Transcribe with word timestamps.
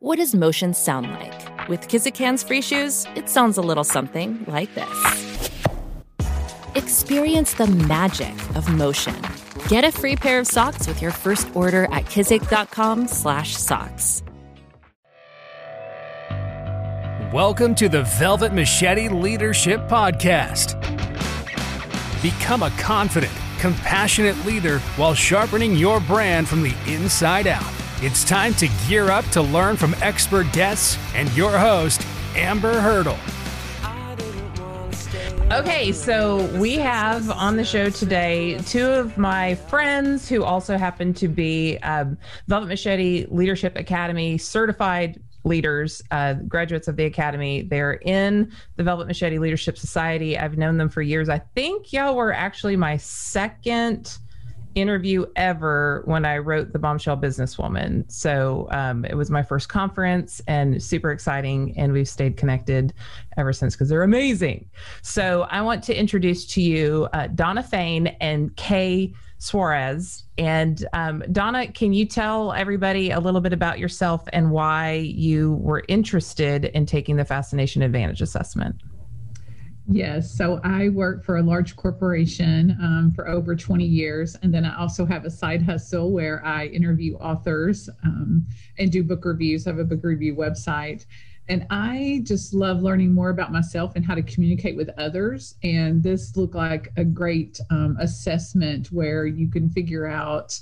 What 0.00 0.18
does 0.18 0.32
motion 0.32 0.74
sound 0.74 1.10
like? 1.10 1.68
With 1.68 1.88
Kizik 1.88 2.16
hands-free 2.16 2.62
shoes, 2.62 3.04
it 3.16 3.28
sounds 3.28 3.58
a 3.58 3.60
little 3.60 3.82
something 3.82 4.44
like 4.46 4.72
this. 4.76 5.50
Experience 6.76 7.54
the 7.54 7.66
magic 7.66 8.32
of 8.54 8.72
motion. 8.72 9.16
Get 9.66 9.82
a 9.82 9.90
free 9.90 10.14
pair 10.14 10.38
of 10.38 10.46
socks 10.46 10.86
with 10.86 11.02
your 11.02 11.10
first 11.10 11.48
order 11.52 11.86
at 11.86 12.04
kizik.com/socks. 12.04 14.22
Welcome 17.32 17.74
to 17.74 17.88
the 17.88 18.04
Velvet 18.20 18.52
Machete 18.52 19.08
Leadership 19.08 19.80
Podcast. 19.88 20.80
Become 22.22 22.62
a 22.62 22.70
confident, 22.78 23.32
compassionate 23.58 24.46
leader 24.46 24.78
while 24.94 25.14
sharpening 25.14 25.74
your 25.74 25.98
brand 25.98 26.46
from 26.46 26.62
the 26.62 26.76
inside 26.86 27.48
out. 27.48 27.66
It's 28.00 28.22
time 28.22 28.54
to 28.54 28.68
gear 28.86 29.10
up 29.10 29.24
to 29.30 29.42
learn 29.42 29.76
from 29.76 29.92
expert 30.00 30.46
guests 30.52 30.96
and 31.16 31.28
your 31.36 31.58
host, 31.58 32.06
Amber 32.36 32.78
Hurdle. 32.80 33.18
Okay, 35.50 35.90
so 35.90 36.46
we 36.60 36.74
have 36.74 37.28
on 37.28 37.56
the 37.56 37.64
show 37.64 37.90
today 37.90 38.56
two 38.66 38.86
of 38.86 39.18
my 39.18 39.56
friends 39.56 40.28
who 40.28 40.44
also 40.44 40.78
happen 40.78 41.12
to 41.14 41.26
be 41.26 41.76
um, 41.78 42.16
Velvet 42.46 42.68
Machete 42.68 43.26
Leadership 43.30 43.76
Academy 43.76 44.38
certified 44.38 45.20
leaders, 45.42 46.00
uh, 46.12 46.34
graduates 46.34 46.86
of 46.86 46.94
the 46.94 47.04
academy. 47.04 47.62
They're 47.62 47.94
in 47.94 48.52
the 48.76 48.84
Velvet 48.84 49.08
Machete 49.08 49.40
Leadership 49.40 49.76
Society. 49.76 50.38
I've 50.38 50.56
known 50.56 50.76
them 50.76 50.88
for 50.88 51.02
years. 51.02 51.28
I 51.28 51.40
think 51.56 51.92
y'all 51.92 52.14
were 52.14 52.32
actually 52.32 52.76
my 52.76 52.96
second 52.96 54.18
interview 54.80 55.26
ever 55.36 56.02
when 56.06 56.24
I 56.24 56.38
wrote 56.38 56.72
The 56.72 56.78
Bombshell 56.78 57.16
Businesswoman. 57.16 58.10
So 58.10 58.68
um, 58.70 59.04
it 59.04 59.14
was 59.14 59.30
my 59.30 59.42
first 59.42 59.68
conference 59.68 60.40
and 60.46 60.82
super 60.82 61.10
exciting. 61.10 61.76
And 61.76 61.92
we've 61.92 62.08
stayed 62.08 62.36
connected 62.36 62.92
ever 63.36 63.52
since 63.52 63.74
because 63.74 63.88
they're 63.88 64.02
amazing. 64.02 64.68
So 65.02 65.42
I 65.50 65.60
want 65.62 65.82
to 65.84 65.98
introduce 65.98 66.46
to 66.54 66.62
you 66.62 67.08
uh, 67.12 67.28
Donna 67.28 67.62
Fain 67.62 68.08
and 68.20 68.54
Kay 68.56 69.14
Suarez. 69.38 70.24
And 70.36 70.86
um, 70.92 71.22
Donna, 71.30 71.70
can 71.70 71.92
you 71.92 72.04
tell 72.04 72.52
everybody 72.52 73.10
a 73.10 73.20
little 73.20 73.40
bit 73.40 73.52
about 73.52 73.78
yourself 73.78 74.24
and 74.32 74.50
why 74.50 74.94
you 74.94 75.54
were 75.54 75.84
interested 75.88 76.66
in 76.66 76.86
taking 76.86 77.16
the 77.16 77.24
Fascination 77.24 77.82
Advantage 77.82 78.20
assessment? 78.20 78.76
Yes. 79.90 80.30
So 80.30 80.60
I 80.64 80.90
work 80.90 81.24
for 81.24 81.38
a 81.38 81.42
large 81.42 81.74
corporation 81.74 82.76
um, 82.82 83.10
for 83.14 83.26
over 83.26 83.56
20 83.56 83.84
years. 83.84 84.36
And 84.42 84.52
then 84.52 84.66
I 84.66 84.78
also 84.78 85.06
have 85.06 85.24
a 85.24 85.30
side 85.30 85.62
hustle 85.62 86.12
where 86.12 86.44
I 86.44 86.66
interview 86.66 87.16
authors 87.16 87.88
um, 88.04 88.46
and 88.78 88.92
do 88.92 89.02
book 89.02 89.24
reviews. 89.24 89.66
I 89.66 89.70
have 89.70 89.78
a 89.78 89.84
book 89.84 90.04
review 90.04 90.36
website. 90.36 91.06
And 91.48 91.66
I 91.70 92.20
just 92.24 92.52
love 92.52 92.82
learning 92.82 93.14
more 93.14 93.30
about 93.30 93.50
myself 93.50 93.92
and 93.96 94.04
how 94.04 94.14
to 94.14 94.22
communicate 94.22 94.76
with 94.76 94.90
others. 94.98 95.54
And 95.62 96.02
this 96.02 96.36
looked 96.36 96.54
like 96.54 96.92
a 96.98 97.04
great 97.04 97.58
um, 97.70 97.96
assessment 97.98 98.88
where 98.88 99.26
you 99.26 99.48
can 99.48 99.70
figure 99.70 100.06
out 100.06 100.60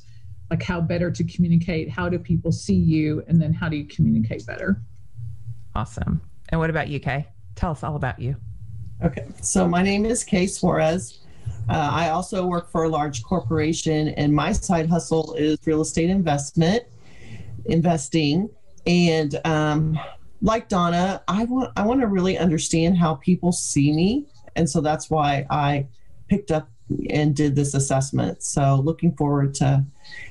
like 0.51 0.63
how 0.63 0.81
better 0.81 1.11
to 1.11 1.25
communicate, 1.25 1.91
how 1.91 2.09
do 2.09 2.21
people 2.21 2.53
see 2.53 2.77
you, 2.77 3.25
and 3.27 3.43
then 3.43 3.53
how 3.53 3.69
do 3.69 3.77
you 3.77 3.85
communicate 3.87 4.47
better. 4.47 4.81
Awesome. 5.75 6.21
And 6.51 6.61
what 6.61 6.71
about 6.71 6.87
you, 6.87 7.01
Kay? 7.01 7.27
Tell 7.57 7.73
us 7.73 7.83
all 7.83 7.97
about 7.97 8.21
you. 8.21 8.37
Okay, 9.05 9.27
so 9.43 9.69
my 9.69 9.83
name 9.83 10.07
is 10.07 10.25
Kay 10.25 10.47
Suarez. 10.47 11.19
Uh, 11.69 11.91
I 11.93 12.09
also 12.09 12.47
work 12.47 12.71
for 12.71 12.85
a 12.85 12.89
large 12.89 13.23
corporation, 13.23 14.09
and 14.09 14.35
my 14.35 14.53
side 14.53 14.89
hustle 14.89 15.35
is 15.35 15.59
real 15.67 15.83
estate 15.83 16.09
investment, 16.09 16.85
investing. 17.67 18.49
And 18.87 19.39
um, 19.45 19.99
like 20.41 20.71
Donna, 20.71 21.23
I 21.29 21.45
want 21.45 21.73
I 21.77 21.85
want 21.85 22.01
to 22.01 22.07
really 22.07 22.39
understand 22.39 22.97
how 22.97 23.17
people 23.17 23.53
see 23.53 23.93
me, 23.93 24.25
and 24.55 24.69
so 24.69 24.81
that's 24.81 25.11
why 25.11 25.47
I 25.51 25.89
picked 26.29 26.51
up 26.51 26.71
and 27.11 27.37
did 27.37 27.55
this 27.55 27.75
assessment. 27.75 28.43
So 28.43 28.77
looking 28.77 29.15
forward 29.15 29.53
to 29.57 29.85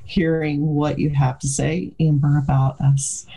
hearing 0.06 0.73
what 0.73 0.97
you 0.97 1.12
have 1.12 1.38
to 1.39 1.47
say, 1.47 1.94
Amber, 2.00 2.39
about 2.39 2.81
us. 2.81 3.28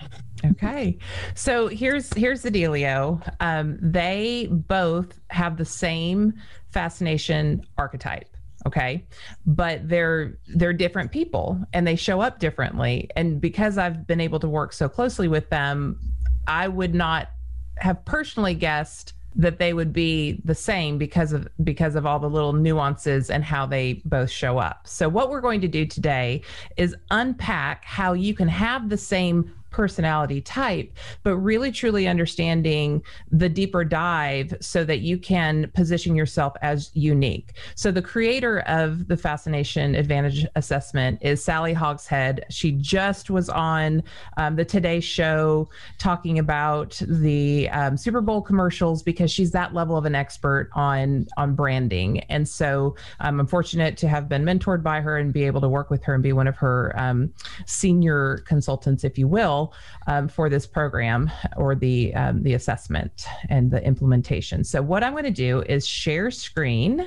Okay, 0.45 0.99
so 1.35 1.69
here's 1.69 2.13
here's 2.15 2.43
the 2.43 2.51
dealio. 2.51 3.21
Um, 3.41 3.79
they 3.81 4.49
both 4.51 5.19
have 5.31 5.57
the 5.57 5.65
same 5.65 6.35
fascination 6.71 7.67
archetype. 7.77 8.37
Okay, 8.67 9.07
but 9.47 9.89
they're 9.89 10.39
they're 10.49 10.73
different 10.73 11.13
people 11.13 11.61
and 11.73 11.87
they 11.87 11.97
show 11.97 12.21
up 12.21 12.39
differently. 12.39 13.09
And 13.17 13.41
because 13.41 13.79
I've 13.79 14.07
been 14.07 14.21
able 14.21 14.41
to 14.41 14.49
work 14.49 14.73
so 14.73 14.89
closely 14.89 15.29
with 15.29 15.49
them, 15.51 15.99
I 16.47 16.69
would 16.69 16.95
not 16.95 17.31
have 17.77 18.05
personally 18.05 18.55
guessed 18.55 19.15
that 19.37 19.59
they 19.59 19.73
would 19.73 19.93
be 19.93 20.41
the 20.45 20.55
same 20.55 20.99
because 20.99 21.33
of 21.33 21.47
because 21.63 21.95
of 21.95 22.05
all 22.05 22.19
the 22.19 22.29
little 22.29 22.53
nuances 22.53 23.31
and 23.31 23.45
how 23.45 23.67
they 23.67 24.03
both 24.05 24.31
show 24.31 24.59
up. 24.59 24.87
So 24.87 25.09
what 25.09 25.31
we're 25.31 25.41
going 25.41 25.61
to 25.61 25.69
do 25.69 25.87
today 25.87 26.43
is 26.77 26.97
unpack 27.11 27.85
how 27.85 28.15
you 28.15 28.35
can 28.35 28.49
have 28.49 28.89
the 28.89 28.97
same 28.97 29.53
personality 29.71 30.41
type, 30.41 30.93
but 31.23 31.37
really 31.37 31.71
truly 31.71 32.09
understanding 32.09 33.03
the 33.31 33.49
deeper 33.49 33.85
dive 33.85 34.55
so 34.61 34.85
that 34.85 35.01
you 35.01 35.19
can 35.19 35.71
position 35.75 36.15
yourself 36.15 36.55
as 36.63 36.91
unique. 36.95 37.53
So, 37.75 37.91
the 37.91 38.03
creator 38.03 38.61
of 38.61 39.09
the 39.09 39.17
Fascination 39.17 39.95
Advantage 39.95 40.47
Assessment 40.57 41.19
is 41.23 41.43
Sally 41.45 41.73
Hogshead. 41.73 42.47
She 42.51 42.73
just 42.73 43.31
was 43.31 43.49
on 43.49 44.03
um, 44.37 44.57
the 44.57 44.65
Today 44.65 45.01
Show 45.01 45.69
talking 45.99 46.39
about 46.39 47.01
the 47.07 47.69
um, 47.71 47.97
Super 47.97 48.21
Bowl 48.21 48.43
commercials 48.43 49.03
because 49.03 49.31
she's 49.31 49.51
that 49.53 49.75
level 49.75 49.97
of 49.97 50.05
an 50.05 50.15
expert 50.15 50.71
on 50.75 51.27
on 51.37 51.55
branding. 51.55 52.21
And 52.31 52.49
so, 52.49 52.97
um, 53.21 53.41
I'm 53.41 53.47
fortunate 53.47 53.97
to 53.99 54.09
have 54.09 54.29
been 54.29 54.45
mentored 54.45 54.83
by 54.83 55.01
her 55.01 55.19
and 55.19 55.33
be 55.33 55.45
able 55.45 55.61
to 55.61 55.69
work 55.69 55.91
with 55.91 56.03
her 56.05 56.15
and 56.15 56.23
be 56.23 56.33
one 56.33 56.49
of 56.49 56.57
her 56.57 56.95
um, 56.99 57.33
senior 57.67 58.39
consultants, 58.47 59.05
if 59.05 59.19
you 59.19 59.29
will 59.29 59.58
um, 60.07 60.29
for 60.29 60.49
this 60.49 60.67
program 60.67 61.31
or 61.57 61.75
the 61.75 62.15
um, 62.15 62.43
the 62.43 62.55
assessment 62.55 63.27
and 63.49 63.71
the 63.71 63.83
implementation. 63.85 64.65
So 64.65 64.83
what 64.83 65.03
I'm 65.03 65.13
going 65.13 65.25
to 65.25 65.31
do 65.31 65.63
is 65.63 65.87
share 65.87 66.31
screen 66.31 67.07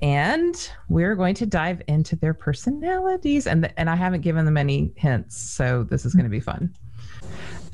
and 0.00 0.70
we're 0.88 1.16
going 1.16 1.34
to 1.34 1.46
dive 1.46 1.82
into 1.88 2.16
their 2.16 2.34
personalities 2.34 3.46
and 3.46 3.72
and 3.76 3.90
I 3.90 3.96
haven't 3.96 4.20
given 4.20 4.44
them 4.44 4.56
any 4.56 4.92
hints 4.96 5.36
so 5.36 5.84
this 5.84 6.04
is 6.04 6.14
going 6.14 6.24
to 6.24 6.30
be 6.30 6.40
fun. 6.40 6.74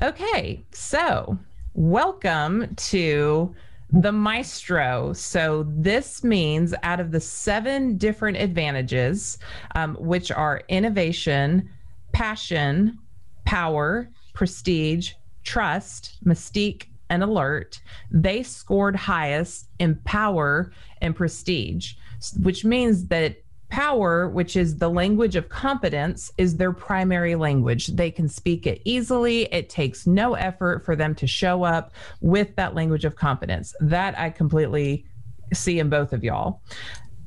Okay, 0.01 0.65
so 0.71 1.37
welcome 1.73 2.73
to 2.75 3.55
the 3.91 4.11
maestro. 4.11 5.13
So 5.13 5.65
this 5.69 6.23
means 6.23 6.73
out 6.83 6.99
of 6.99 7.11
the 7.11 7.19
seven 7.19 7.97
different 7.97 8.37
advantages, 8.37 9.37
um, 9.75 9.95
which 9.95 10.31
are 10.31 10.63
innovation, 10.67 11.69
passion, 12.11 12.97
power, 13.45 14.09
prestige, 14.33 15.13
trust, 15.43 16.17
mystique, 16.25 16.87
and 17.09 17.23
alert, 17.23 17.79
they 18.11 18.43
scored 18.43 18.95
highest 18.95 19.69
in 19.79 19.95
power 20.05 20.71
and 21.01 21.15
prestige, 21.15 21.93
which 22.41 22.65
means 22.65 23.07
that 23.07 23.37
power, 23.69 24.29
which 24.29 24.55
is 24.55 24.77
the 24.77 24.89
language 24.89 25.35
of 25.35 25.49
competence, 25.49 26.31
is 26.37 26.57
their 26.57 26.71
primary 26.71 27.35
language. 27.35 27.87
They 27.87 28.09
can 28.09 28.27
speak 28.27 28.65
it 28.65 28.81
easily. 28.85 29.43
It 29.53 29.69
takes 29.69 30.07
no 30.07 30.33
effort 30.33 30.83
for 30.85 30.95
them 30.95 31.13
to 31.15 31.27
show 31.27 31.63
up 31.63 31.93
with 32.21 32.55
that 32.55 32.73
language 32.73 33.05
of 33.05 33.15
competence. 33.15 33.75
That 33.81 34.17
I 34.17 34.29
completely 34.29 35.05
see 35.53 35.79
in 35.79 35.89
both 35.89 36.13
of 36.13 36.23
y'all. 36.23 36.61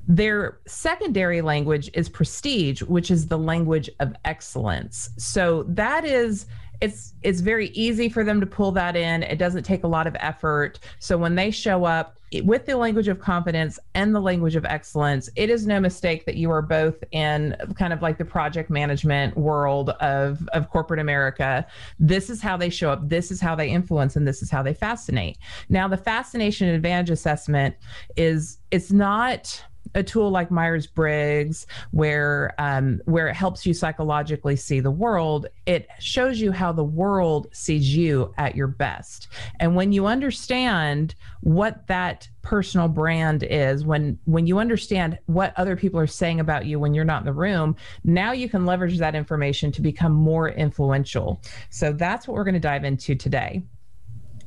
Their 0.08 0.58
secondary 0.66 1.42
language 1.42 1.90
is 1.92 2.08
prestige, 2.08 2.82
which 2.82 3.10
is 3.10 3.28
the 3.28 3.38
language 3.38 3.90
of 4.00 4.14
excellence. 4.24 5.10
So 5.18 5.64
that 5.68 6.04
is 6.04 6.46
it's 6.80 7.14
it's 7.22 7.40
very 7.40 7.68
easy 7.68 8.08
for 8.08 8.24
them 8.24 8.40
to 8.40 8.46
pull 8.46 8.72
that 8.72 8.96
in. 8.96 9.22
It 9.22 9.38
doesn't 9.38 9.64
take 9.64 9.84
a 9.84 9.88
lot 9.88 10.06
of 10.06 10.16
effort. 10.20 10.78
So 10.98 11.18
when 11.18 11.34
they 11.34 11.50
show 11.50 11.84
up 11.84 12.18
with 12.44 12.66
the 12.66 12.76
language 12.76 13.08
of 13.08 13.18
confidence 13.18 13.78
and 13.94 14.14
the 14.14 14.20
language 14.20 14.54
of 14.54 14.64
excellence, 14.66 15.30
it 15.34 15.50
is 15.50 15.66
no 15.66 15.80
mistake 15.80 16.26
that 16.26 16.36
you 16.36 16.50
are 16.50 16.60
both 16.62 17.02
in 17.10 17.56
kind 17.74 17.92
of 17.92 18.02
like 18.02 18.18
the 18.18 18.24
project 18.24 18.70
management 18.70 19.36
world 19.36 19.90
of 19.90 20.46
of 20.52 20.70
corporate 20.70 21.00
America. 21.00 21.66
This 21.98 22.30
is 22.30 22.40
how 22.40 22.56
they 22.56 22.70
show 22.70 22.90
up. 22.90 23.08
This 23.08 23.30
is 23.30 23.40
how 23.40 23.54
they 23.54 23.68
influence, 23.68 24.14
and 24.14 24.26
this 24.26 24.42
is 24.42 24.50
how 24.50 24.62
they 24.62 24.74
fascinate. 24.74 25.38
Now, 25.68 25.88
the 25.88 25.96
fascination 25.96 26.68
advantage 26.68 27.10
assessment 27.10 27.74
is 28.16 28.58
it's 28.70 28.92
not 28.92 29.64
a 29.94 30.02
tool 30.02 30.30
like 30.30 30.50
Myers 30.50 30.86
Briggs, 30.86 31.66
where 31.90 32.54
um, 32.58 33.00
where 33.04 33.28
it 33.28 33.34
helps 33.34 33.66
you 33.66 33.74
psychologically 33.74 34.56
see 34.56 34.80
the 34.80 34.90
world, 34.90 35.46
it 35.66 35.88
shows 35.98 36.40
you 36.40 36.52
how 36.52 36.72
the 36.72 36.84
world 36.84 37.48
sees 37.52 37.94
you 37.94 38.32
at 38.38 38.54
your 38.54 38.66
best. 38.66 39.28
And 39.60 39.74
when 39.74 39.92
you 39.92 40.06
understand 40.06 41.14
what 41.40 41.86
that 41.86 42.28
personal 42.42 42.88
brand 42.88 43.42
is, 43.42 43.84
when 43.84 44.18
when 44.24 44.46
you 44.46 44.58
understand 44.58 45.18
what 45.26 45.52
other 45.56 45.76
people 45.76 46.00
are 46.00 46.06
saying 46.06 46.40
about 46.40 46.66
you 46.66 46.78
when 46.78 46.94
you're 46.94 47.04
not 47.04 47.22
in 47.22 47.26
the 47.26 47.32
room, 47.32 47.76
now 48.04 48.32
you 48.32 48.48
can 48.48 48.66
leverage 48.66 48.98
that 48.98 49.14
information 49.14 49.72
to 49.72 49.82
become 49.82 50.12
more 50.12 50.48
influential. 50.48 51.40
So 51.70 51.92
that's 51.92 52.26
what 52.26 52.34
we're 52.34 52.44
going 52.44 52.54
to 52.54 52.60
dive 52.60 52.84
into 52.84 53.14
today 53.14 53.62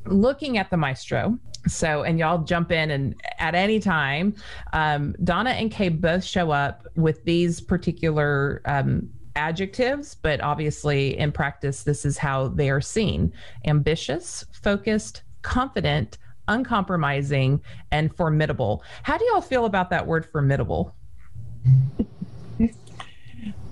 looking 0.05 0.57
at 0.57 0.69
the 0.69 0.77
maestro 0.77 1.37
so 1.67 2.03
and 2.03 2.17
y'all 2.19 2.43
jump 2.43 2.71
in 2.71 2.91
and 2.91 3.15
at 3.37 3.55
any 3.55 3.79
time 3.79 4.33
um, 4.73 5.15
donna 5.23 5.51
and 5.51 5.71
kay 5.71 5.89
both 5.89 6.23
show 6.23 6.51
up 6.51 6.87
with 6.95 7.23
these 7.23 7.61
particular 7.61 8.61
um, 8.65 9.09
adjectives 9.35 10.15
but 10.15 10.41
obviously 10.41 11.17
in 11.17 11.31
practice 11.31 11.83
this 11.83 12.05
is 12.05 12.17
how 12.17 12.47
they 12.49 12.69
are 12.69 12.81
seen. 12.81 13.31
Ambitious 13.65 14.45
focused 14.51 15.23
confident 15.41 16.17
uncompromising 16.47 17.61
and 17.91 18.15
formidable. 18.15 18.83
How 19.03 19.17
do 19.17 19.25
y'all 19.25 19.41
feel 19.41 19.65
about 19.65 19.89
that 19.91 20.05
word 20.05 20.25
formidable? 20.25 20.95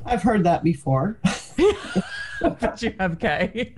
I've 0.06 0.24
heard 0.24 0.44
that 0.46 0.64
before. 0.64 1.20
What 2.40 2.54
about 2.54 2.82
you 2.82 2.94
have 3.02 3.20
kay? 3.20 3.74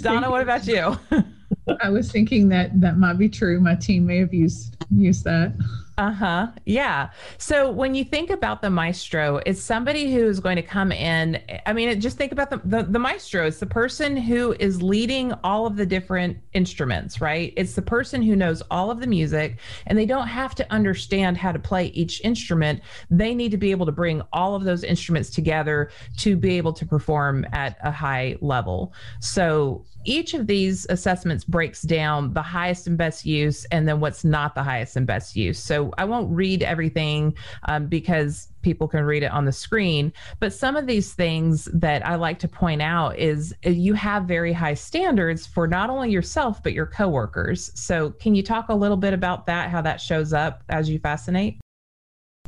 Donna 0.00 0.30
what 0.30 0.40
about 0.40 0.66
you 0.66 0.98
I 1.80 1.90
was 1.90 2.10
thinking 2.10 2.48
that 2.48 2.80
that 2.80 2.98
might 2.98 3.18
be 3.18 3.28
true. 3.28 3.60
My 3.60 3.74
team 3.74 4.06
may 4.06 4.18
have 4.18 4.34
used 4.34 4.76
used 4.90 5.24
that. 5.24 5.52
Uh 6.00 6.12
huh. 6.12 6.46
Yeah. 6.64 7.10
So 7.36 7.70
when 7.70 7.94
you 7.94 8.06
think 8.06 8.30
about 8.30 8.62
the 8.62 8.70
maestro, 8.70 9.42
it's 9.44 9.60
somebody 9.60 10.10
who 10.10 10.26
is 10.26 10.40
going 10.40 10.56
to 10.56 10.62
come 10.62 10.92
in. 10.92 11.38
I 11.66 11.74
mean, 11.74 12.00
just 12.00 12.16
think 12.16 12.32
about 12.32 12.48
the, 12.48 12.58
the, 12.64 12.84
the 12.84 12.98
maestro. 12.98 13.46
It's 13.46 13.58
the 13.58 13.66
person 13.66 14.16
who 14.16 14.56
is 14.58 14.80
leading 14.80 15.34
all 15.44 15.66
of 15.66 15.76
the 15.76 15.84
different 15.84 16.38
instruments, 16.54 17.20
right? 17.20 17.52
It's 17.54 17.74
the 17.74 17.82
person 17.82 18.22
who 18.22 18.34
knows 18.34 18.62
all 18.70 18.90
of 18.90 19.00
the 19.00 19.06
music, 19.06 19.58
and 19.86 19.98
they 19.98 20.06
don't 20.06 20.26
have 20.26 20.54
to 20.54 20.72
understand 20.72 21.36
how 21.36 21.52
to 21.52 21.58
play 21.58 21.88
each 21.88 22.22
instrument. 22.22 22.80
They 23.10 23.34
need 23.34 23.50
to 23.50 23.58
be 23.58 23.70
able 23.70 23.84
to 23.84 23.92
bring 23.92 24.22
all 24.32 24.54
of 24.54 24.64
those 24.64 24.84
instruments 24.84 25.28
together 25.28 25.90
to 26.16 26.34
be 26.34 26.56
able 26.56 26.72
to 26.72 26.86
perform 26.86 27.44
at 27.52 27.76
a 27.82 27.90
high 27.90 28.38
level. 28.40 28.94
So 29.20 29.84
each 30.04 30.34
of 30.34 30.46
these 30.46 30.86
assessments 30.88 31.44
breaks 31.44 31.82
down 31.82 32.32
the 32.32 32.42
highest 32.42 32.86
and 32.86 32.96
best 32.96 33.26
use 33.26 33.64
and 33.66 33.86
then 33.86 34.00
what's 34.00 34.24
not 34.24 34.54
the 34.54 34.62
highest 34.62 34.96
and 34.96 35.06
best 35.06 35.36
use. 35.36 35.58
So 35.58 35.92
I 35.98 36.04
won't 36.04 36.30
read 36.30 36.62
everything 36.62 37.34
um, 37.64 37.86
because 37.86 38.48
people 38.62 38.88
can 38.88 39.04
read 39.04 39.22
it 39.22 39.30
on 39.32 39.44
the 39.44 39.52
screen. 39.52 40.12
But 40.38 40.52
some 40.52 40.76
of 40.76 40.86
these 40.86 41.12
things 41.12 41.68
that 41.74 42.06
I 42.06 42.14
like 42.14 42.38
to 42.40 42.48
point 42.48 42.82
out 42.82 43.18
is 43.18 43.54
uh, 43.66 43.70
you 43.70 43.94
have 43.94 44.24
very 44.24 44.52
high 44.52 44.74
standards 44.74 45.46
for 45.46 45.66
not 45.66 45.90
only 45.90 46.10
yourself, 46.10 46.62
but 46.62 46.72
your 46.72 46.86
coworkers. 46.86 47.70
So 47.74 48.10
can 48.10 48.34
you 48.34 48.42
talk 48.42 48.68
a 48.68 48.74
little 48.74 48.96
bit 48.96 49.12
about 49.12 49.46
that, 49.46 49.70
how 49.70 49.82
that 49.82 50.00
shows 50.00 50.32
up 50.32 50.62
as 50.68 50.88
you 50.88 50.98
fascinate? 50.98 51.58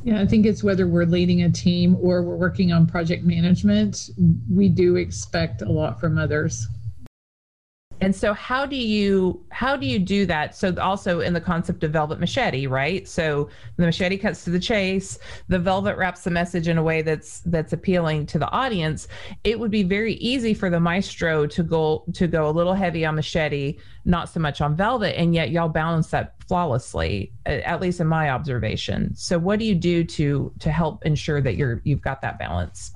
Yeah, 0.03 0.19
I 0.19 0.25
think 0.25 0.45
it's 0.45 0.63
whether 0.63 0.85
we're 0.85 1.05
leading 1.05 1.43
a 1.43 1.49
team 1.49 1.95
or 1.95 2.23
we're 2.23 2.35
working 2.35 2.73
on 2.73 2.85
project 2.85 3.23
management, 3.23 4.09
we 4.51 4.67
do 4.67 4.97
expect 4.97 5.61
a 5.61 5.71
lot 5.71 5.99
from 5.99 6.17
others 6.17 6.67
and 8.03 8.13
so 8.13 8.33
how 8.33 8.65
do 8.65 8.75
you 8.75 9.41
how 9.49 9.77
do 9.77 9.85
you 9.87 9.97
do 9.97 10.25
that? 10.25 10.55
So 10.55 10.75
also 10.79 11.21
in 11.21 11.33
the 11.33 11.41
concept 11.41 11.83
of 11.83 11.91
velvet 11.91 12.19
machete 12.19 12.67
right? 12.67 13.07
So 13.07 13.49
the 13.77 13.85
machete 13.85 14.17
cuts 14.17 14.43
to 14.43 14.49
the 14.49 14.59
chase 14.59 15.17
the 15.47 15.59
velvet 15.59 15.95
wraps 15.95 16.23
the 16.23 16.31
message 16.31 16.67
in 16.67 16.77
a 16.77 16.83
way 16.83 17.01
that's 17.01 17.39
that's 17.41 17.71
appealing 17.71 18.25
to 18.27 18.39
the 18.39 18.49
audience. 18.51 19.07
It 19.43 19.57
would 19.59 19.71
be 19.71 19.83
very 19.83 20.15
easy 20.15 20.53
for 20.53 20.69
the 20.69 20.79
maestro 20.79 21.47
to 21.47 21.63
go 21.63 22.03
to 22.13 22.27
go 22.27 22.49
a 22.49 22.51
little 22.51 22.73
heavy 22.73 23.05
on 23.05 23.15
machete 23.15 23.77
not 24.05 24.27
so 24.27 24.39
much 24.39 24.59
on 24.59 24.75
velvet 24.75 25.17
and 25.17 25.33
yet 25.33 25.51
y'all 25.51 25.69
balance 25.69 26.07
that 26.07 26.35
flawlessly 26.47 27.31
at 27.45 27.79
least 27.79 28.01
in 28.01 28.07
my 28.07 28.29
observation. 28.29 29.15
So 29.15 29.39
what 29.39 29.59
do 29.59 29.65
you 29.65 29.75
do 29.75 30.03
to 30.03 30.51
to 30.59 30.71
help 30.71 31.05
ensure 31.05 31.41
that 31.41 31.55
you're 31.55 31.81
you've 31.85 32.01
got 32.01 32.21
that 32.21 32.37
balance 32.37 32.91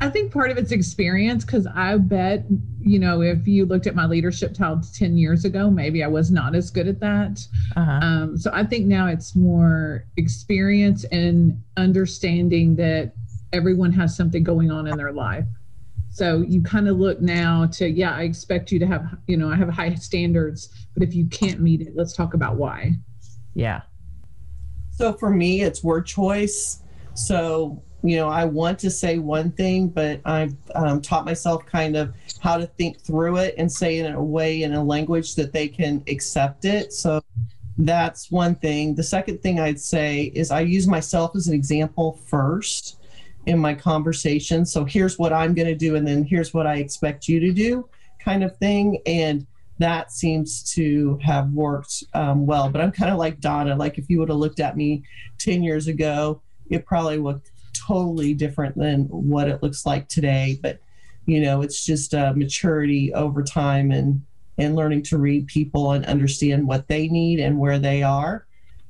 I 0.00 0.08
think 0.08 0.32
part 0.32 0.50
of 0.50 0.58
it's 0.58 0.72
experience 0.72 1.44
because 1.44 1.66
I 1.66 1.96
bet, 1.96 2.44
you 2.80 2.98
know, 2.98 3.20
if 3.20 3.46
you 3.46 3.66
looked 3.66 3.86
at 3.86 3.94
my 3.94 4.06
leadership 4.06 4.54
style 4.54 4.80
10 4.94 5.16
years 5.16 5.44
ago, 5.44 5.70
maybe 5.70 6.04
I 6.04 6.08
was 6.08 6.30
not 6.30 6.54
as 6.54 6.70
good 6.70 6.86
at 6.86 7.00
that. 7.00 7.44
Uh-huh. 7.76 7.90
Um, 7.90 8.38
so 8.38 8.50
I 8.52 8.64
think 8.64 8.86
now 8.86 9.08
it's 9.08 9.34
more 9.34 10.06
experience 10.16 11.04
and 11.10 11.60
understanding 11.76 12.76
that 12.76 13.12
everyone 13.52 13.92
has 13.92 14.16
something 14.16 14.44
going 14.44 14.70
on 14.70 14.86
in 14.86 14.96
their 14.96 15.12
life. 15.12 15.46
So 16.10 16.42
you 16.42 16.62
kind 16.62 16.88
of 16.88 16.98
look 16.98 17.20
now 17.20 17.66
to, 17.72 17.88
yeah, 17.88 18.14
I 18.14 18.22
expect 18.22 18.70
you 18.70 18.78
to 18.78 18.86
have, 18.86 19.16
you 19.26 19.36
know, 19.36 19.50
I 19.50 19.56
have 19.56 19.70
high 19.70 19.94
standards, 19.94 20.68
but 20.94 21.02
if 21.02 21.14
you 21.14 21.26
can't 21.26 21.60
meet 21.60 21.80
it, 21.80 21.94
let's 21.96 22.12
talk 22.12 22.34
about 22.34 22.56
why. 22.56 22.92
Yeah. 23.54 23.80
So 24.90 25.14
for 25.14 25.30
me, 25.30 25.62
it's 25.62 25.82
word 25.82 26.06
choice. 26.06 26.82
So 27.14 27.82
you 28.02 28.16
know, 28.16 28.28
I 28.28 28.44
want 28.44 28.78
to 28.80 28.90
say 28.90 29.18
one 29.18 29.52
thing, 29.52 29.88
but 29.88 30.20
I've 30.24 30.54
um, 30.74 31.00
taught 31.00 31.24
myself 31.24 31.64
kind 31.66 31.96
of 31.96 32.12
how 32.40 32.56
to 32.56 32.66
think 32.66 33.00
through 33.00 33.36
it 33.36 33.54
and 33.58 33.70
say 33.70 33.98
it 33.98 34.06
in 34.06 34.14
a 34.14 34.22
way 34.22 34.62
in 34.62 34.74
a 34.74 34.82
language 34.82 35.36
that 35.36 35.52
they 35.52 35.68
can 35.68 36.02
accept 36.08 36.64
it. 36.64 36.92
So 36.92 37.22
that's 37.78 38.30
one 38.30 38.56
thing. 38.56 38.94
The 38.94 39.02
second 39.04 39.40
thing 39.40 39.60
I'd 39.60 39.80
say 39.80 40.32
is 40.34 40.50
I 40.50 40.60
use 40.60 40.88
myself 40.88 41.36
as 41.36 41.46
an 41.46 41.54
example 41.54 42.18
first 42.26 42.98
in 43.46 43.58
my 43.58 43.74
conversation. 43.74 44.66
So 44.66 44.84
here's 44.84 45.18
what 45.18 45.32
I'm 45.32 45.54
going 45.54 45.68
to 45.68 45.74
do, 45.74 45.96
and 45.96 46.06
then 46.06 46.24
here's 46.24 46.52
what 46.52 46.66
I 46.66 46.76
expect 46.76 47.28
you 47.28 47.38
to 47.40 47.52
do, 47.52 47.88
kind 48.20 48.42
of 48.42 48.56
thing. 48.56 49.00
And 49.06 49.46
that 49.78 50.12
seems 50.12 50.62
to 50.74 51.18
have 51.22 51.50
worked 51.52 52.04
um, 52.14 52.46
well. 52.46 52.68
But 52.68 52.80
I'm 52.80 52.92
kind 52.92 53.12
of 53.12 53.18
like 53.18 53.40
Donna. 53.40 53.74
Like 53.76 53.98
if 53.98 54.10
you 54.10 54.18
would 54.18 54.28
have 54.28 54.38
looked 54.38 54.60
at 54.60 54.76
me 54.76 55.02
10 55.38 55.62
years 55.62 55.86
ago, 55.86 56.40
it 56.70 56.86
probably 56.86 57.18
looked 57.18 57.51
totally 57.72 58.34
different 58.34 58.76
than 58.76 59.04
what 59.06 59.48
it 59.48 59.62
looks 59.62 59.86
like 59.86 60.08
today. 60.08 60.58
But 60.62 60.78
you 61.26 61.40
know, 61.40 61.62
it's 61.62 61.84
just 61.84 62.14
uh, 62.14 62.32
maturity 62.34 63.12
over 63.14 63.42
time 63.42 63.90
and 63.90 64.22
and 64.58 64.76
learning 64.76 65.02
to 65.02 65.18
read 65.18 65.46
people 65.46 65.92
and 65.92 66.04
understand 66.04 66.66
what 66.66 66.86
they 66.88 67.08
need 67.08 67.40
and 67.40 67.58
where 67.58 67.78
they 67.78 68.02
are, 68.02 68.46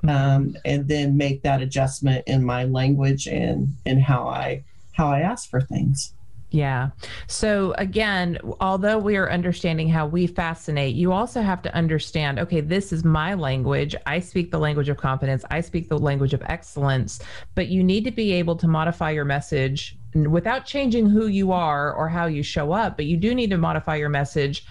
um, 0.09 0.57
and 0.65 0.89
then 0.89 1.17
make 1.17 1.43
that 1.43 1.63
adjustment 1.63 2.25
in 2.27 2.45
my 2.45 2.65
language 2.65 3.27
and 3.27 3.75
and 3.87 4.03
how 4.03 4.29
I 4.29 4.65
how 4.93 5.09
I 5.09 5.21
ask 5.21 5.49
for 5.49 5.61
things. 5.61 6.15
Yeah. 6.53 6.91
So 7.29 7.73
again, 7.79 8.39
although 8.61 8.99
we 8.99 9.17
are 9.17 9.31
understanding 9.31 9.89
how 9.89 10.07
we 10.07 10.27
fascinate, 10.27 10.95
you 10.95 11.11
also 11.11 11.41
have 11.41 11.63
to 11.63 11.75
understand 11.75 12.39
okay, 12.39 12.61
this 12.61 12.93
is 12.93 13.05
my 13.05 13.33
language. 13.33 13.97
I 14.05 14.21
speak 14.21 14.51
the 14.51 14.59
language 14.59 14.91
of 14.91 14.99
confidence, 14.99 15.45
I 15.51 15.63
speak 15.63 15.89
the 15.89 15.99
language 15.99 16.35
of 16.35 16.43
excellence, 16.43 17.21
but 17.55 17.69
you 17.69 17.83
need 17.83 18.05
to 18.05 18.11
be 18.11 18.33
able 18.33 18.57
to 18.57 18.69
modify 18.69 19.11
your 19.11 19.25
message 19.25 19.97
without 20.15 20.67
changing 20.67 21.09
who 21.09 21.27
you 21.27 21.53
are 21.53 21.95
or 21.95 22.07
how 22.07 22.27
you 22.27 22.43
show 22.43 22.73
up, 22.73 22.97
but 22.97 23.07
you 23.07 23.17
do 23.17 23.35
need 23.35 23.49
to 23.49 23.57
modify 23.57 23.97
your 23.97 24.11
message 24.11 24.67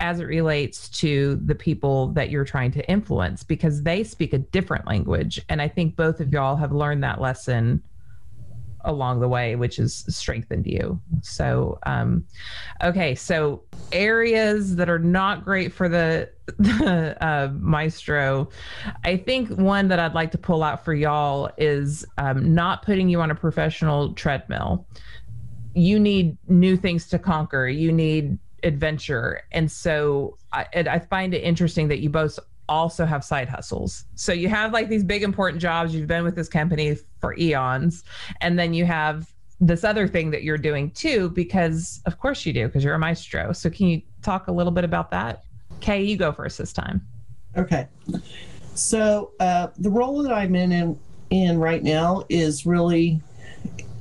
as 0.00 0.20
it 0.20 0.24
relates 0.24 0.88
to 0.88 1.36
the 1.44 1.54
people 1.54 2.08
that 2.08 2.30
you're 2.30 2.44
trying 2.44 2.70
to 2.70 2.90
influence 2.90 3.42
because 3.42 3.82
they 3.82 4.02
speak 4.02 4.32
a 4.32 4.38
different 4.38 4.86
language. 4.86 5.40
And 5.50 5.60
I 5.60 5.68
think 5.68 5.96
both 5.96 6.20
of 6.20 6.32
y'all 6.32 6.56
have 6.56 6.72
learned 6.72 7.02
that 7.04 7.20
lesson 7.20 7.82
along 8.86 9.20
the 9.20 9.28
way, 9.28 9.56
which 9.56 9.76
has 9.76 10.04
strengthened 10.08 10.66
you. 10.66 11.00
So, 11.20 11.78
um, 11.84 12.24
okay, 12.82 13.14
so 13.14 13.62
areas 13.92 14.76
that 14.76 14.88
are 14.88 14.98
not 14.98 15.44
great 15.44 15.72
for 15.72 15.88
the, 15.88 16.30
the 16.58 17.16
uh, 17.22 17.50
maestro. 17.52 18.48
I 19.04 19.16
think 19.16 19.50
one 19.50 19.88
that 19.88 19.98
I'd 19.98 20.14
like 20.14 20.30
to 20.32 20.38
pull 20.38 20.62
out 20.62 20.84
for 20.84 20.94
y'all 20.94 21.50
is 21.58 22.06
um, 22.16 22.54
not 22.54 22.82
putting 22.82 23.08
you 23.08 23.20
on 23.20 23.30
a 23.30 23.34
professional 23.34 24.14
treadmill. 24.14 24.86
You 25.74 25.98
need 25.98 26.38
new 26.48 26.76
things 26.76 27.08
to 27.08 27.18
conquer. 27.18 27.68
You 27.68 27.92
need 27.92 28.38
adventure, 28.62 29.42
and 29.52 29.70
so 29.70 30.38
I, 30.52 30.66
I 30.74 30.98
find 31.00 31.34
it 31.34 31.42
interesting 31.42 31.88
that 31.88 31.98
you 31.98 32.08
both 32.08 32.38
also 32.68 33.04
have 33.04 33.24
side 33.24 33.48
hustles. 33.48 34.04
So 34.14 34.32
you 34.32 34.48
have 34.48 34.72
like 34.72 34.88
these 34.88 35.04
big 35.04 35.22
important 35.22 35.60
jobs. 35.60 35.94
You've 35.94 36.06
been 36.06 36.24
with 36.24 36.36
this 36.36 36.48
company 36.48 36.96
for 37.20 37.36
eons, 37.38 38.04
and 38.40 38.58
then 38.58 38.74
you 38.74 38.84
have 38.84 39.32
this 39.60 39.84
other 39.84 40.06
thing 40.06 40.30
that 40.30 40.42
you're 40.42 40.58
doing 40.58 40.90
too, 40.90 41.30
because 41.30 42.02
of 42.04 42.18
course 42.18 42.44
you 42.44 42.52
do, 42.52 42.66
because 42.66 42.84
you're 42.84 42.94
a 42.94 42.98
maestro. 42.98 43.52
So 43.52 43.70
can 43.70 43.86
you 43.86 44.02
talk 44.22 44.48
a 44.48 44.52
little 44.52 44.72
bit 44.72 44.84
about 44.84 45.10
that? 45.12 45.44
Kay, 45.80 46.02
you 46.02 46.16
go 46.16 46.32
first 46.32 46.58
this 46.58 46.72
time. 46.72 47.06
Okay. 47.56 47.88
So 48.74 49.32
uh, 49.40 49.68
the 49.78 49.90
role 49.90 50.22
that 50.22 50.32
I'm 50.32 50.54
in, 50.54 50.72
in 50.72 50.98
in 51.30 51.58
right 51.58 51.82
now 51.82 52.24
is 52.28 52.66
really, 52.66 53.20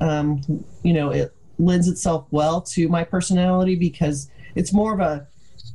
um, 0.02 0.42
you 0.84 0.94
know, 0.94 1.10
it 1.12 1.34
lends 1.58 1.88
itself 1.88 2.28
well 2.32 2.62
to 2.62 2.88
my 2.90 3.04
personality 3.04 3.76
because 3.76 4.30
it's 4.56 4.74
more 4.74 4.94
of 4.94 5.00
a 5.00 5.28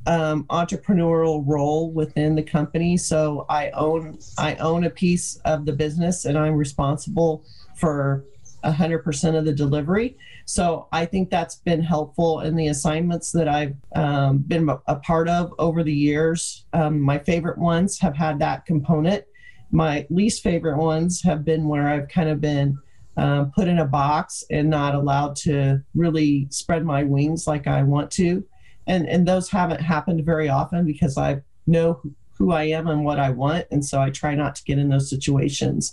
um, 0.07 0.45
entrepreneurial 0.45 1.43
role 1.47 1.91
within 1.93 2.35
the 2.35 2.43
company. 2.43 2.97
So 2.97 3.47
I 3.49 3.71
own 3.71 4.19
I 4.39 4.55
own 4.57 4.85
a 4.85 4.91
piece 4.91 5.37
of 5.45 5.67
the 5.67 5.73
business, 5.73 6.25
and 6.25 6.39
I'm 6.39 6.55
responsible 6.55 7.45
for 7.77 8.25
100% 8.65 9.39
of 9.39 9.45
the 9.45 9.53
delivery. 9.53 10.17
So 10.45 10.89
I 10.93 11.07
think 11.07 11.31
that's 11.31 11.57
been 11.57 11.83
helpful 11.83 12.41
in 12.41 12.57
the 12.57 12.69
assignments 12.69 13.33
that 13.33 13.49
I've 13.49 13.77
um, 13.95 14.39
been 14.39 14.69
a 14.87 14.97
part 14.97 15.29
of 15.29 15.55
over 15.59 15.83
the 15.83 15.93
years. 15.93 16.67
Um, 16.73 17.01
my 17.01 17.19
favorite 17.19 17.59
ones 17.59 17.99
have 18.01 18.17
had 18.17 18.39
that 18.41 18.67
component. 18.67 19.25
My 19.71 20.07
least 20.11 20.43
favorite 20.43 20.77
ones 20.77 21.23
have 21.23 21.45
been 21.45 21.69
where 21.69 21.89
I've 21.89 22.09
kind 22.09 22.29
of 22.29 22.41
been 22.41 22.77
um, 23.17 23.53
put 23.53 23.69
in 23.69 23.79
a 23.79 23.85
box 23.85 24.45
and 24.51 24.69
not 24.69 24.95
allowed 24.95 25.37
to 25.37 25.83
really 25.95 26.49
spread 26.51 26.85
my 26.85 27.05
wings 27.05 27.47
like 27.47 27.67
I 27.67 27.83
want 27.83 28.11
to. 28.13 28.45
And, 28.91 29.09
and 29.09 29.27
those 29.27 29.49
haven't 29.49 29.81
happened 29.81 30.25
very 30.25 30.49
often 30.49 30.85
because 30.85 31.17
I 31.17 31.43
know 31.67 32.03
who 32.37 32.51
I 32.51 32.65
am 32.65 32.89
and 32.89 33.05
what 33.05 33.21
I 33.21 33.31
want. 33.31 33.67
And 33.71 33.85
so 33.85 34.01
I 34.01 34.11
try 34.11 34.35
not 34.35 34.57
to 34.57 34.65
get 34.65 34.79
in 34.79 34.89
those 34.89 35.09
situations. 35.09 35.93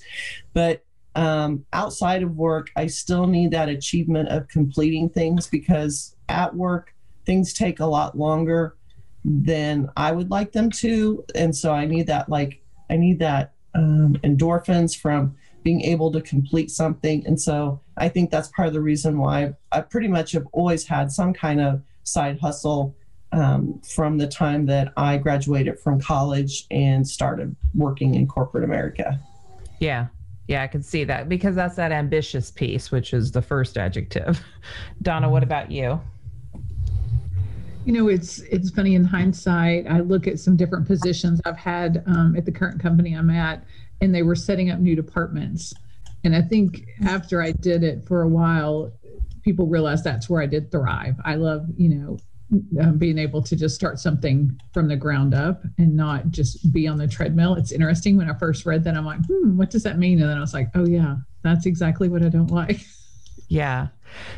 But 0.53 0.83
um, 1.15 1.63
outside 1.73 2.23
of 2.23 2.35
work, 2.35 2.71
I 2.75 2.87
still 2.87 3.27
need 3.27 3.51
that 3.51 3.69
achievement 3.69 4.29
of 4.29 4.47
completing 4.47 5.09
things 5.09 5.45
because 5.45 6.15
at 6.27 6.55
work, 6.55 6.95
things 7.25 7.53
take 7.53 7.79
a 7.79 7.85
lot 7.85 8.17
longer 8.17 8.75
than 9.23 9.89
I 9.95 10.11
would 10.11 10.31
like 10.31 10.51
them 10.51 10.71
to. 10.71 11.23
And 11.35 11.55
so 11.55 11.73
I 11.73 11.85
need 11.85 12.07
that, 12.07 12.29
like, 12.29 12.63
I 12.89 12.97
need 12.97 13.19
that 13.19 13.53
um, 13.75 14.17
endorphins 14.23 14.97
from 14.97 15.35
being 15.63 15.81
able 15.81 16.11
to 16.13 16.21
complete 16.21 16.71
something. 16.71 17.27
And 17.27 17.39
so 17.39 17.81
I 17.97 18.09
think 18.09 18.31
that's 18.31 18.47
part 18.47 18.69
of 18.69 18.73
the 18.73 18.81
reason 18.81 19.19
why 19.19 19.53
I 19.71 19.81
pretty 19.81 20.07
much 20.07 20.31
have 20.31 20.47
always 20.53 20.87
had 20.87 21.11
some 21.11 21.33
kind 21.33 21.61
of 21.61 21.81
side 22.07 22.39
hustle 22.39 22.95
um, 23.31 23.79
from 23.81 24.17
the 24.17 24.27
time 24.27 24.65
that 24.67 24.93
I 24.95 25.17
graduated 25.17 25.79
from 25.79 25.99
college 25.99 26.65
and 26.71 27.07
started 27.07 27.55
working 27.75 28.15
in 28.15 28.27
corporate 28.27 28.63
America. 28.63 29.19
Yeah. 29.79 30.07
Yeah, 30.47 30.63
I 30.63 30.67
can 30.67 30.81
see 30.81 31.03
that 31.03 31.27
because 31.27 31.55
that's 31.55 31.75
that 31.75 31.91
ambitious 31.91 32.51
piece, 32.51 32.89
which 32.89 33.13
is 33.13 33.31
the 33.31 33.41
first 33.41 33.77
adjective. 33.77 34.41
Donna, 35.01 35.29
what 35.29 35.43
about 35.43 35.71
you? 35.71 35.99
You 37.83 37.93
know, 37.93 38.07
it's 38.07 38.39
it's 38.39 38.69
funny 38.69 38.95
in 38.95 39.03
hindsight. 39.03 39.87
I 39.87 39.99
look 39.99 40.25
at 40.25 40.39
some 40.39 40.55
different 40.55 40.87
positions 40.87 41.41
I've 41.45 41.57
had 41.57 42.03
um, 42.05 42.35
at 42.37 42.45
the 42.45 42.51
current 42.51 42.81
company 42.81 43.13
I'm 43.13 43.29
at, 43.29 43.63
and 43.99 44.15
they 44.15 44.23
were 44.23 44.35
setting 44.35 44.69
up 44.71 44.79
new 44.79 44.95
departments. 44.95 45.73
And 46.23 46.35
I 46.35 46.41
think 46.41 46.87
after 47.05 47.41
I 47.41 47.51
did 47.51 47.83
it 47.83 48.05
for 48.05 48.21
a 48.21 48.27
while, 48.27 48.91
people 49.47 49.65
realize 49.65 50.03
that's 50.03 50.29
where 50.29 50.41
I 50.41 50.45
did 50.45 50.71
thrive. 50.71 51.15
I 51.23 51.35
love, 51.35 51.65
you 51.77 51.89
know, 51.89 52.17
um, 52.81 52.97
being 52.97 53.17
able 53.17 53.41
to 53.41 53.55
just 53.55 53.75
start 53.75 53.97
something 53.97 54.59
from 54.73 54.89
the 54.89 54.95
ground 54.95 55.33
up 55.33 55.63
and 55.77 55.95
not 55.95 56.31
just 56.31 56.71
be 56.73 56.85
on 56.87 56.97
the 56.97 57.07
treadmill. 57.07 57.55
It's 57.55 57.71
interesting 57.71 58.17
when 58.17 58.29
I 58.29 58.37
first 58.37 58.65
read 58.65 58.83
that, 58.83 58.95
I'm 58.95 59.05
like, 59.05 59.25
hmm, 59.25 59.57
what 59.57 59.69
does 59.69 59.83
that 59.83 59.97
mean? 59.97 60.19
And 60.21 60.29
then 60.29 60.37
I 60.37 60.41
was 60.41 60.53
like, 60.53 60.69
oh, 60.75 60.85
yeah, 60.85 61.15
that's 61.43 61.65
exactly 61.65 62.09
what 62.09 62.23
I 62.23 62.29
don't 62.29 62.51
like. 62.51 62.81
Yeah. 63.49 63.87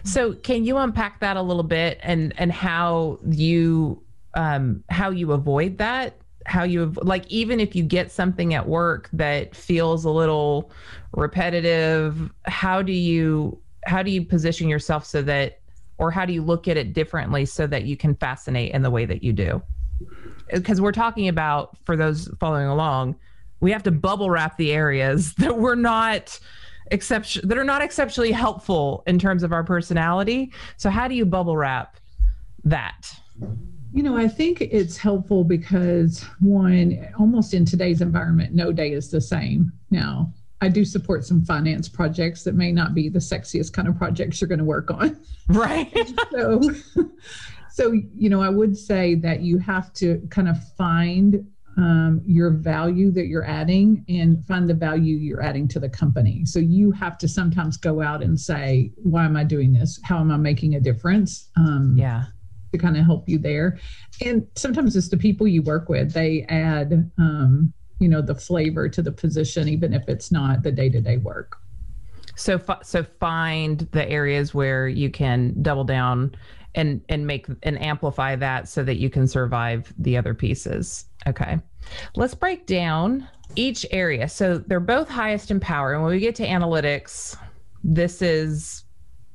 So 0.04 0.34
can 0.34 0.66
you 0.66 0.78
unpack 0.78 1.20
that 1.22 1.36
a 1.36 1.42
little 1.42 1.64
bit 1.64 2.00
and 2.04 2.32
and 2.38 2.52
how 2.52 3.18
you 3.28 4.04
um 4.36 4.84
how 4.90 5.10
you 5.10 5.32
avoid 5.32 5.80
that? 5.80 6.16
How 6.46 6.64
you 6.64 6.94
like 7.02 7.26
even 7.28 7.60
if 7.60 7.76
you 7.76 7.82
get 7.82 8.12
something 8.12 8.54
at 8.54 8.68
work 8.68 9.10
that 9.14 9.56
feels 9.56 10.06
a 10.06 10.12
little 10.12 10.72
repetitive, 11.12 12.32
how 12.46 12.84
do 12.84 12.94
you 12.94 13.60
how 13.86 14.04
do 14.04 14.12
you 14.12 14.24
position 14.24 14.68
yourself 14.68 15.06
so 15.06 15.22
that 15.24 15.60
or 15.98 16.12
how 16.12 16.26
do 16.26 16.32
you 16.32 16.42
look 16.42 16.68
at 16.68 16.78
it 16.78 16.94
differently 16.94 17.46
so 17.46 17.68
that 17.68 17.84
you 17.84 17.98
can 17.98 18.16
fascinate 18.16 18.74
in 18.74 18.82
the 18.82 18.90
way 18.90 19.06
that 19.06 19.24
you 19.24 19.34
do? 19.34 19.62
Because 20.52 20.80
we're 20.80 20.92
talking 20.92 21.28
about 21.28 21.78
for 21.86 21.96
those 21.96 22.30
following 22.40 22.68
along 22.68 23.16
we 23.60 23.72
have 23.72 23.84
to 23.84 23.92
bubble 23.92 24.30
wrap 24.30 24.58
the 24.58 24.72
areas 24.72 25.34
that 25.38 25.58
we're 25.58 25.76
not 25.76 26.40
exception 26.92 27.48
that 27.48 27.58
are 27.58 27.64
not 27.64 27.82
exceptionally 27.82 28.32
helpful 28.32 29.04
in 29.06 29.20
terms 29.20 29.44
of 29.44 29.54
our 29.54 29.64
personality. 29.64 30.52
So 30.78 30.90
how 30.90 31.08
do 31.08 31.16
you 31.16 31.26
bubble 31.26 31.56
wrap 31.56 31.98
that? 32.64 33.14
You 33.92 34.04
know 34.04 34.16
i 34.16 34.28
think 34.28 34.62
it's 34.62 34.98
helpful 34.98 35.44
because 35.44 36.24
one 36.42 37.08
almost 37.18 37.56
in 37.56 37.66
today's 37.66 38.02
environment 38.02 38.54
no 38.54 38.72
day 38.72 38.92
is 38.92 39.10
the 39.10 39.20
same 39.20 39.72
now 39.90 40.32
I 40.62 40.68
do 40.68 40.84
support 40.84 41.26
some 41.26 41.44
finance 41.46 41.88
projects 41.88 42.44
that 42.44 42.56
may 42.56 42.72
not 42.72 42.94
be 42.94 43.08
the 43.10 43.20
sexiest 43.20 43.72
kind 43.74 43.88
of 43.88 43.98
projects 43.98 44.42
you're 44.42 44.48
going 44.48 44.60
to 44.60 44.66
work 44.66 44.92
on. 44.92 45.18
Right. 45.52 45.92
so, 46.32 46.62
so 47.72 47.92
you 47.92 48.30
know, 48.30 48.40
I 48.40 48.50
would 48.50 48.78
say 48.78 49.16
that 49.16 49.42
you 49.42 49.58
have 49.58 49.92
to 49.94 50.22
kind 50.30 50.48
of 50.48 50.58
find 50.78 51.44
um, 51.76 52.22
your 52.24 52.52
value 52.52 53.10
that 53.12 53.26
you're 53.26 53.46
adding 53.46 54.06
and 54.10 54.46
find 54.46 54.70
the 54.70 54.76
value 54.76 55.16
you're 55.16 55.42
adding 55.42 55.68
to 55.70 55.80
the 55.80 55.90
company. 55.90 56.46
So 56.46 56.60
you 56.60 56.92
have 56.92 57.18
to 57.20 57.28
sometimes 57.28 57.78
go 57.78 58.00
out 58.00 58.22
and 58.22 58.40
say, 58.40 58.92
"Why 58.98 59.26
am 59.26 59.36
I 59.36 59.44
doing 59.44 59.74
this? 59.74 60.00
How 60.04 60.20
am 60.20 60.30
I 60.30 60.38
making 60.38 60.76
a 60.76 60.80
difference?" 60.80 61.50
Um, 61.58 61.96
yeah. 61.98 62.26
To 62.74 62.78
kind 62.78 62.96
of 62.96 63.06
help 63.06 63.28
you 63.28 63.40
there, 63.40 63.80
and 64.24 64.46
sometimes 64.56 64.96
it's 64.96 65.10
the 65.10 65.18
people 65.18 65.48
you 65.48 65.64
work 65.64 65.90
with. 65.90 66.14
They 66.14 66.46
add 66.50 67.10
um, 67.18 67.74
you 68.00 68.08
know 68.08 68.22
the 68.22 68.36
flavor 68.36 68.90
to 68.90 69.02
the 69.02 69.12
position 69.12 69.68
even 69.68 69.94
if 69.94 70.08
it's 70.08 70.32
not 70.32 70.64
the 70.64 70.72
day-to-day 70.72 71.18
work. 71.18 71.58
So 72.36 72.60
so 72.84 73.04
find 73.20 73.88
the 73.92 74.10
areas 74.10 74.54
where 74.54 74.88
you 74.88 75.10
can 75.10 75.56
double 75.62 75.84
down 75.84 76.36
and 76.76 77.02
and 77.10 77.28
make 77.28 77.48
and 77.64 77.82
amplify 77.82 78.36
that 78.38 78.70
so 78.70 78.84
that 78.84 78.98
you 78.98 79.10
can 79.10 79.28
survive 79.28 79.94
the 79.98 80.18
other 80.18 80.34
pieces. 80.34 81.06
Okay. 81.28 81.60
Let's 82.16 82.36
break 82.36 82.66
down 82.66 83.28
each 83.56 83.86
area. 83.92 84.30
So 84.30 84.60
they're 84.60 84.80
both 84.80 85.10
highest 85.10 85.52
in 85.52 85.60
power. 85.60 85.94
And 85.94 86.04
when 86.04 86.12
we 86.12 86.20
get 86.20 86.36
to 86.36 86.46
analytics 86.46 87.36
this 87.84 88.22
is 88.22 88.84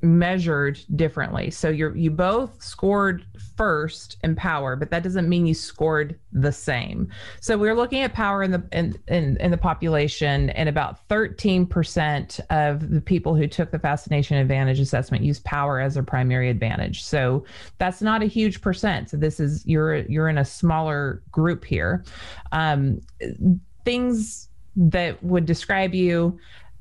measured 0.04 0.78
differently. 0.96 1.50
So 1.50 1.70
you're 1.70 1.96
you 1.96 2.10
both 2.10 2.62
scored 2.62 3.24
first 3.56 4.18
in 4.22 4.36
power, 4.36 4.76
but 4.76 4.90
that 4.90 5.02
doesn't 5.02 5.28
mean 5.28 5.46
you 5.46 5.54
scored 5.54 6.18
the 6.32 6.52
same. 6.52 7.08
So 7.40 7.56
we're 7.56 7.74
looking 7.74 8.02
at 8.02 8.12
power 8.12 8.42
in 8.42 8.50
the 8.50 8.62
in 8.72 8.96
in, 9.08 9.38
in 9.38 9.50
the 9.50 9.56
population, 9.56 10.50
and 10.50 10.68
about 10.68 11.08
13% 11.08 12.40
of 12.50 12.90
the 12.90 13.00
people 13.00 13.34
who 13.34 13.46
took 13.48 13.70
the 13.70 13.78
fascination 13.78 14.36
advantage 14.36 14.78
assessment 14.78 15.24
use 15.24 15.40
power 15.40 15.80
as 15.80 15.94
their 15.94 16.02
primary 16.02 16.50
advantage. 16.50 17.02
So 17.02 17.44
that's 17.78 18.02
not 18.02 18.22
a 18.22 18.26
huge 18.26 18.60
percent. 18.60 19.10
So 19.10 19.16
this 19.16 19.40
is 19.40 19.66
you're 19.66 19.96
you're 19.96 20.28
in 20.28 20.38
a 20.38 20.44
smaller 20.44 21.22
group 21.32 21.64
here. 21.64 22.04
Um, 22.52 23.00
things 23.84 24.48
that 24.76 25.22
would 25.22 25.46
describe 25.46 25.94
you 25.94 26.38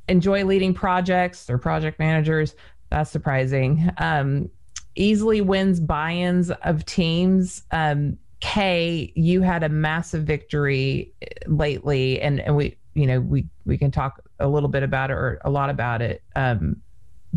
enjoy 0.10 0.44
leading 0.44 0.74
projects 0.74 1.50
or 1.50 1.58
project 1.58 1.98
managers 2.00 2.56
that's 2.94 3.10
surprising. 3.10 3.90
Um, 3.98 4.52
easily 4.96 5.42
wins 5.42 5.80
buy-ins 5.80 6.52
of 6.52 6.86
teams. 6.86 7.64
Um, 7.72 8.20
Kay, 8.40 9.12
you 9.16 9.42
had 9.42 9.64
a 9.64 9.70
massive 9.70 10.26
victory 10.26 11.12
lately, 11.48 12.22
and 12.22 12.40
and 12.40 12.56
we, 12.56 12.78
you 12.94 13.08
know, 13.08 13.20
we 13.20 13.48
we 13.66 13.80
can 13.80 13.90
talk 13.90 14.22
a 14.40 14.48
little 14.48 14.70
bit 14.70 14.84
about 14.84 15.10
it 15.10 15.14
or 15.14 15.42
a 15.44 15.50
lot 15.50 15.72
about 15.72 16.04
it. 16.04 16.22
Um, 16.36 16.84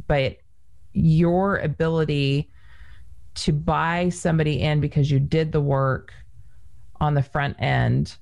but 0.07 0.37
your 0.93 1.57
ability 1.57 2.51
to 3.37 3.53
buy 3.53 4.11
somebody 4.11 4.61
in 4.61 4.81
because 4.81 5.11
you 5.11 5.19
did 5.19 5.53
the 5.53 5.61
work 5.61 6.13
on 7.01 7.15
the 7.15 7.23
front 7.23 7.57
end 7.63 8.17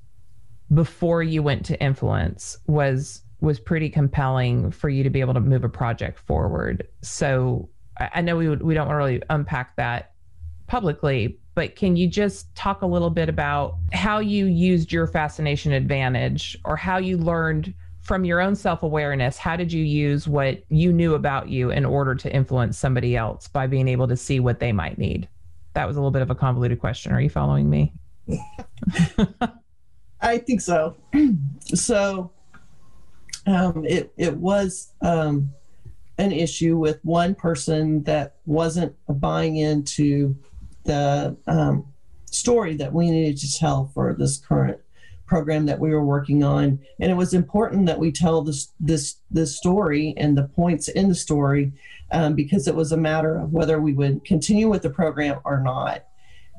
before 0.73 1.23
you 1.23 1.43
went 1.43 1.67
to 1.67 1.81
influence 1.83 2.59
was 2.69 3.23
was 3.45 3.61
pretty 3.61 3.91
compelling 3.91 4.71
for 4.71 4.89
you 4.89 5.05
to 5.05 5.11
be 5.11 5.21
able 5.21 5.35
to 5.35 5.41
move 5.41 5.65
a 5.65 5.69
project 5.69 6.19
forward. 6.19 6.89
So 7.03 7.69
I 7.99 8.21
know 8.23 8.37
we 8.37 8.49
we 8.49 8.75
don't 8.75 8.89
really 8.89 9.23
unpack 9.31 9.77
that 9.77 10.13
publicly, 10.67 11.39
but 11.55 11.77
can 11.77 11.95
you 11.97 12.09
just 12.09 12.53
talk 12.55 12.83
a 12.83 12.87
little 12.87 13.11
bit 13.11 13.29
about 13.29 13.77
how 13.93 14.19
you 14.19 14.47
used 14.47 14.91
your 14.93 15.07
fascination 15.07 15.73
advantage 15.73 16.57
or 16.65 16.77
how 16.77 16.97
you 16.97 17.19
learned 17.19 17.73
from 18.01 18.25
your 18.25 18.41
own 18.41 18.57
self-awareness? 18.57 19.37
How 19.37 19.57
did 19.57 19.73
you 19.73 19.85
use 19.85 20.27
what 20.27 20.65
you 20.71 20.93
knew 20.93 21.15
about 21.15 21.49
you 21.49 21.71
in 21.71 21.85
order 21.85 22.15
to 22.15 22.35
influence 22.35 22.79
somebody 22.79 23.17
else 23.17 23.47
by 23.47 23.67
being 23.67 23.89
able 23.89 24.09
to 24.09 24.17
see 24.17 24.41
what 24.41 24.59
they 24.59 24.73
might 24.73 24.99
need? 24.99 25.29
That 25.75 25.87
was 25.87 25.97
a 25.97 26.01
little 26.01 26.11
bit 26.11 26.23
of 26.23 26.31
a 26.31 26.35
convoluted 26.35 26.81
question. 26.81 27.13
Are 27.13 27.21
you 27.21 27.31
following 27.31 27.69
me? 27.69 27.93
I 30.21 30.39
think 30.39 30.63
so. 30.63 30.97
So 31.75 32.31
um, 33.47 33.85
it 33.85 34.13
it 34.17 34.37
was 34.37 34.93
um, 35.01 35.51
an 36.19 36.33
issue 36.33 36.77
with 36.77 37.05
one 37.05 37.35
person 37.35 38.03
that 38.05 38.37
wasn't 38.47 38.95
buying 39.09 39.57
into 39.57 40.37
the 40.85 41.37
um, 41.47 41.87
story 42.31 42.77
that 42.77 42.93
we 42.93 43.11
needed 43.11 43.39
to 43.39 43.59
tell 43.59 43.91
for 43.95 44.15
this 44.15 44.39
current 44.39 44.79
program 45.27 45.67
that 45.67 45.81
we 45.81 45.91
were 45.91 46.05
working 46.05 46.45
on. 46.45 46.79
And 47.01 47.11
it 47.11 47.15
was 47.15 47.33
important 47.33 47.87
that 47.87 47.99
we 47.99 48.13
tell 48.13 48.43
this 48.43 48.73
this 48.81 49.17
this 49.31 49.57
story 49.57 50.15
and 50.17 50.37
the 50.37 50.45
points 50.45 50.89
in 50.89 51.09
the 51.09 51.15
story 51.15 51.73
um, 52.13 52.35
because 52.35 52.69
it 52.69 52.75
was 52.75 52.93
a 52.93 52.97
matter 52.97 53.39
of 53.39 53.53
whether 53.53 53.81
we 53.81 53.95
would 53.95 54.25
continue 54.25 54.69
with 54.69 54.83
the 54.83 54.91
program 54.91 55.41
or 55.45 55.61
not. 55.61 56.05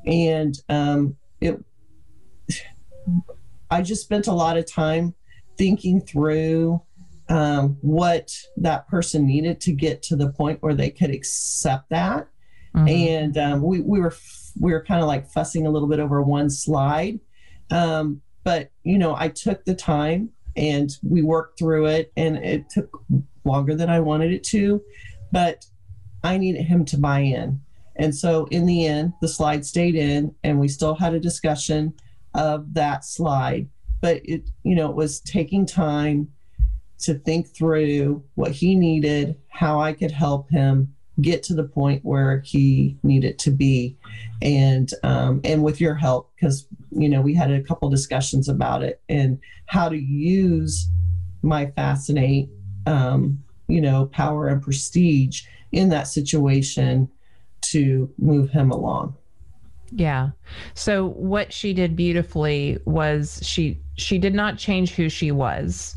And 0.06 0.60
um, 0.70 1.15
it 1.42 1.63
I 3.70 3.82
just 3.82 4.04
spent 4.04 4.27
a 4.27 4.34
lot 4.34 4.58
of 4.58 4.72
time 4.72 5.13
thinking 5.58 6.02
through 6.02 6.82
um, 7.30 7.78
what 7.82 8.32
that 8.58 8.88
person 8.88 9.26
needed 9.26 9.60
to 9.62 9.72
get 9.72 10.04
to 10.04 10.16
the 10.16 10.30
point 10.30 10.62
where 10.62 10.76
they 10.76 10.90
could 10.90 11.10
accept 11.10 11.90
that. 11.90 12.28
Mm-hmm. 12.76 12.88
And 12.88 13.38
um, 13.38 13.62
we, 13.62 13.82
we 13.82 14.00
were 14.00 14.14
we 14.60 14.72
were 14.72 14.84
kind 14.84 15.02
of 15.02 15.08
like 15.08 15.30
fussing 15.30 15.66
a 15.66 15.70
little 15.70 15.88
bit 15.88 16.00
over 16.00 16.22
one 16.22 16.50
slide. 16.50 17.20
Um, 17.72 18.22
but 18.44 18.72
you 18.84 18.98
know, 18.98 19.16
I 19.18 19.30
took 19.30 19.66
the 19.66 19.76
time 19.76 20.30
and 20.56 20.92
we 21.04 21.22
worked 21.22 21.60
through 21.60 21.88
it, 21.88 22.14
and 22.16 22.38
it 22.38 22.70
took 22.70 23.04
longer 23.44 23.76
than 23.76 23.90
I 23.90 24.00
wanted 24.00 24.32
it 24.32 24.44
to, 24.46 24.82
but 25.32 25.66
I 26.24 26.38
needed 26.38 26.64
him 26.64 26.86
to 26.86 26.98
buy 26.98 27.20
in. 27.20 27.60
And 27.98 28.16
so 28.16 28.46
in 28.52 28.66
the 28.66 28.86
end, 28.86 29.14
the 29.22 29.28
slide 29.28 29.66
stayed 29.66 29.96
in, 29.96 30.34
and 30.44 30.60
we 30.60 30.68
still 30.68 30.96
had 30.96 31.14
a 31.14 31.20
discussion 31.20 31.94
of 32.34 32.74
that 32.74 33.06
slide. 33.06 33.68
But 34.06 34.22
it, 34.24 34.52
you 34.62 34.76
know, 34.76 34.88
it 34.88 34.96
was 34.96 35.20
taking 35.20 35.66
time 35.66 36.28
to 37.00 37.16
think 37.16 37.48
through 37.48 38.24
what 38.36 38.52
he 38.52 38.76
needed, 38.76 39.36
how 39.50 39.80
I 39.80 39.94
could 39.94 40.12
help 40.12 40.48
him 40.52 40.94
get 41.22 41.42
to 41.46 41.56
the 41.56 41.64
point 41.64 42.06
where 42.06 42.42
he 42.42 43.00
needed 43.02 43.40
to 43.40 43.50
be, 43.50 43.98
and 44.44 44.92
um, 45.02 45.42
and 45.44 45.64
with 45.64 45.82
your 45.82 45.96
help, 45.96 46.30
because 46.36 46.68
you 46.92 47.10
know 47.10 47.20
we 47.20 47.34
had 47.34 47.50
a 47.50 47.64
couple 47.64 47.90
discussions 47.90 48.48
about 48.48 48.84
it 48.84 49.02
and 49.10 49.40
how 49.66 49.90
to 49.90 49.98
use 49.98 50.88
my 51.42 51.66
fascinate, 51.72 52.48
um, 52.86 53.44
you 53.68 53.82
know, 53.82 54.06
power 54.06 54.48
and 54.50 54.62
prestige 54.62 55.42
in 55.72 55.90
that 55.90 56.08
situation 56.08 57.10
to 57.62 58.08
move 58.20 58.52
him 58.52 58.70
along. 58.70 59.16
Yeah. 59.92 60.30
So 60.76 61.08
what 61.08 61.52
she 61.52 61.74
did 61.74 61.96
beautifully 61.96 62.78
was 62.86 63.40
she 63.42 63.80
she 63.96 64.18
did 64.18 64.34
not 64.34 64.58
change 64.58 64.94
who 64.94 65.10
she 65.10 65.32
was. 65.32 65.96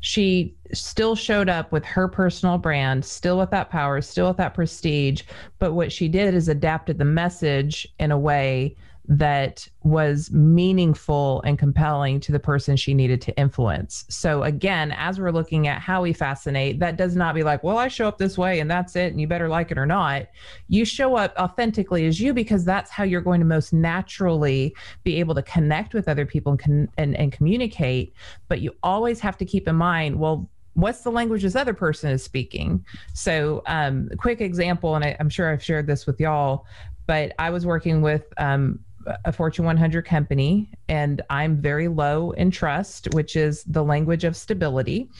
She 0.00 0.54
still 0.72 1.14
showed 1.14 1.48
up 1.48 1.72
with 1.72 1.84
her 1.84 2.08
personal 2.08 2.58
brand, 2.58 3.04
still 3.04 3.38
with 3.38 3.50
that 3.50 3.70
power, 3.70 4.00
still 4.02 4.28
with 4.28 4.36
that 4.36 4.54
prestige, 4.54 5.22
but 5.58 5.72
what 5.72 5.90
she 5.90 6.08
did 6.08 6.34
is 6.34 6.48
adapted 6.48 6.98
the 6.98 7.04
message 7.04 7.88
in 7.98 8.10
a 8.10 8.18
way 8.18 8.76
that 9.06 9.68
was 9.82 10.30
meaningful 10.30 11.42
and 11.42 11.58
compelling 11.58 12.18
to 12.20 12.32
the 12.32 12.38
person 12.40 12.74
she 12.76 12.94
needed 12.94 13.20
to 13.20 13.36
influence. 13.36 14.04
So 14.08 14.42
again, 14.44 14.92
as 14.92 15.20
we're 15.20 15.30
looking 15.30 15.68
at 15.68 15.80
how 15.80 16.02
we 16.02 16.14
fascinate, 16.14 16.80
that 16.80 16.96
does 16.96 17.14
not 17.14 17.34
be 17.34 17.42
like, 17.42 17.62
well, 17.62 17.76
I 17.76 17.88
show 17.88 18.08
up 18.08 18.16
this 18.16 18.38
way 18.38 18.60
and 18.60 18.70
that's 18.70 18.96
it 18.96 19.12
and 19.12 19.20
you 19.20 19.26
better 19.26 19.48
like 19.48 19.70
it 19.70 19.76
or 19.76 19.84
not. 19.84 20.26
You 20.68 20.86
show 20.86 21.16
up 21.16 21.34
authentically 21.38 22.06
as 22.06 22.18
you 22.18 22.32
because 22.32 22.64
that's 22.64 22.90
how 22.90 23.04
you're 23.04 23.20
going 23.20 23.40
to 23.40 23.46
most 23.46 23.72
naturally 23.74 24.74
be 25.02 25.20
able 25.20 25.34
to 25.34 25.42
connect 25.42 25.92
with 25.92 26.08
other 26.08 26.24
people 26.24 26.52
and 26.52 26.58
con- 26.58 26.88
and, 26.96 27.14
and 27.16 27.30
communicate, 27.30 28.14
but 28.48 28.60
you 28.60 28.74
always 28.82 29.20
have 29.20 29.36
to 29.38 29.44
keep 29.44 29.68
in 29.68 29.76
mind, 29.76 30.18
well, 30.18 30.48
what's 30.74 31.02
the 31.02 31.10
language 31.10 31.42
this 31.42 31.54
other 31.54 31.72
person 31.72 32.10
is 32.10 32.22
speaking 32.22 32.84
so 33.12 33.62
um, 33.66 34.08
quick 34.18 34.40
example 34.40 34.96
and 34.96 35.04
I, 35.04 35.16
am 35.20 35.28
sure 35.28 35.52
i've 35.52 35.62
shared 35.62 35.86
this 35.86 36.04
with 36.04 36.20
y'all 36.20 36.66
but 37.06 37.32
i 37.38 37.48
was 37.48 37.64
working 37.64 38.02
with 38.02 38.24
um, 38.38 38.80
a 39.24 39.32
Fortune 39.32 39.64
100 39.64 40.04
company, 40.04 40.70
and 40.88 41.22
I'm 41.30 41.60
very 41.60 41.88
low 41.88 42.32
in 42.32 42.50
trust, 42.50 43.08
which 43.14 43.36
is 43.36 43.64
the 43.64 43.82
language 43.82 44.24
of 44.24 44.36
stability. 44.36 45.10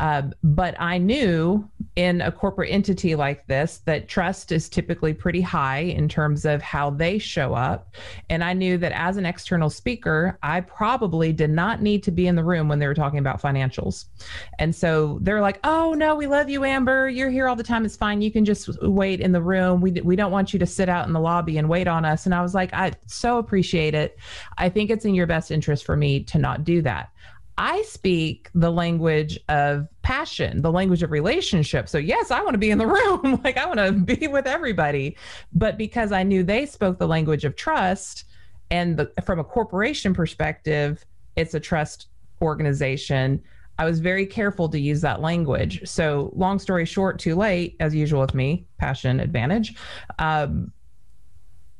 Uh, 0.00 0.22
but 0.42 0.74
I 0.80 0.98
knew 0.98 1.68
in 1.96 2.20
a 2.20 2.32
corporate 2.32 2.70
entity 2.70 3.14
like 3.14 3.46
this 3.46 3.78
that 3.84 4.08
trust 4.08 4.52
is 4.52 4.68
typically 4.68 5.12
pretty 5.12 5.40
high 5.40 5.80
in 5.80 6.08
terms 6.08 6.44
of 6.44 6.62
how 6.62 6.90
they 6.90 7.18
show 7.18 7.54
up. 7.54 7.94
And 8.30 8.44
I 8.44 8.52
knew 8.52 8.78
that 8.78 8.92
as 8.92 9.16
an 9.16 9.26
external 9.26 9.70
speaker, 9.70 10.38
I 10.42 10.60
probably 10.60 11.32
did 11.32 11.50
not 11.50 11.82
need 11.82 12.02
to 12.04 12.10
be 12.10 12.26
in 12.26 12.36
the 12.36 12.44
room 12.44 12.68
when 12.68 12.78
they 12.78 12.86
were 12.86 12.94
talking 12.94 13.18
about 13.18 13.42
financials. 13.42 14.06
And 14.58 14.74
so 14.74 15.18
they're 15.22 15.40
like, 15.40 15.58
oh, 15.64 15.94
no, 15.94 16.14
we 16.14 16.26
love 16.26 16.48
you, 16.48 16.64
Amber. 16.64 17.08
You're 17.08 17.30
here 17.30 17.48
all 17.48 17.56
the 17.56 17.62
time. 17.62 17.84
It's 17.84 17.96
fine. 17.96 18.22
You 18.22 18.30
can 18.30 18.44
just 18.44 18.68
wait 18.82 19.20
in 19.20 19.32
the 19.32 19.42
room. 19.42 19.80
We, 19.80 19.92
we 19.92 20.16
don't 20.16 20.32
want 20.32 20.52
you 20.52 20.58
to 20.58 20.66
sit 20.66 20.88
out 20.88 21.06
in 21.06 21.12
the 21.12 21.20
lobby 21.20 21.58
and 21.58 21.68
wait 21.68 21.88
on 21.88 22.04
us. 22.04 22.26
And 22.26 22.34
I 22.34 22.42
was 22.42 22.54
like, 22.54 22.72
I 22.72 22.92
so 23.06 23.27
so 23.28 23.36
appreciate 23.36 23.94
it. 23.94 24.18
I 24.56 24.70
think 24.70 24.90
it's 24.90 25.04
in 25.04 25.14
your 25.14 25.26
best 25.26 25.50
interest 25.50 25.84
for 25.84 25.96
me 25.96 26.24
to 26.24 26.38
not 26.38 26.64
do 26.64 26.80
that. 26.82 27.10
I 27.58 27.82
speak 27.82 28.48
the 28.54 28.70
language 28.70 29.38
of 29.50 29.86
passion, 30.00 30.62
the 30.62 30.72
language 30.72 31.02
of 31.02 31.10
relationship. 31.10 31.90
So, 31.90 31.98
yes, 31.98 32.30
I 32.30 32.40
want 32.40 32.54
to 32.54 32.58
be 32.58 32.70
in 32.70 32.78
the 32.78 32.86
room. 32.98 33.38
like, 33.44 33.58
I 33.58 33.66
want 33.66 33.80
to 33.80 33.92
be 33.92 34.28
with 34.28 34.46
everybody. 34.46 35.16
But 35.52 35.76
because 35.76 36.10
I 36.10 36.22
knew 36.22 36.42
they 36.42 36.64
spoke 36.64 36.98
the 36.98 37.08
language 37.08 37.44
of 37.44 37.54
trust, 37.54 38.24
and 38.70 38.96
the, 38.96 39.12
from 39.24 39.40
a 39.40 39.44
corporation 39.44 40.14
perspective, 40.14 41.04
it's 41.36 41.52
a 41.52 41.60
trust 41.60 42.08
organization. 42.40 43.42
I 43.78 43.84
was 43.84 44.00
very 44.00 44.24
careful 44.24 44.70
to 44.70 44.80
use 44.80 45.02
that 45.02 45.20
language. 45.20 45.86
So, 45.86 46.32
long 46.34 46.58
story 46.58 46.86
short, 46.86 47.18
too 47.18 47.34
late, 47.34 47.76
as 47.80 47.94
usual 47.94 48.22
with 48.22 48.34
me, 48.34 48.66
passion 48.78 49.20
advantage. 49.20 49.74
Um, 50.18 50.72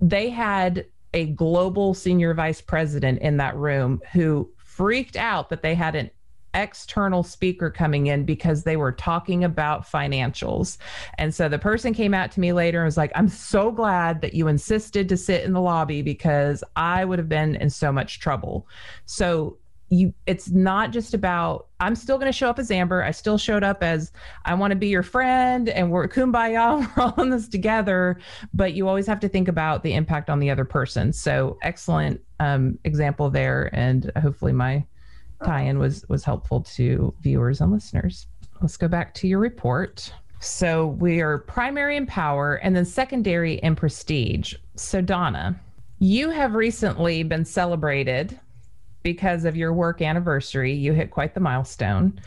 they 0.00 0.28
had 0.30 0.86
a 1.14 1.26
global 1.26 1.94
senior 1.94 2.34
vice 2.34 2.60
president 2.60 3.20
in 3.20 3.36
that 3.38 3.56
room 3.56 4.00
who 4.12 4.50
freaked 4.56 5.16
out 5.16 5.50
that 5.50 5.62
they 5.62 5.74
had 5.74 5.94
an 5.94 6.10
external 6.54 7.22
speaker 7.22 7.70
coming 7.70 8.06
in 8.06 8.24
because 8.24 8.64
they 8.64 8.76
were 8.76 8.92
talking 8.92 9.44
about 9.44 9.82
financials. 9.82 10.78
And 11.18 11.34
so 11.34 11.48
the 11.48 11.58
person 11.58 11.92
came 11.92 12.14
out 12.14 12.30
to 12.32 12.40
me 12.40 12.52
later 12.52 12.80
and 12.80 12.86
was 12.86 12.96
like, 12.96 13.12
I'm 13.14 13.28
so 13.28 13.70
glad 13.70 14.22
that 14.22 14.34
you 14.34 14.48
insisted 14.48 15.08
to 15.08 15.16
sit 15.16 15.44
in 15.44 15.52
the 15.52 15.60
lobby 15.60 16.02
because 16.02 16.64
I 16.74 17.04
would 17.04 17.18
have 17.18 17.28
been 17.28 17.56
in 17.56 17.70
so 17.70 17.92
much 17.92 18.20
trouble. 18.20 18.66
So 19.04 19.57
you 19.90 20.12
it's 20.26 20.50
not 20.50 20.90
just 20.90 21.14
about 21.14 21.68
i'm 21.80 21.94
still 21.94 22.18
going 22.18 22.30
to 22.30 22.36
show 22.36 22.50
up 22.50 22.58
as 22.58 22.70
amber. 22.70 23.02
I 23.02 23.10
still 23.10 23.38
showed 23.38 23.64
up 23.64 23.82
as 23.82 24.12
i 24.44 24.54
want 24.54 24.72
to 24.72 24.76
be 24.76 24.88
your 24.88 25.02
friend 25.02 25.68
and 25.68 25.90
we're 25.90 26.08
kumbaya 26.08 26.86
we're 26.96 27.02
all 27.02 27.20
in 27.22 27.30
this 27.30 27.48
together. 27.48 28.18
But 28.52 28.74
you 28.74 28.88
always 28.88 29.06
have 29.06 29.20
to 29.20 29.28
think 29.28 29.48
about 29.48 29.82
the 29.82 29.94
impact 29.94 30.30
on 30.30 30.38
the 30.38 30.50
other 30.50 30.64
person. 30.64 31.12
So 31.12 31.58
excellent 31.62 32.20
um, 32.40 32.78
example 32.84 33.30
there. 33.30 33.70
And 33.72 34.10
hopefully 34.20 34.52
my 34.52 34.84
tie-in 35.44 35.78
was 35.78 36.04
was 36.08 36.24
helpful 36.24 36.62
to 36.62 37.14
viewers 37.20 37.60
and 37.60 37.72
listeners. 37.72 38.26
Let's 38.60 38.76
go 38.76 38.88
back 38.88 39.14
to 39.14 39.28
your 39.28 39.38
report. 39.38 40.12
So 40.40 40.86
we 40.86 41.20
are 41.20 41.38
primary 41.38 41.96
in 41.96 42.06
power 42.06 42.56
and 42.56 42.76
then 42.76 42.84
secondary 42.84 43.54
in 43.54 43.74
prestige. 43.74 44.54
So 44.76 45.00
donna 45.00 45.58
you 46.00 46.30
have 46.30 46.54
recently 46.54 47.24
been 47.24 47.44
celebrated 47.44 48.38
because 49.12 49.46
of 49.46 49.56
your 49.56 49.72
work 49.72 50.02
anniversary. 50.02 50.70
You 50.70 50.92
hit 50.92 51.10
quite 51.10 51.32
the 51.32 51.40
milestone, 51.40 52.20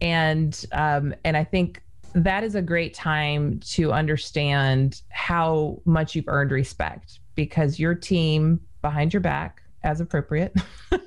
and 0.00 0.64
um, 0.70 1.12
and 1.24 1.36
I 1.36 1.42
think 1.42 1.82
that 2.14 2.44
is 2.44 2.54
a 2.54 2.62
great 2.62 2.94
time 2.94 3.58
to 3.70 3.92
understand 3.92 5.02
how 5.08 5.80
much 5.84 6.14
you've 6.14 6.28
earned 6.28 6.52
respect 6.52 7.18
because 7.34 7.80
your 7.80 7.92
team 7.92 8.60
behind 8.82 9.12
your 9.12 9.20
back 9.20 9.62
as 9.82 10.00
appropriate 10.00 10.56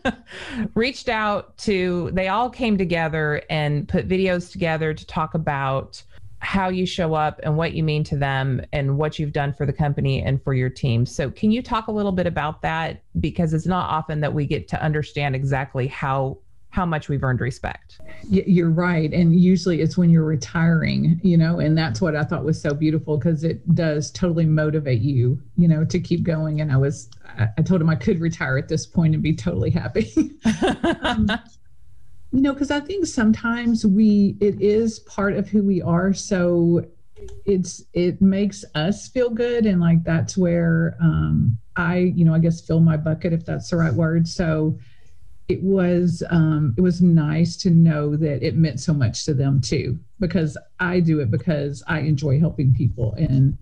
reached 0.76 1.08
out 1.08 1.58
to 1.58 2.12
they 2.12 2.28
all 2.28 2.50
came 2.50 2.78
together 2.78 3.41
and 3.50 3.88
put 3.88 4.10
videos 4.10 4.52
together 4.52 4.94
to 4.94 5.06
talk 5.06 5.34
about 5.34 6.04
how 6.42 6.70
you 6.70 6.86
show 6.86 7.14
up 7.14 7.40
and 7.44 7.56
what 7.56 7.74
you 7.74 7.84
mean 7.84 8.04
to 8.04 8.18
them 8.18 8.62
and 8.74 8.98
what 8.98 9.20
you've 9.20 9.32
done 9.32 9.54
for 9.54 9.66
the 9.66 9.74
company 9.74 10.22
and 10.22 10.44
for 10.44 10.54
your 10.54 10.70
team. 10.70 11.06
So, 11.06 11.30
can 11.30 11.52
you 11.52 11.62
talk 11.62 11.88
a 11.88 11.92
little 11.92 12.12
bit 12.12 12.28
about 12.28 12.62
that 12.64 13.04
because 13.20 13.54
it's 13.54 13.68
not 13.68 13.90
often 13.90 14.20
that 14.22 14.34
we 14.34 14.46
get 14.46 14.68
to 14.70 14.84
understand 14.84 15.36
exactly 15.36 15.88
how 15.88 16.38
how 16.72 16.86
much 16.86 17.10
we've 17.10 17.22
earned 17.22 17.42
respect. 17.42 18.00
You're 18.30 18.70
right. 18.70 19.12
And 19.14 19.38
usually 19.38 19.82
it's 19.82 19.98
when 19.98 20.10
you're 20.10 20.24
retiring, 20.24 21.20
you 21.22 21.38
know, 21.38 21.60
and 21.60 21.78
that's 21.78 22.02
what 22.02 22.16
I 22.16 22.24
thought 22.24 22.46
was 22.46 22.62
so 22.62 22.74
beautiful 22.74 23.18
because 23.18 23.44
it 23.44 23.76
does 23.76 24.10
totally 24.10 24.46
motivate 24.46 25.02
you, 25.02 25.42
you 25.58 25.68
know, 25.68 25.84
to 25.84 26.00
keep 26.00 26.24
going. 26.24 26.62
And 26.62 26.72
I 26.72 26.78
was, 26.78 27.10
I 27.38 27.62
told 27.62 27.82
him 27.82 27.90
I 27.90 27.96
could 27.96 28.22
retire 28.22 28.58
at 28.58 28.70
this 28.70 28.86
point 28.86 29.14
and 29.14 29.22
be 29.22 29.36
totally 29.36 29.70
happy. 29.70 30.14
um, 31.02 31.30
you 32.32 32.41
know 32.41 32.54
because 32.54 32.72
i 32.72 32.80
think 32.80 33.06
sometimes 33.06 33.86
we 33.86 34.38
it 34.39 34.60
is 34.62 35.00
part 35.00 35.36
of 35.36 35.50
who 35.50 35.63
we 35.63 35.82
are. 35.82 36.13
So 36.13 36.86
it's 37.46 37.84
it 37.94 38.22
makes 38.22 38.65
us 38.74 39.08
feel 39.08 39.30
good 39.30 39.67
and 39.67 39.80
like 39.80 40.04
that's 40.04 40.36
where 40.36 40.98
um 41.00 41.56
i 41.76 41.98
you 41.98 42.26
know 42.26 42.34
i 42.34 42.39
guess 42.39 42.62
fill 42.62 42.80
my 42.80 42.98
bucket 42.98 43.34
if 43.34 43.46
that's 43.46 43.70
the 43.70 43.78
right 43.78 43.94
word. 43.94 44.28
So 44.28 44.78
it 45.48 45.62
was 45.62 46.24
um 46.30 46.74
it 46.78 46.82
was 46.82 47.02
nice 47.02 47.58
to 47.58 47.70
know 47.70 48.15
that 48.15 48.41
it 48.41 48.56
meant 48.56 48.80
so 48.80 48.94
much 48.94 49.26
to 49.26 49.34
them 49.34 49.60
too 49.60 50.00
because 50.20 50.58
i 50.80 51.00
do 51.00 51.20
it 51.20 51.30
because 51.30 51.84
i 51.88 52.00
enjoy 52.00 52.39
helping 52.39 52.74
people. 52.74 53.13
And 53.15 53.58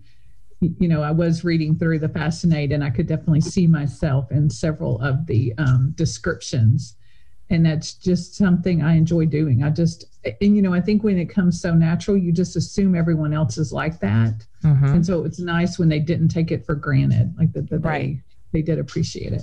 you 0.60 0.88
know 0.88 1.02
i 1.02 1.10
was 1.10 1.42
reading 1.42 1.74
through 1.78 1.98
the 1.98 2.08
fascinate 2.08 2.70
and 2.70 2.84
i 2.84 2.90
could 2.90 3.06
definitely 3.06 3.40
see 3.40 3.66
myself 3.66 4.30
in 4.30 4.50
several 4.50 5.00
of 5.00 5.26
the 5.26 5.54
um, 5.56 5.94
descriptions 5.96 6.96
and 7.50 7.66
that's 7.66 7.94
just 7.94 8.36
something 8.36 8.82
I 8.82 8.94
enjoy 8.94 9.26
doing. 9.26 9.62
I 9.62 9.70
just 9.70 10.04
and 10.24 10.56
you 10.56 10.62
know 10.62 10.72
I 10.72 10.80
think 10.80 11.02
when 11.02 11.18
it 11.18 11.26
comes 11.26 11.60
so 11.60 11.74
natural, 11.74 12.16
you 12.16 12.32
just 12.32 12.56
assume 12.56 12.94
everyone 12.94 13.34
else 13.34 13.58
is 13.58 13.72
like 13.72 14.00
that, 14.00 14.34
mm-hmm. 14.64 14.84
and 14.86 15.04
so 15.04 15.24
it's 15.24 15.40
nice 15.40 15.78
when 15.78 15.88
they 15.88 15.98
didn't 15.98 16.28
take 16.28 16.50
it 16.50 16.64
for 16.64 16.74
granted, 16.74 17.34
like 17.38 17.52
that, 17.52 17.68
that 17.70 17.80
right. 17.80 18.18
they 18.52 18.60
they 18.60 18.62
did 18.62 18.78
appreciate 18.78 19.32
it. 19.32 19.42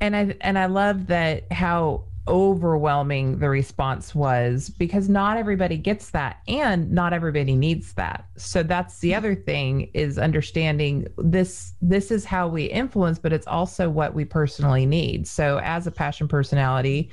And 0.00 0.14
I 0.14 0.36
and 0.40 0.58
I 0.58 0.66
love 0.66 1.08
that 1.08 1.50
how 1.52 2.04
overwhelming 2.28 3.38
the 3.38 3.48
response 3.48 4.14
was 4.14 4.70
because 4.70 5.08
not 5.08 5.36
everybody 5.36 5.76
gets 5.76 6.10
that 6.10 6.38
and 6.46 6.90
not 6.92 7.12
everybody 7.12 7.56
needs 7.56 7.94
that 7.94 8.26
so 8.36 8.62
that's 8.62 8.98
the 9.00 9.14
other 9.14 9.34
thing 9.34 9.90
is 9.94 10.18
understanding 10.18 11.06
this 11.16 11.74
this 11.82 12.10
is 12.10 12.24
how 12.24 12.46
we 12.46 12.64
influence 12.64 13.18
but 13.18 13.32
it's 13.32 13.46
also 13.46 13.88
what 13.88 14.14
we 14.14 14.24
personally 14.24 14.86
need 14.86 15.26
so 15.26 15.58
as 15.62 15.86
a 15.86 15.90
passion 15.90 16.28
personality 16.28 17.10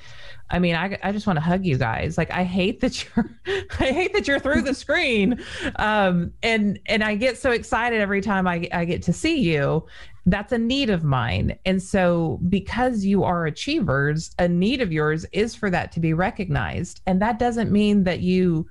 I 0.50 0.60
mean, 0.60 0.76
I, 0.76 0.98
I 1.02 1.12
just 1.12 1.26
want 1.26 1.38
to 1.38 1.42
hug 1.42 1.66
you 1.66 1.78
guys. 1.78 2.18
Like, 2.20 2.30
I 2.30 2.44
hate 2.44 2.80
that 2.82 3.04
you're, 3.04 3.32
I 3.80 3.92
hate 3.92 4.14
that 4.14 4.28
you're 4.28 4.40
through 4.40 4.62
the 4.62 4.76
screen. 4.76 5.44
Um, 5.78 6.34
and, 6.44 6.80
and 6.86 7.04
I 7.04 7.16
get 7.16 7.38
so 7.38 7.52
excited 7.52 8.00
every 8.00 8.22
time 8.22 8.48
I, 8.48 8.68
I 8.72 8.86
get 8.86 9.02
to 9.04 9.14
see 9.14 9.40
you 9.40 9.88
that's 10.26 10.52
a 10.52 10.58
need 10.58 10.90
of 10.90 11.04
mine. 11.04 11.58
And 11.66 11.82
so, 11.82 12.40
because 12.50 13.06
you 13.06 13.24
are 13.24 13.46
achievers, 13.46 14.34
a 14.40 14.48
need 14.48 14.82
of 14.82 14.92
yours 14.92 15.26
is 15.32 15.54
for 15.54 15.70
that 15.70 15.92
to 15.94 16.00
be 16.00 16.14
recognized. 16.14 17.02
And 17.06 17.22
that 17.22 17.38
doesn't 17.38 17.72
mean 17.72 18.04
that 18.06 18.22
you, 18.22 18.68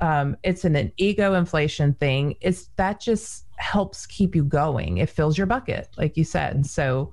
um, 0.00 0.36
it's 0.42 0.64
an, 0.64 0.76
an 0.76 0.92
ego 0.96 1.34
inflation 1.34 1.94
thing. 1.94 2.36
It's 2.40 2.68
that 2.76 3.00
just 3.00 3.46
helps 3.56 4.04
keep 4.06 4.34
you 4.34 4.44
going. 4.44 4.98
It 4.98 5.08
fills 5.08 5.38
your 5.38 5.46
bucket, 5.46 5.88
like 5.96 6.16
you 6.16 6.24
said. 6.24 6.54
And 6.54 6.66
so, 6.66 7.12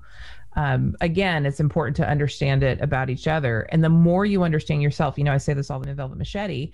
um, 0.54 0.94
again, 1.00 1.46
it's 1.46 1.60
important 1.60 1.96
to 1.96 2.08
understand 2.08 2.62
it 2.62 2.78
about 2.82 3.08
each 3.08 3.26
other. 3.26 3.62
And 3.70 3.82
the 3.82 3.88
more 3.88 4.26
you 4.26 4.42
understand 4.42 4.82
yourself, 4.82 5.16
you 5.16 5.24
know, 5.24 5.32
I 5.32 5.38
say 5.38 5.54
this 5.54 5.70
all 5.70 5.80
in 5.80 5.88
the 5.88 5.94
Velvet 5.94 6.18
Machete, 6.18 6.72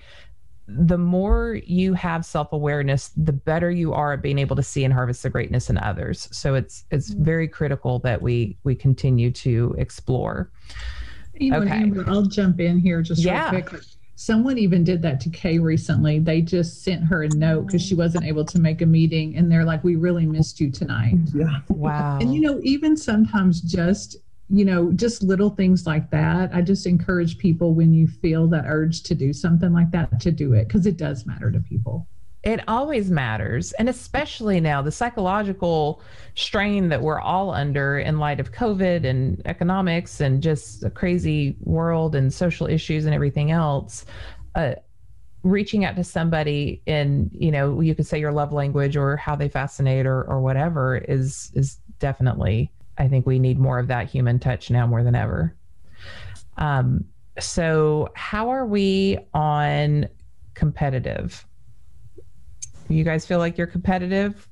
the 0.71 0.99
more 0.99 1.59
you 1.65 1.95
have 1.95 2.27
self-awareness 2.27 3.13
the 3.17 3.33
better 3.33 3.71
you 3.71 3.95
are 3.95 4.13
at 4.13 4.23
being 4.23 4.39
able 4.39 4.55
to 4.55 4.63
see 4.63 4.85
and 4.85 4.93
harvest 4.93 5.23
the 5.23 5.31
greatness 5.31 5.71
in 5.71 5.79
others 5.79 6.29
so 6.31 6.55
it's 6.55 6.85
it's 6.91 7.11
mm-hmm. 7.11 7.25
very 7.25 7.49
critical 7.49 7.99
that 8.01 8.21
we 8.21 8.57
we 8.65 8.75
continue 8.75 9.31
to 9.31 9.75
explore 9.79 10.51
you 11.41 11.51
know, 11.51 11.61
okay. 11.61 11.71
Amber, 11.71 12.05
I'll 12.09 12.23
jump 12.23 12.61
in 12.61 12.79
here 12.79 13.03
just 13.03 13.23
yeah. 13.23 13.51
real 13.51 13.63
quick. 13.63 13.83
Someone 14.17 14.59
even 14.59 14.83
did 14.83 15.01
that 15.03 15.21
to 15.21 15.31
Kay 15.31 15.59
recently. 15.61 16.19
They 16.19 16.41
just 16.41 16.83
sent 16.83 17.05
her 17.05 17.23
a 17.23 17.29
note 17.29 17.67
because 17.67 17.83
she 17.83 17.95
wasn't 17.95 18.25
able 18.25 18.45
to 18.47 18.59
make 18.59 18.83
a 18.83 18.87
meeting, 18.87 19.37
and 19.37 19.51
they're 19.51 19.65
like, 19.65 19.85
"We 19.85 19.95
really 19.95 20.27
missed 20.27 20.61
you 20.61 20.73
tonight." 20.73 21.15
Yeah. 21.33 21.61
Wow. 21.69 22.19
And 22.21 22.35
you 22.35 22.41
know, 22.41 22.59
even 22.65 22.97
sometimes 22.97 23.61
just 23.61 24.17
you 24.51 24.65
know, 24.65 24.93
just 24.93 25.23
little 25.23 25.51
things 25.51 25.87
like 25.87 26.11
that. 26.11 26.51
I 26.55 26.63
just 26.63 26.87
encourage 26.87 27.39
people 27.39 27.75
when 27.75 27.93
you 27.93 28.07
feel 28.07 28.47
that 28.49 28.65
urge 28.67 29.03
to 29.05 29.15
do 29.15 29.33
something 29.33 29.73
like 29.73 29.91
that 29.91 30.21
to 30.21 30.31
do 30.31 30.55
it 30.55 30.69
because 30.69 30.87
it 30.87 30.97
does 30.97 31.27
matter 31.27 31.51
to 31.51 31.61
people. 31.61 32.09
It 32.45 32.61
always 32.67 33.11
matters. 33.11 33.73
And 33.73 33.89
especially 33.89 34.61
now, 34.61 34.81
the 34.81 34.93
psychological 34.93 36.03
strain 36.35 36.89
that 36.89 37.03
we're 37.03 37.21
all 37.21 37.51
under 37.51 37.99
in 37.99 38.19
light 38.19 38.41
of 38.41 38.53
COVID 38.53 39.05
and 39.05 39.43
economics 39.45 40.21
and 40.21 40.43
just 40.43 40.85
a 40.85 40.91
crazy 40.91 41.57
world 41.61 42.15
and 42.15 42.33
social 42.33 42.67
issues 42.67 43.05
and 43.05 43.15
everything 43.15 43.51
else. 43.51 44.07
Uh, 44.55 44.75
reaching 45.43 45.85
out 45.85 45.95
to 45.97 46.03
somebody 46.03 46.83
in 46.87 47.31
you 47.33 47.51
know 47.53 47.81
you 47.81 47.95
could 47.95 48.07
say 48.07 48.19
your 48.19 48.33
love 48.33 48.53
language 48.53 48.97
or 48.97 49.17
how 49.17 49.37
they 49.37 49.49
fascinate 49.49 50.05
or 50.05 50.25
or 50.25 50.41
whatever 50.41 50.97
is 50.97 51.53
is 51.55 51.79
definitely 52.01 52.71
I 52.99 53.09
think 53.09 53.27
we 53.27 53.39
need 53.39 53.59
more 53.59 53.79
of 53.79 53.87
that 53.89 54.09
human 54.09 54.39
touch 54.39 54.71
now 54.71 54.87
more 54.87 55.03
than 55.03 55.15
ever. 55.15 55.55
Um, 56.57 57.05
so, 57.39 58.09
how 58.15 58.51
are 58.51 58.67
we 58.67 59.19
on 59.33 60.09
competitive? 60.55 61.47
You 62.89 63.05
guys 63.05 63.25
feel 63.25 63.39
like 63.39 63.57
you're 63.57 63.69
competitive? 63.69 64.49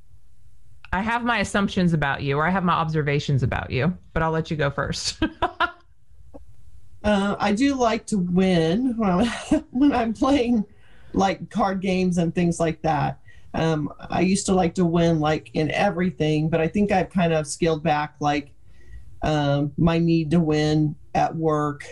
I 0.93 1.01
have 1.01 1.25
my 1.25 1.39
assumptions 1.39 1.93
about 1.93 2.23
you, 2.23 2.39
or 2.39 2.47
I 2.47 2.51
have 2.51 2.65
my 2.65 2.75
observations 2.75 3.43
about 3.43 3.71
you, 3.71 3.97
but 4.13 4.23
I'll 4.23 4.31
let 4.31 4.51
you 4.51 4.57
go 4.57 4.71
first. 4.71 5.21
uh, 7.03 7.37
I 7.39 7.53
do 7.53 7.75
like 7.75 8.07
to 8.07 8.19
win 8.19 8.97
when 8.97 9.11
I'm, 9.11 9.27
when 9.73 9.93
I'm 9.93 10.13
playing 10.13 10.65
like 11.13 11.51
card 11.51 11.81
games 11.81 12.19
and 12.19 12.35
things 12.35 12.61
like 12.61 12.83
that. 12.83 13.21
Um, 13.55 13.93
I 14.11 14.21
used 14.21 14.47
to 14.47 14.55
like 14.55 14.75
to 14.75 14.85
win 14.85 15.21
like 15.21 15.51
in 15.55 15.71
everything, 15.71 16.51
but 16.51 16.61
I 16.61 16.69
think 16.69 16.93
I've 16.93 17.11
kind 17.11 17.33
of 17.33 17.47
scaled 17.47 17.83
back 17.83 18.17
like 18.21 18.53
um, 19.23 19.73
my 19.79 19.99
need 19.99 20.31
to 20.33 20.41
win 20.41 20.95
at 21.15 21.35
work, 21.35 21.85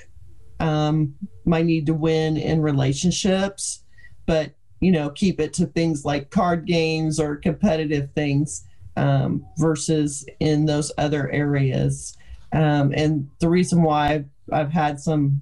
um, 0.60 1.14
my 1.44 1.62
need 1.62 1.86
to 1.86 1.94
win 1.94 2.36
in 2.36 2.60
relationships, 2.60 3.82
but 4.26 4.52
you 4.80 4.92
know, 4.92 5.08
keep 5.10 5.40
it 5.40 5.54
to 5.54 5.66
things 5.66 6.04
like 6.04 6.30
card 6.30 6.66
games 6.66 7.18
or 7.18 7.36
competitive 7.36 8.10
things 8.14 8.66
um, 8.96 9.44
versus 9.58 10.26
in 10.40 10.66
those 10.66 10.92
other 10.98 11.30
areas. 11.30 12.16
Um, 12.52 12.92
and 12.94 13.28
the 13.40 13.48
reason 13.48 13.82
why 13.82 14.12
I've, 14.12 14.26
I've 14.52 14.70
had 14.70 15.00
some 15.00 15.40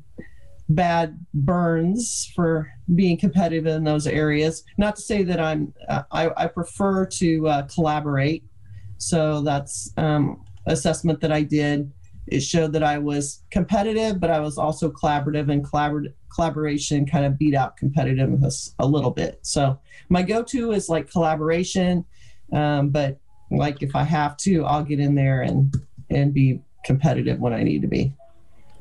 bad 0.74 1.18
burns 1.34 2.30
for 2.34 2.70
being 2.94 3.16
competitive 3.16 3.66
in 3.66 3.84
those 3.84 4.06
areas. 4.06 4.64
Not 4.78 4.96
to 4.96 5.02
say 5.02 5.22
that 5.24 5.40
I'm, 5.40 5.72
uh, 5.88 6.02
I, 6.10 6.30
I, 6.36 6.46
prefer 6.46 7.06
to 7.06 7.48
uh, 7.48 7.62
collaborate. 7.62 8.44
So 8.98 9.42
that's 9.42 9.92
um, 9.96 10.44
assessment 10.66 11.20
that 11.20 11.32
I 11.32 11.42
did. 11.42 11.90
It 12.28 12.40
showed 12.40 12.72
that 12.74 12.82
I 12.82 12.98
was 12.98 13.42
competitive, 13.50 14.20
but 14.20 14.30
I 14.30 14.38
was 14.40 14.56
also 14.58 14.90
collaborative, 14.90 15.50
and 15.50 15.64
collabor- 15.64 16.12
collaboration 16.34 17.04
kind 17.04 17.26
of 17.26 17.36
beat 17.36 17.54
out 17.54 17.76
competitiveness 17.76 18.74
a 18.78 18.86
little 18.86 19.10
bit. 19.10 19.40
So 19.42 19.78
my 20.08 20.22
go-to 20.22 20.72
is 20.72 20.88
like 20.88 21.10
collaboration, 21.10 22.04
um, 22.52 22.90
but 22.90 23.18
like 23.50 23.82
if 23.82 23.96
I 23.96 24.04
have 24.04 24.36
to, 24.38 24.64
I'll 24.64 24.84
get 24.84 25.00
in 25.00 25.14
there 25.14 25.42
and 25.42 25.74
and 26.10 26.32
be 26.32 26.60
competitive 26.84 27.40
when 27.40 27.52
I 27.52 27.62
need 27.62 27.82
to 27.82 27.88
be. 27.88 28.12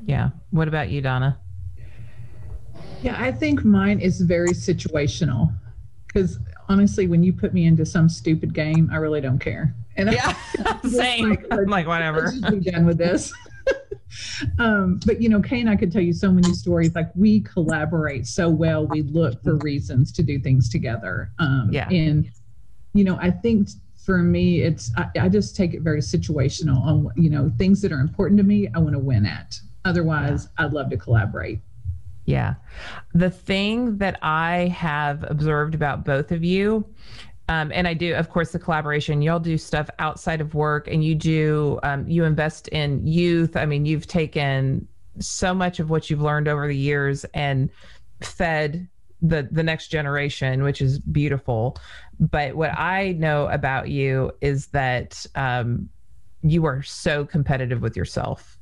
Yeah. 0.04 0.30
What 0.50 0.68
about 0.68 0.90
you, 0.90 1.00
Donna? 1.00 1.38
Yeah, 3.02 3.16
I 3.18 3.32
think 3.32 3.64
mine 3.64 4.00
is 4.00 4.20
very 4.20 4.50
situational 4.50 5.52
because 6.06 6.38
honestly, 6.68 7.06
when 7.06 7.22
you 7.22 7.32
put 7.32 7.52
me 7.52 7.66
into 7.66 7.84
some 7.84 8.08
stupid 8.08 8.54
game, 8.54 8.88
I 8.92 8.96
really 8.96 9.20
don't 9.20 9.38
care. 9.38 9.74
And 9.96 10.12
yeah, 10.12 10.34
I, 10.66 10.80
same. 10.88 11.30
Like, 11.30 11.46
I'm 11.50 11.66
like 11.66 11.86
whatever. 11.86 12.32
be 12.50 12.60
done 12.60 12.86
with 12.86 12.98
this. 12.98 13.32
um, 14.58 15.00
but 15.06 15.20
you 15.20 15.28
know, 15.28 15.40
Kay 15.40 15.60
and 15.60 15.70
I 15.70 15.76
could 15.76 15.92
tell 15.92 16.02
you 16.02 16.12
so 16.12 16.30
many 16.30 16.52
stories. 16.54 16.94
Like 16.94 17.10
we 17.14 17.40
collaborate 17.40 18.26
so 18.26 18.48
well. 18.48 18.86
We 18.86 19.02
look 19.02 19.42
for 19.42 19.56
reasons 19.56 20.12
to 20.12 20.22
do 20.22 20.38
things 20.38 20.68
together. 20.68 21.30
Um, 21.38 21.68
yeah. 21.72 21.88
And 21.88 22.30
you 22.94 23.04
know, 23.04 23.18
I 23.20 23.30
think 23.30 23.68
for 24.04 24.18
me, 24.18 24.62
it's 24.62 24.90
I, 24.96 25.08
I 25.22 25.28
just 25.28 25.56
take 25.56 25.74
it 25.74 25.82
very 25.82 26.00
situational. 26.00 26.82
On 26.82 27.10
you 27.16 27.30
know, 27.30 27.50
things 27.58 27.80
that 27.82 27.92
are 27.92 28.00
important 28.00 28.38
to 28.38 28.44
me, 28.44 28.68
I 28.74 28.78
want 28.78 28.92
to 28.92 28.98
win 28.98 29.26
at. 29.26 29.58
Otherwise, 29.84 30.48
yeah. 30.58 30.66
I'd 30.66 30.72
love 30.72 30.90
to 30.90 30.96
collaborate. 30.96 31.60
Yeah. 32.24 32.54
The 33.14 33.30
thing 33.30 33.98
that 33.98 34.18
I 34.22 34.68
have 34.76 35.24
observed 35.28 35.74
about 35.74 36.04
both 36.04 36.30
of 36.30 36.44
you, 36.44 36.86
um, 37.48 37.72
and 37.74 37.88
I 37.88 37.94
do, 37.94 38.14
of 38.14 38.30
course, 38.30 38.52
the 38.52 38.58
collaboration, 38.58 39.22
y'all 39.22 39.40
do 39.40 39.58
stuff 39.58 39.90
outside 39.98 40.40
of 40.40 40.54
work 40.54 40.86
and 40.86 41.04
you 41.04 41.14
do, 41.14 41.80
um, 41.82 42.06
you 42.06 42.24
invest 42.24 42.68
in 42.68 43.04
youth. 43.06 43.56
I 43.56 43.66
mean, 43.66 43.84
you've 43.84 44.06
taken 44.06 44.86
so 45.18 45.52
much 45.52 45.80
of 45.80 45.90
what 45.90 46.08
you've 46.08 46.22
learned 46.22 46.48
over 46.48 46.66
the 46.68 46.76
years 46.76 47.24
and 47.34 47.70
fed 48.20 48.88
the 49.20 49.48
the 49.52 49.62
next 49.62 49.88
generation 49.88 50.62
which 50.62 50.80
is 50.80 50.98
beautiful 50.98 51.76
but 52.18 52.54
what 52.54 52.70
i 52.76 53.12
know 53.12 53.46
about 53.48 53.88
you 53.88 54.32
is 54.40 54.66
that 54.68 55.24
um, 55.34 55.88
you 56.42 56.64
are 56.64 56.82
so 56.82 57.24
competitive 57.24 57.82
with 57.82 57.96
yourself 57.96 58.58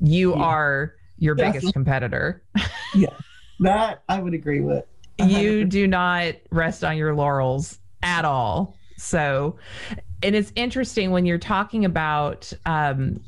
you 0.00 0.34
yeah. 0.34 0.42
are 0.42 0.94
your 1.18 1.34
biggest 1.34 1.72
competitor. 1.72 2.42
yeah, 2.94 3.08
that 3.60 4.02
I 4.08 4.20
would 4.20 4.34
agree 4.34 4.60
with. 4.60 4.84
you 5.18 5.64
do 5.64 5.86
not 5.86 6.34
rest 6.50 6.84
on 6.84 6.96
your 6.96 7.14
laurels 7.14 7.78
at 8.02 8.24
all. 8.24 8.76
So, 8.98 9.56
and 10.22 10.34
it's 10.34 10.52
interesting 10.56 11.10
when 11.10 11.26
you're 11.26 11.38
talking 11.38 11.84
about 11.84 12.52
um, 12.64 13.20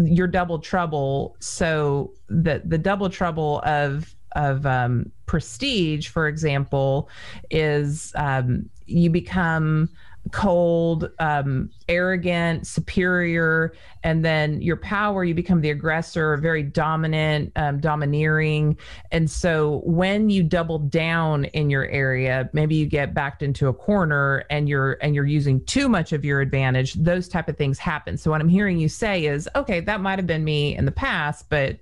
your 0.00 0.26
double 0.26 0.58
trouble. 0.58 1.36
So 1.40 2.12
the 2.28 2.62
the 2.64 2.78
double 2.78 3.10
trouble 3.10 3.60
of 3.64 4.14
of 4.34 4.64
um, 4.64 5.12
prestige, 5.26 6.08
for 6.08 6.28
example, 6.28 7.08
is 7.50 8.12
um, 8.16 8.68
you 8.86 9.10
become 9.10 9.88
cold, 10.30 11.10
um, 11.18 11.68
arrogant, 11.88 12.66
superior, 12.66 13.74
and 14.04 14.24
then 14.24 14.62
your 14.62 14.76
power, 14.76 15.24
you 15.24 15.34
become 15.34 15.60
the 15.60 15.70
aggressor, 15.70 16.36
very 16.36 16.62
dominant, 16.62 17.50
um, 17.56 17.80
domineering. 17.80 18.76
And 19.10 19.28
so 19.28 19.82
when 19.84 20.30
you 20.30 20.42
double 20.44 20.78
down 20.78 21.46
in 21.46 21.70
your 21.70 21.86
area, 21.86 22.48
maybe 22.52 22.76
you 22.76 22.86
get 22.86 23.14
backed 23.14 23.42
into 23.42 23.66
a 23.66 23.74
corner 23.74 24.44
and 24.48 24.68
you're 24.68 24.96
and 25.02 25.14
you're 25.14 25.26
using 25.26 25.64
too 25.64 25.88
much 25.88 26.12
of 26.12 26.24
your 26.24 26.40
advantage. 26.40 26.94
Those 26.94 27.28
type 27.28 27.48
of 27.48 27.56
things 27.56 27.78
happen. 27.78 28.16
So 28.16 28.30
what 28.30 28.40
I'm 28.40 28.48
hearing 28.48 28.78
you 28.78 28.88
say 28.88 29.26
is, 29.26 29.48
okay, 29.56 29.80
that 29.80 30.00
might 30.00 30.18
have 30.18 30.26
been 30.26 30.44
me 30.44 30.76
in 30.76 30.84
the 30.84 30.92
past, 30.92 31.48
but 31.48 31.78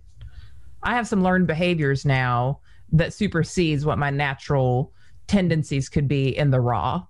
I 0.82 0.94
have 0.94 1.06
some 1.06 1.22
learned 1.22 1.46
behaviors 1.46 2.06
now 2.06 2.60
that 2.92 3.12
supersedes 3.12 3.84
what 3.84 3.98
my 3.98 4.10
natural 4.10 4.92
tendencies 5.26 5.88
could 5.88 6.08
be 6.08 6.36
in 6.36 6.50
the 6.50 6.60
raw 6.60 7.04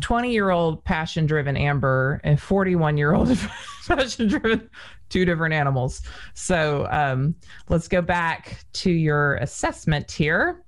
20 0.00 0.32
year 0.32 0.50
old 0.50 0.84
passion 0.84 1.26
driven 1.26 1.56
Amber 1.56 2.20
and 2.24 2.40
41 2.40 2.96
year 2.96 3.14
old 3.14 3.36
passion 3.86 4.28
driven, 4.28 4.68
two 5.08 5.24
different 5.24 5.54
animals. 5.54 6.02
So 6.34 6.86
um, 6.90 7.34
let's 7.68 7.88
go 7.88 8.02
back 8.02 8.64
to 8.74 8.90
your 8.90 9.36
assessment 9.36 10.10
here 10.10 10.62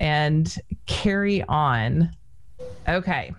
and 0.00 0.54
carry 0.86 1.42
on. 1.44 2.10
Okay. 2.88 3.34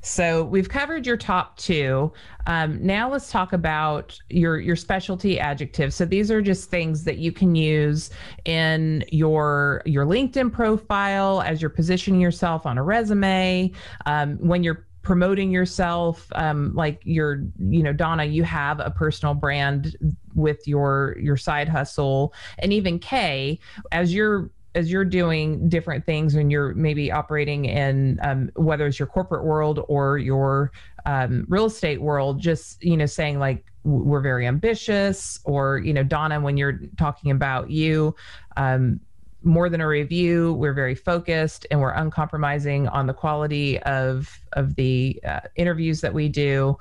So 0.00 0.44
we've 0.44 0.68
covered 0.68 1.06
your 1.06 1.16
top 1.16 1.56
two. 1.56 2.12
Um, 2.46 2.84
now 2.84 3.10
let's 3.10 3.30
talk 3.30 3.52
about 3.52 4.18
your 4.28 4.58
your 4.58 4.76
specialty 4.76 5.38
adjectives. 5.38 5.94
So 5.94 6.04
these 6.04 6.30
are 6.30 6.42
just 6.42 6.70
things 6.70 7.04
that 7.04 7.18
you 7.18 7.32
can 7.32 7.54
use 7.54 8.10
in 8.44 9.04
your 9.10 9.82
your 9.86 10.04
LinkedIn 10.04 10.52
profile 10.52 11.42
as 11.42 11.60
you're 11.60 11.70
positioning 11.70 12.20
yourself 12.20 12.66
on 12.66 12.78
a 12.78 12.82
resume. 12.82 13.70
Um, 14.06 14.36
when 14.38 14.62
you're 14.62 14.86
promoting 15.02 15.50
yourself 15.50 16.28
um, 16.36 16.72
like 16.74 17.00
you're 17.04 17.42
you 17.58 17.82
know 17.82 17.92
donna 17.92 18.24
you 18.24 18.44
have 18.44 18.78
a 18.78 18.90
personal 18.90 19.34
brand 19.34 19.96
with 20.34 20.66
your 20.66 21.16
your 21.18 21.36
side 21.36 21.68
hustle 21.68 22.32
and 22.58 22.72
even 22.72 22.98
kay 22.98 23.58
as 23.90 24.14
you're 24.14 24.50
as 24.74 24.90
you're 24.90 25.04
doing 25.04 25.68
different 25.68 26.04
things 26.06 26.34
and 26.34 26.50
you're 26.50 26.74
maybe 26.74 27.12
operating 27.12 27.66
in 27.66 28.18
um, 28.22 28.50
whether 28.56 28.86
it's 28.86 28.98
your 28.98 29.08
corporate 29.08 29.44
world 29.44 29.84
or 29.88 30.18
your 30.18 30.72
um, 31.04 31.44
real 31.48 31.66
estate 31.66 32.00
world 32.00 32.40
just 32.40 32.82
you 32.82 32.96
know 32.96 33.06
saying 33.06 33.38
like 33.38 33.64
we're 33.84 34.20
very 34.20 34.46
ambitious 34.46 35.40
or 35.44 35.78
you 35.78 35.92
know 35.92 36.02
donna 36.02 36.40
when 36.40 36.56
you're 36.56 36.80
talking 36.96 37.30
about 37.30 37.70
you 37.70 38.14
um, 38.56 39.00
more 39.42 39.68
than 39.68 39.80
a 39.80 39.86
review 39.86 40.54
we're 40.54 40.72
very 40.72 40.94
focused 40.94 41.66
and 41.70 41.80
we're 41.80 41.92
uncompromising 41.92 42.88
on 42.88 43.06
the 43.06 43.14
quality 43.14 43.78
of 43.80 44.40
of 44.52 44.74
the 44.76 45.20
uh, 45.26 45.40
interviews 45.56 46.00
that 46.00 46.14
we 46.14 46.28
do 46.28 46.76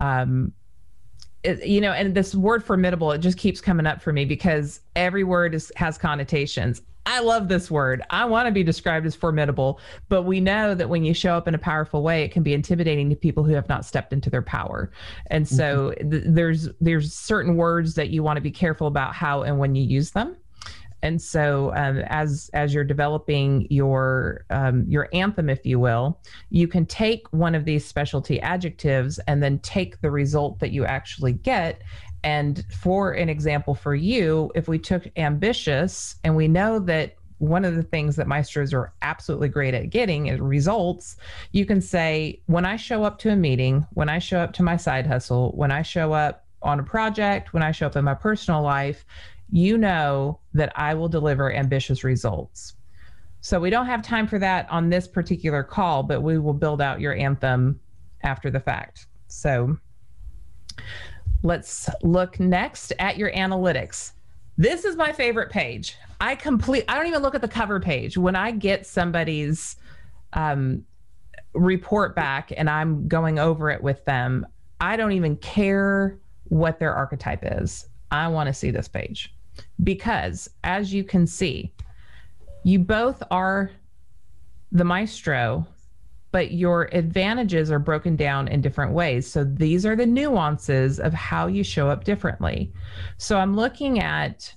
um, 0.00 0.52
it, 1.44 1.66
you 1.66 1.80
know 1.80 1.92
and 1.92 2.14
this 2.14 2.34
word 2.34 2.64
formidable 2.64 3.10
it 3.12 3.18
just 3.18 3.38
keeps 3.38 3.60
coming 3.60 3.86
up 3.86 4.00
for 4.00 4.12
me 4.12 4.24
because 4.24 4.80
every 4.96 5.24
word 5.24 5.54
is 5.54 5.72
has 5.76 5.98
connotations 5.98 6.82
I 7.04 7.20
love 7.20 7.48
this 7.48 7.70
word. 7.70 8.02
I 8.10 8.24
want 8.24 8.46
to 8.46 8.52
be 8.52 8.62
described 8.62 9.06
as 9.06 9.14
formidable, 9.14 9.80
but 10.08 10.22
we 10.22 10.40
know 10.40 10.74
that 10.74 10.88
when 10.88 11.04
you 11.04 11.14
show 11.14 11.34
up 11.36 11.48
in 11.48 11.54
a 11.54 11.58
powerful 11.58 12.02
way, 12.02 12.22
it 12.22 12.30
can 12.30 12.42
be 12.42 12.54
intimidating 12.54 13.10
to 13.10 13.16
people 13.16 13.42
who 13.42 13.54
have 13.54 13.68
not 13.68 13.84
stepped 13.84 14.12
into 14.12 14.30
their 14.30 14.42
power. 14.42 14.92
And 15.26 15.46
so 15.46 15.90
mm-hmm. 15.90 16.10
th- 16.10 16.24
there's 16.26 16.68
there's 16.80 17.12
certain 17.12 17.56
words 17.56 17.94
that 17.94 18.10
you 18.10 18.22
want 18.22 18.36
to 18.36 18.40
be 18.40 18.52
careful 18.52 18.86
about 18.86 19.14
how 19.14 19.42
and 19.42 19.58
when 19.58 19.74
you 19.74 19.82
use 19.82 20.12
them. 20.12 20.36
And 21.02 21.20
so 21.20 21.72
um, 21.74 21.98
as 22.06 22.50
as 22.54 22.72
you're 22.72 22.84
developing 22.84 23.66
your 23.70 24.44
um, 24.50 24.84
your 24.88 25.08
anthem, 25.12 25.50
if 25.50 25.66
you 25.66 25.78
will, 25.78 26.20
you 26.50 26.68
can 26.68 26.86
take 26.86 27.26
one 27.32 27.54
of 27.54 27.64
these 27.64 27.84
specialty 27.84 28.40
adjectives 28.40 29.18
and 29.26 29.42
then 29.42 29.58
take 29.60 30.00
the 30.00 30.10
result 30.10 30.60
that 30.60 30.70
you 30.70 30.84
actually 30.84 31.32
get 31.32 31.82
and 32.24 32.64
for 32.72 33.12
an 33.12 33.28
example 33.28 33.74
for 33.74 33.94
you, 33.94 34.50
if 34.54 34.68
we 34.68 34.78
took 34.78 35.06
ambitious 35.16 36.16
and 36.24 36.36
we 36.36 36.48
know 36.48 36.78
that 36.78 37.16
one 37.38 37.64
of 37.64 37.74
the 37.74 37.82
things 37.82 38.14
that 38.16 38.28
maestros 38.28 38.72
are 38.72 38.92
absolutely 39.02 39.48
great 39.48 39.74
at 39.74 39.90
getting 39.90 40.28
is 40.28 40.38
results. 40.38 41.16
You 41.50 41.66
can 41.66 41.80
say, 41.80 42.40
when 42.46 42.64
I 42.64 42.76
show 42.76 43.02
up 43.02 43.18
to 43.20 43.30
a 43.30 43.36
meeting, 43.36 43.84
when 43.94 44.08
I 44.08 44.20
show 44.20 44.38
up 44.38 44.52
to 44.54 44.62
my 44.62 44.76
side 44.76 45.08
hustle, 45.08 45.50
when 45.56 45.72
I 45.72 45.82
show 45.82 46.12
up 46.12 46.44
on 46.62 46.78
a 46.78 46.84
project, 46.84 47.52
when 47.52 47.64
I 47.64 47.72
show 47.72 47.88
up 47.88 47.96
in 47.96 48.04
my 48.04 48.14
personal 48.14 48.62
life, 48.62 49.04
you 49.52 49.78
know 49.78 50.40
that 50.54 50.72
I 50.74 50.94
will 50.94 51.08
deliver 51.08 51.52
ambitious 51.52 52.02
results. 52.02 52.74
So 53.40 53.60
we 53.60 53.70
don't 53.70 53.86
have 53.86 54.02
time 54.02 54.26
for 54.26 54.40
that 54.40 54.68
on 54.70 54.88
this 54.88 55.06
particular 55.06 55.62
call, 55.62 56.02
but 56.02 56.22
we 56.22 56.38
will 56.38 56.54
build 56.54 56.80
out 56.80 57.00
your 57.00 57.14
anthem 57.14 57.78
after 58.24 58.50
the 58.50 58.60
fact. 58.60 59.06
So 59.28 59.76
Let's 61.42 61.88
look 62.02 62.38
next 62.38 62.92
at 62.98 63.16
your 63.16 63.32
analytics. 63.32 64.12
This 64.56 64.84
is 64.84 64.96
my 64.96 65.12
favorite 65.12 65.50
page. 65.50 65.96
I 66.20 66.36
complete 66.36 66.84
I 66.88 66.94
don't 66.94 67.06
even 67.06 67.22
look 67.22 67.34
at 67.34 67.40
the 67.40 67.48
cover 67.48 67.80
page. 67.80 68.16
When 68.16 68.36
I 68.36 68.52
get 68.52 68.86
somebody's 68.86 69.76
um, 70.34 70.84
report 71.54 72.14
back 72.14 72.52
and 72.56 72.70
I'm 72.70 73.08
going 73.08 73.38
over 73.38 73.70
it 73.70 73.82
with 73.82 74.04
them, 74.04 74.46
I 74.80 74.96
don't 74.96 75.12
even 75.12 75.36
care 75.36 76.18
what 76.44 76.78
their 76.78 76.94
archetype 76.94 77.40
is. 77.42 77.88
I 78.10 78.28
want 78.28 78.46
to 78.46 78.54
see 78.54 78.70
this 78.70 78.88
page 78.88 79.34
because 79.82 80.48
as 80.64 80.92
you 80.92 81.04
can 81.04 81.26
see, 81.26 81.72
you 82.64 82.78
both 82.78 83.22
are 83.30 83.70
the 84.70 84.84
maestro 84.84 85.66
but 86.32 86.52
your 86.52 86.88
advantages 86.92 87.70
are 87.70 87.78
broken 87.78 88.16
down 88.16 88.48
in 88.48 88.62
different 88.62 88.92
ways. 88.92 89.30
So 89.30 89.44
these 89.44 89.86
are 89.86 89.94
the 89.94 90.06
nuances 90.06 90.98
of 90.98 91.12
how 91.12 91.46
you 91.46 91.62
show 91.62 91.88
up 91.88 92.04
differently. 92.04 92.72
So 93.18 93.38
I'm 93.38 93.54
looking 93.54 94.00
at 94.00 94.52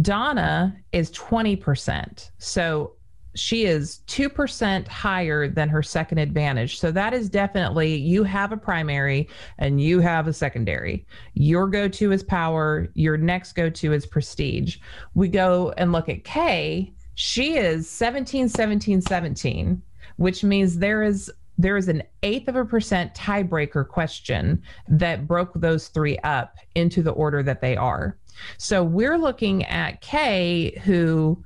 Donna 0.00 0.76
is 0.92 1.10
20%. 1.10 2.30
So 2.38 2.92
she 3.38 3.64
is 3.64 4.00
2% 4.08 4.88
higher 4.88 5.48
than 5.48 5.68
her 5.68 5.82
second 5.82 6.18
advantage. 6.18 6.78
So 6.78 6.90
that 6.92 7.14
is 7.14 7.28
definitely 7.28 7.94
you 7.96 8.24
have 8.24 8.52
a 8.52 8.56
primary 8.56 9.28
and 9.58 9.80
you 9.80 10.00
have 10.00 10.26
a 10.26 10.32
secondary. 10.32 11.06
Your 11.34 11.68
go 11.68 11.88
to 11.88 12.12
is 12.12 12.22
power, 12.22 12.88
your 12.94 13.16
next 13.16 13.52
go 13.52 13.70
to 13.70 13.92
is 13.92 14.06
prestige. 14.06 14.78
We 15.14 15.28
go 15.28 15.72
and 15.76 15.92
look 15.92 16.08
at 16.08 16.24
Kay. 16.24 16.92
She 17.14 17.56
is 17.56 17.88
17, 17.88 18.48
17, 18.48 19.02
17 19.02 19.82
which 20.18 20.44
means 20.44 20.78
there 20.78 21.02
is 21.02 21.32
there 21.56 21.76
is 21.76 21.88
an 21.88 22.02
eighth 22.22 22.46
of 22.46 22.54
a 22.54 22.64
percent 22.64 23.14
tiebreaker 23.14 23.86
question 23.86 24.62
that 24.86 25.26
broke 25.26 25.52
those 25.54 25.88
three 25.88 26.16
up 26.18 26.56
into 26.76 27.02
the 27.02 27.10
order 27.10 27.42
that 27.42 27.60
they 27.60 27.76
are. 27.76 28.16
So 28.58 28.84
we're 28.84 29.18
looking 29.18 29.64
at 29.64 30.00
Kay, 30.00 30.78
who 30.84 31.42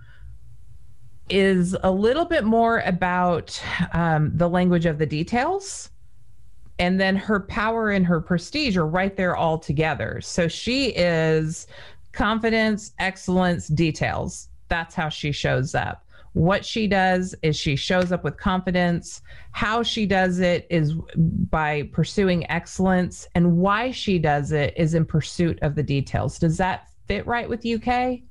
is 1.33 1.75
a 1.83 1.91
little 1.91 2.27
bit 2.27 2.45
more 2.45 2.81
about 2.81 3.61
um, 3.95 4.31
the 4.35 4.49
language 4.49 4.85
of 4.85 4.99
the 4.99 5.07
details. 5.07 5.89
And 6.79 7.01
then 7.01 7.17
her 7.17 7.41
power 7.41 7.91
and 7.91 8.05
her 8.05 8.21
prestige 8.21 8.77
are 8.77 8.87
right 8.87 9.17
there 9.17 9.35
all 9.35 9.59
together. 9.59 10.21
So 10.21 10.47
she 10.47 10.89
is 10.89 11.67
confidence, 12.13 12.93
excellence, 12.99 13.69
details. 13.69 14.49
That's 14.69 14.95
how 14.95 15.09
she 15.09 15.33
shows 15.33 15.75
up. 15.75 16.05
What 16.35 16.65
she 16.65 16.87
does 16.87 17.35
is 17.43 17.57
she 17.57 17.77
shows 17.77 18.13
up 18.13 18.25
with 18.25 18.37
confidence. 18.37 19.23
How 19.53 19.83
she 19.83 20.07
does 20.07 20.41
it 20.41 20.67
is 20.71 20.95
by 21.17 21.85
pursuing 21.93 22.51
excellence. 22.51 23.27
And 23.35 23.57
why 23.57 23.91
she 23.91 24.19
does 24.19 24.53
it 24.53 24.75
is 24.77 24.95
in 24.95 25.07
pursuit 25.07 25.59
of 25.63 25.75
the 25.77 25.83
details. 25.83 26.39
Does 26.39 26.59
that 26.59 26.89
fit 27.07 27.27
right 27.27 27.49
with 27.49 27.65
you 27.65 27.79
Kay? 27.79 28.25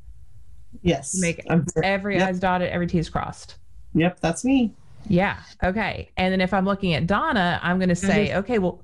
Yes. 0.81 1.15
Make 1.19 1.45
every 1.83 2.17
yep. 2.17 2.29
I's 2.29 2.39
dotted, 2.39 2.69
every 2.69 2.87
T's 2.87 3.09
crossed. 3.09 3.55
Yep, 3.93 4.19
that's 4.19 4.45
me. 4.45 4.73
Yeah. 5.07 5.37
Okay. 5.63 6.09
And 6.17 6.31
then 6.31 6.41
if 6.41 6.53
I'm 6.53 6.65
looking 6.65 6.93
at 6.93 7.07
Donna, 7.07 7.59
I'm 7.61 7.77
going 7.77 7.89
to 7.89 7.95
say, 7.95 8.35
okay, 8.35 8.59
well, 8.59 8.81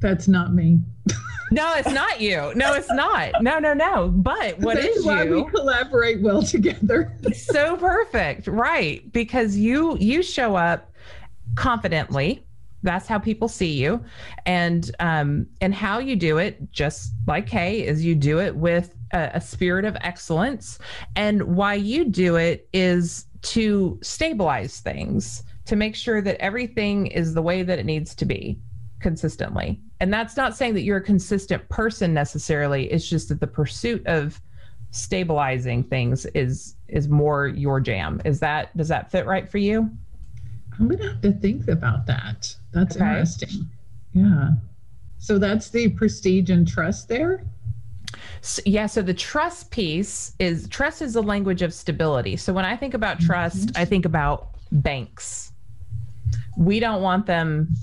that's 0.00 0.28
not 0.28 0.54
me. 0.54 0.80
no, 1.50 1.74
it's 1.76 1.90
not 1.90 2.20
you. 2.20 2.52
No, 2.54 2.74
it's 2.74 2.90
not. 2.92 3.42
No, 3.42 3.58
no, 3.58 3.74
no. 3.74 4.08
But 4.08 4.58
what 4.58 4.76
That's 4.76 4.98
is 4.98 5.04
why 5.04 5.24
you? 5.24 5.44
we 5.44 5.50
collaborate 5.50 6.20
well 6.20 6.42
together. 6.42 7.12
so 7.34 7.76
perfect, 7.76 8.46
right? 8.46 9.10
Because 9.12 9.56
you 9.56 9.96
you 9.98 10.22
show 10.22 10.56
up 10.56 10.92
confidently. 11.56 12.44
That's 12.84 13.08
how 13.08 13.18
people 13.18 13.48
see 13.48 13.72
you, 13.72 14.04
and 14.46 14.88
um, 15.00 15.46
and 15.60 15.74
how 15.74 15.98
you 15.98 16.14
do 16.14 16.38
it, 16.38 16.70
just 16.70 17.12
like 17.26 17.48
Kay, 17.48 17.84
is 17.84 18.04
you 18.04 18.14
do 18.14 18.40
it 18.40 18.54
with 18.54 18.94
a, 19.12 19.30
a 19.34 19.40
spirit 19.40 19.84
of 19.84 19.96
excellence, 20.00 20.78
and 21.16 21.42
why 21.42 21.74
you 21.74 22.04
do 22.04 22.36
it 22.36 22.68
is 22.72 23.26
to 23.42 23.98
stabilize 24.02 24.80
things, 24.80 25.44
to 25.66 25.76
make 25.76 25.94
sure 25.94 26.20
that 26.22 26.36
everything 26.40 27.06
is 27.08 27.34
the 27.34 27.42
way 27.42 27.62
that 27.62 27.78
it 27.78 27.86
needs 27.86 28.14
to 28.14 28.24
be 28.24 28.58
consistently. 29.00 29.80
And 30.00 30.12
that's 30.12 30.36
not 30.36 30.56
saying 30.56 30.74
that 30.74 30.82
you're 30.82 30.98
a 30.98 31.02
consistent 31.02 31.68
person 31.68 32.12
necessarily. 32.14 32.90
It's 32.90 33.08
just 33.08 33.28
that 33.28 33.40
the 33.40 33.46
pursuit 33.46 34.06
of 34.06 34.40
stabilizing 34.90 35.84
things 35.84 36.24
is 36.26 36.76
is 36.88 37.08
more 37.08 37.48
your 37.48 37.80
jam. 37.80 38.20
Is 38.24 38.40
that 38.40 38.74
does 38.76 38.88
that 38.88 39.10
fit 39.10 39.26
right 39.26 39.48
for 39.48 39.58
you? 39.58 39.90
I'm 40.78 40.88
gonna 40.88 41.08
have 41.08 41.20
to 41.22 41.32
think 41.32 41.68
about 41.68 42.06
that. 42.06 42.54
That's 42.72 42.96
okay. 42.96 43.04
interesting. 43.04 43.68
Yeah. 44.14 44.50
So 45.18 45.38
that's 45.38 45.70
the 45.70 45.90
prestige 45.90 46.50
and 46.50 46.66
trust 46.66 47.08
there. 47.08 47.44
So, 48.40 48.62
yeah, 48.66 48.86
so 48.86 49.02
the 49.02 49.14
trust 49.14 49.70
piece 49.70 50.34
is 50.38 50.68
trust 50.68 51.02
is 51.02 51.16
a 51.16 51.20
language 51.22 51.62
of 51.62 51.72
stability. 51.74 52.36
So 52.36 52.52
when 52.52 52.64
I 52.64 52.76
think 52.76 52.94
about 52.94 53.20
trust, 53.20 53.68
mm-hmm. 53.68 53.80
I 53.80 53.84
think 53.84 54.04
about 54.04 54.50
banks. 54.72 55.52
We 56.56 56.80
don't 56.80 57.02
want 57.02 57.26
them 57.26 57.74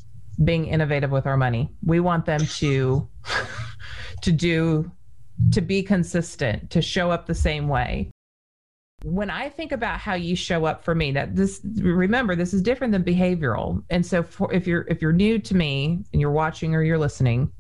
being 0.43 0.65
innovative 0.67 1.11
with 1.11 1.25
our 1.25 1.37
money. 1.37 1.71
We 1.85 1.99
want 1.99 2.25
them 2.25 2.41
to 2.45 3.07
to 4.21 4.31
do 4.31 4.91
to 5.51 5.61
be 5.61 5.83
consistent, 5.83 6.69
to 6.71 6.81
show 6.81 7.11
up 7.11 7.25
the 7.25 7.35
same 7.35 7.67
way. 7.67 8.11
when 9.03 9.29
I 9.29 9.49
think 9.49 9.71
about 9.71 9.99
how 9.99 10.15
you 10.15 10.35
show 10.35 10.65
up 10.65 10.83
for 10.83 10.95
me, 10.95 11.11
that 11.11 11.35
this 11.35 11.61
remember 11.75 12.35
this 12.35 12.53
is 12.53 12.61
different 12.61 12.91
than 12.91 13.03
behavioral. 13.03 13.83
And 13.89 14.05
so 14.05 14.23
for, 14.23 14.51
if 14.53 14.65
you're 14.65 14.85
if 14.87 15.01
you're 15.01 15.13
new 15.13 15.37
to 15.39 15.55
me 15.55 16.03
and 16.11 16.21
you're 16.21 16.31
watching 16.31 16.73
or 16.73 16.81
you're 16.81 16.97
listening, 16.97 17.51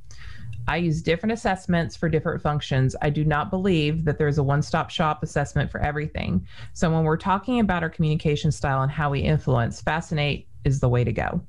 I 0.67 0.77
use 0.77 1.01
different 1.01 1.33
assessments 1.33 1.95
for 1.95 2.09
different 2.09 2.41
functions. 2.41 2.95
I 3.01 3.09
do 3.09 3.23
not 3.23 3.51
believe 3.51 4.03
that 4.05 4.17
there's 4.17 4.39
a 4.39 4.43
one-stop 4.43 4.89
shop 4.89 5.21
assessment 5.21 5.69
for 5.69 5.79
everything. 5.79 6.45
So 6.73 6.91
when 6.91 7.03
we're 7.03 7.17
talking 7.17 7.59
about 7.59 7.83
our 7.83 7.89
communication 7.89 8.51
style 8.51 8.81
and 8.81 8.91
how 8.91 9.11
we 9.11 9.19
influence, 9.19 9.81
fascinate 9.81 10.47
is 10.63 10.79
the 10.79 10.89
way 10.89 11.03
to 11.03 11.13
go. 11.13 11.41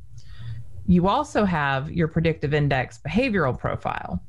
You 0.87 1.09
also 1.09 1.45
have 1.45 1.91
your 1.91 2.09
predictive 2.09 2.53
index 2.53 3.01
behavioral 3.07 3.59
profile, 3.59 4.23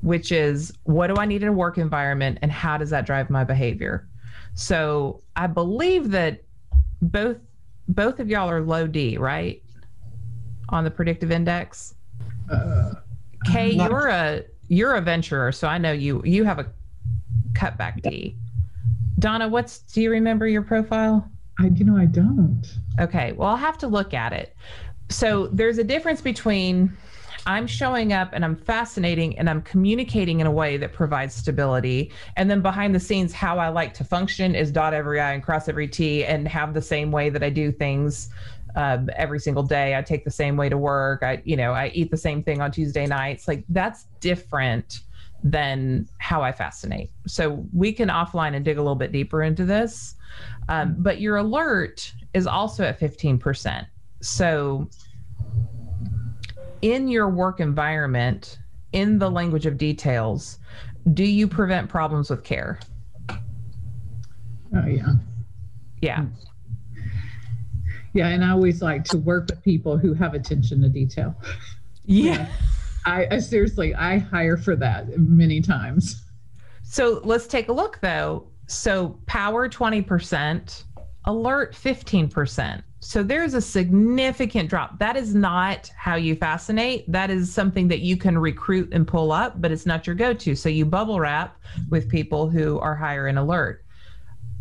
which 0.00 0.32
is 0.32 0.72
what 0.84 1.08
do 1.08 1.16
I 1.16 1.26
need 1.26 1.42
in 1.42 1.48
a 1.48 1.52
work 1.52 1.76
environment 1.78 2.38
and 2.40 2.50
how 2.50 2.78
does 2.78 2.90
that 2.90 3.06
drive 3.06 3.30
my 3.30 3.44
behavior? 3.44 4.08
So 4.54 5.22
I 5.36 5.46
believe 5.46 6.10
that 6.12 6.44
both 7.02 7.36
both 7.88 8.18
of 8.18 8.30
y'all 8.30 8.48
are 8.48 8.62
low 8.62 8.86
D, 8.86 9.18
right? 9.18 9.62
On 10.70 10.84
the 10.84 10.90
predictive 10.90 11.30
index. 11.30 11.94
Uh, 12.50 12.94
Kay, 13.44 13.76
not- 13.76 13.90
you're 13.90 14.08
a 14.08 14.42
you're 14.68 14.94
a 14.94 15.00
venturer, 15.00 15.52
so 15.52 15.68
I 15.68 15.78
know 15.78 15.92
you 15.92 16.22
you 16.24 16.44
have 16.44 16.58
a 16.58 16.66
cutback 17.52 18.02
D. 18.02 18.36
Donna, 19.18 19.48
what's 19.48 19.78
do 19.80 20.00
you 20.02 20.10
remember 20.10 20.46
your 20.48 20.62
profile? 20.62 21.28
I 21.60 21.66
you 21.66 21.84
know 21.84 21.96
I 21.96 22.06
don't. 22.06 22.62
Okay, 23.00 23.32
well 23.32 23.48
I'll 23.50 23.56
have 23.56 23.78
to 23.78 23.86
look 23.86 24.14
at 24.14 24.32
it. 24.32 24.56
So 25.10 25.48
there's 25.48 25.78
a 25.78 25.84
difference 25.84 26.20
between 26.20 26.92
I'm 27.46 27.66
showing 27.66 28.12
up 28.12 28.30
and 28.32 28.44
I'm 28.44 28.56
fascinating 28.56 29.38
and 29.38 29.50
I'm 29.50 29.62
communicating 29.62 30.40
in 30.40 30.46
a 30.46 30.50
way 30.50 30.76
that 30.78 30.92
provides 30.92 31.34
stability. 31.34 32.10
And 32.36 32.50
then 32.50 32.62
behind 32.62 32.94
the 32.94 33.00
scenes, 33.00 33.32
how 33.32 33.58
I 33.58 33.68
like 33.68 33.92
to 33.94 34.04
function 34.04 34.54
is 34.54 34.70
dot 34.70 34.94
every 34.94 35.20
I 35.20 35.32
and 35.32 35.42
cross 35.42 35.68
every 35.68 35.88
T 35.88 36.24
and 36.24 36.48
have 36.48 36.74
the 36.74 36.82
same 36.82 37.10
way 37.10 37.28
that 37.30 37.42
I 37.42 37.50
do 37.50 37.70
things 37.70 38.30
um, 38.76 39.10
every 39.16 39.38
single 39.38 39.62
day. 39.62 39.96
I 39.96 40.02
take 40.02 40.24
the 40.24 40.30
same 40.30 40.56
way 40.56 40.68
to 40.68 40.78
work. 40.78 41.22
I, 41.22 41.42
you 41.44 41.56
know, 41.56 41.72
I 41.72 41.88
eat 41.94 42.10
the 42.10 42.16
same 42.16 42.42
thing 42.42 42.60
on 42.60 42.72
Tuesday 42.72 43.06
nights. 43.06 43.46
Like 43.46 43.64
that's 43.68 44.06
different 44.20 45.00
than 45.42 46.08
how 46.18 46.42
I 46.42 46.52
fascinate. 46.52 47.10
So 47.26 47.66
we 47.74 47.92
can 47.92 48.08
offline 48.08 48.54
and 48.54 48.64
dig 48.64 48.78
a 48.78 48.82
little 48.82 48.94
bit 48.94 49.12
deeper 49.12 49.42
into 49.42 49.66
this. 49.66 50.14
Um, 50.68 50.96
but 50.98 51.20
your 51.20 51.36
alert 51.36 52.12
is 52.32 52.46
also 52.46 52.84
at 52.84 52.98
15%. 52.98 53.86
So 54.22 54.88
in 56.84 57.08
your 57.08 57.30
work 57.30 57.60
environment, 57.60 58.58
in 58.92 59.18
the 59.18 59.30
language 59.30 59.64
of 59.64 59.78
details, 59.78 60.58
do 61.14 61.24
you 61.24 61.48
prevent 61.48 61.88
problems 61.88 62.28
with 62.28 62.44
care? 62.44 62.78
Oh, 63.30 64.86
yeah. 64.86 65.14
Yeah. 66.02 66.26
Yeah. 68.12 68.28
And 68.28 68.44
I 68.44 68.50
always 68.50 68.82
like 68.82 69.02
to 69.04 69.16
work 69.16 69.46
with 69.48 69.62
people 69.62 69.96
who 69.96 70.12
have 70.12 70.34
attention 70.34 70.82
to 70.82 70.90
detail. 70.90 71.34
Yeah. 72.04 72.50
I, 73.06 73.28
I 73.30 73.38
seriously, 73.38 73.94
I 73.94 74.18
hire 74.18 74.58
for 74.58 74.76
that 74.76 75.18
many 75.18 75.62
times. 75.62 76.22
So 76.82 77.22
let's 77.24 77.46
take 77.46 77.70
a 77.70 77.72
look 77.72 77.98
though. 78.02 78.46
So 78.66 79.18
power 79.24 79.70
20%, 79.70 80.84
alert 81.24 81.72
15%. 81.72 82.82
So 83.04 83.22
there's 83.22 83.52
a 83.52 83.60
significant 83.60 84.70
drop. 84.70 84.98
That 84.98 85.14
is 85.14 85.34
not 85.34 85.90
how 85.94 86.14
you 86.16 86.34
fascinate. 86.34 87.04
That 87.12 87.30
is 87.30 87.52
something 87.52 87.86
that 87.88 88.00
you 88.00 88.16
can 88.16 88.38
recruit 88.38 88.94
and 88.94 89.06
pull 89.06 89.30
up, 89.30 89.60
but 89.60 89.70
it's 89.70 89.84
not 89.84 90.06
your 90.06 90.16
go 90.16 90.32
to. 90.32 90.56
So 90.56 90.70
you 90.70 90.86
bubble 90.86 91.20
wrap 91.20 91.60
with 91.90 92.08
people 92.08 92.48
who 92.48 92.78
are 92.80 92.94
higher 92.94 93.28
in 93.28 93.36
alert. 93.36 93.84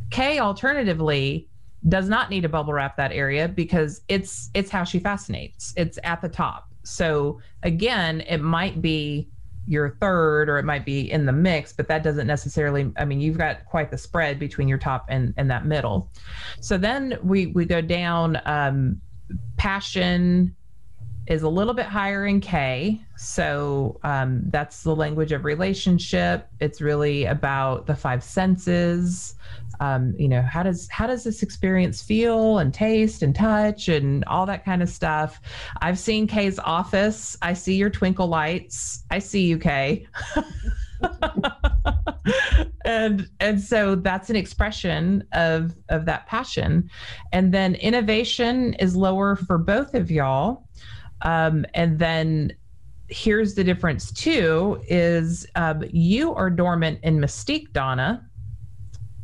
Kay, 0.10 0.40
alternatively, 0.40 1.48
does 1.88 2.10
not 2.10 2.30
need 2.30 2.42
to 2.42 2.50
bubble 2.50 2.74
wrap 2.74 2.98
that 2.98 3.14
area 3.14 3.48
because 3.48 4.02
it's 4.10 4.50
it's 4.54 4.70
how 4.70 4.84
she 4.84 5.00
fascinates. 5.00 5.74
It's 5.78 5.98
at 6.04 6.22
the 6.22 6.30
top. 6.30 6.68
So 6.84 7.40
again, 7.64 8.22
it 8.22 8.40
might 8.40 8.82
be 8.82 9.30
your 9.68 9.98
third 10.02 10.50
or 10.50 10.58
it 10.58 10.66
might 10.66 10.86
be 10.86 11.12
in 11.12 11.26
the 11.26 11.32
mix 11.32 11.72
but 11.72 11.88
that 11.88 12.04
doesn't 12.04 12.28
necessarily 12.28 12.92
i 12.98 13.06
mean 13.06 13.22
you've 13.22 13.38
got 13.38 13.66
quite 13.66 13.90
the 13.90 13.98
spread 13.98 14.38
between 14.38 14.68
your 14.68 14.78
top 14.78 15.06
and, 15.10 15.34
and 15.38 15.50
that 15.50 15.66
middle 15.66 16.10
so 16.60 16.78
then 16.78 17.18
we 17.24 17.48
we 17.48 17.66
go 17.66 17.82
down 17.82 18.42
um, 18.46 19.00
passion 19.58 20.54
is 21.28 21.44
a 21.44 21.50
little 21.50 21.74
bit 21.74 21.86
higher 21.86 22.26
in 22.26 22.42
Kay. 22.42 23.02
So 23.16 24.00
um, 24.04 24.42
that's 24.50 24.84
the 24.84 24.96
language 24.96 25.32
of 25.32 25.46
relationship. 25.46 26.50
It's 26.60 26.82
really 26.82 27.26
about 27.26 27.86
the 27.86 27.96
five 27.96 28.24
senses. 28.24 29.36
Um, 29.80 30.14
you 30.18 30.28
know, 30.28 30.42
how 30.42 30.64
does 30.64 30.90
how 30.90 31.08
does 31.08 31.24
this 31.24 31.44
experience 31.44 32.02
feel 32.02 32.60
and 32.60 32.74
taste 32.74 33.24
and 33.24 33.36
touch 33.36 33.90
and 33.90 34.24
all 34.26 34.46
that 34.46 34.66
kind 34.66 34.82
of 34.82 34.90
stuff. 34.90 35.42
I've 35.82 36.00
seen 36.00 36.28
Kay's 36.28 36.60
office. 36.60 37.38
I 37.42 37.54
see 37.54 37.76
your 37.76 37.90
twinkle 37.90 38.28
lights. 38.28 39.04
I 39.12 39.20
see 39.20 39.46
you, 39.46 39.58
Kay. 39.58 40.08
and 42.86 43.28
and 43.40 43.60
so 43.60 43.96
that's 43.96 44.30
an 44.30 44.36
expression 44.36 45.24
of 45.34 45.76
of 45.90 46.06
that 46.06 46.26
passion 46.28 46.90
and 47.34 47.54
then 47.54 47.76
innovation 47.76 48.74
is 48.76 48.96
lower 48.96 49.36
for 49.36 49.58
both 49.58 49.94
of 49.96 50.10
y'all 50.10 50.66
um, 51.24 51.66
and 51.74 52.00
then 52.00 52.54
here's 53.10 53.54
the 53.54 53.64
difference 53.64 54.12
too 54.12 54.82
is 54.88 55.46
um, 55.56 55.84
you 55.92 56.34
are 56.34 56.50
dormant 56.50 57.00
in 57.04 57.20
mystique, 57.20 57.72
Donna, 57.72 58.28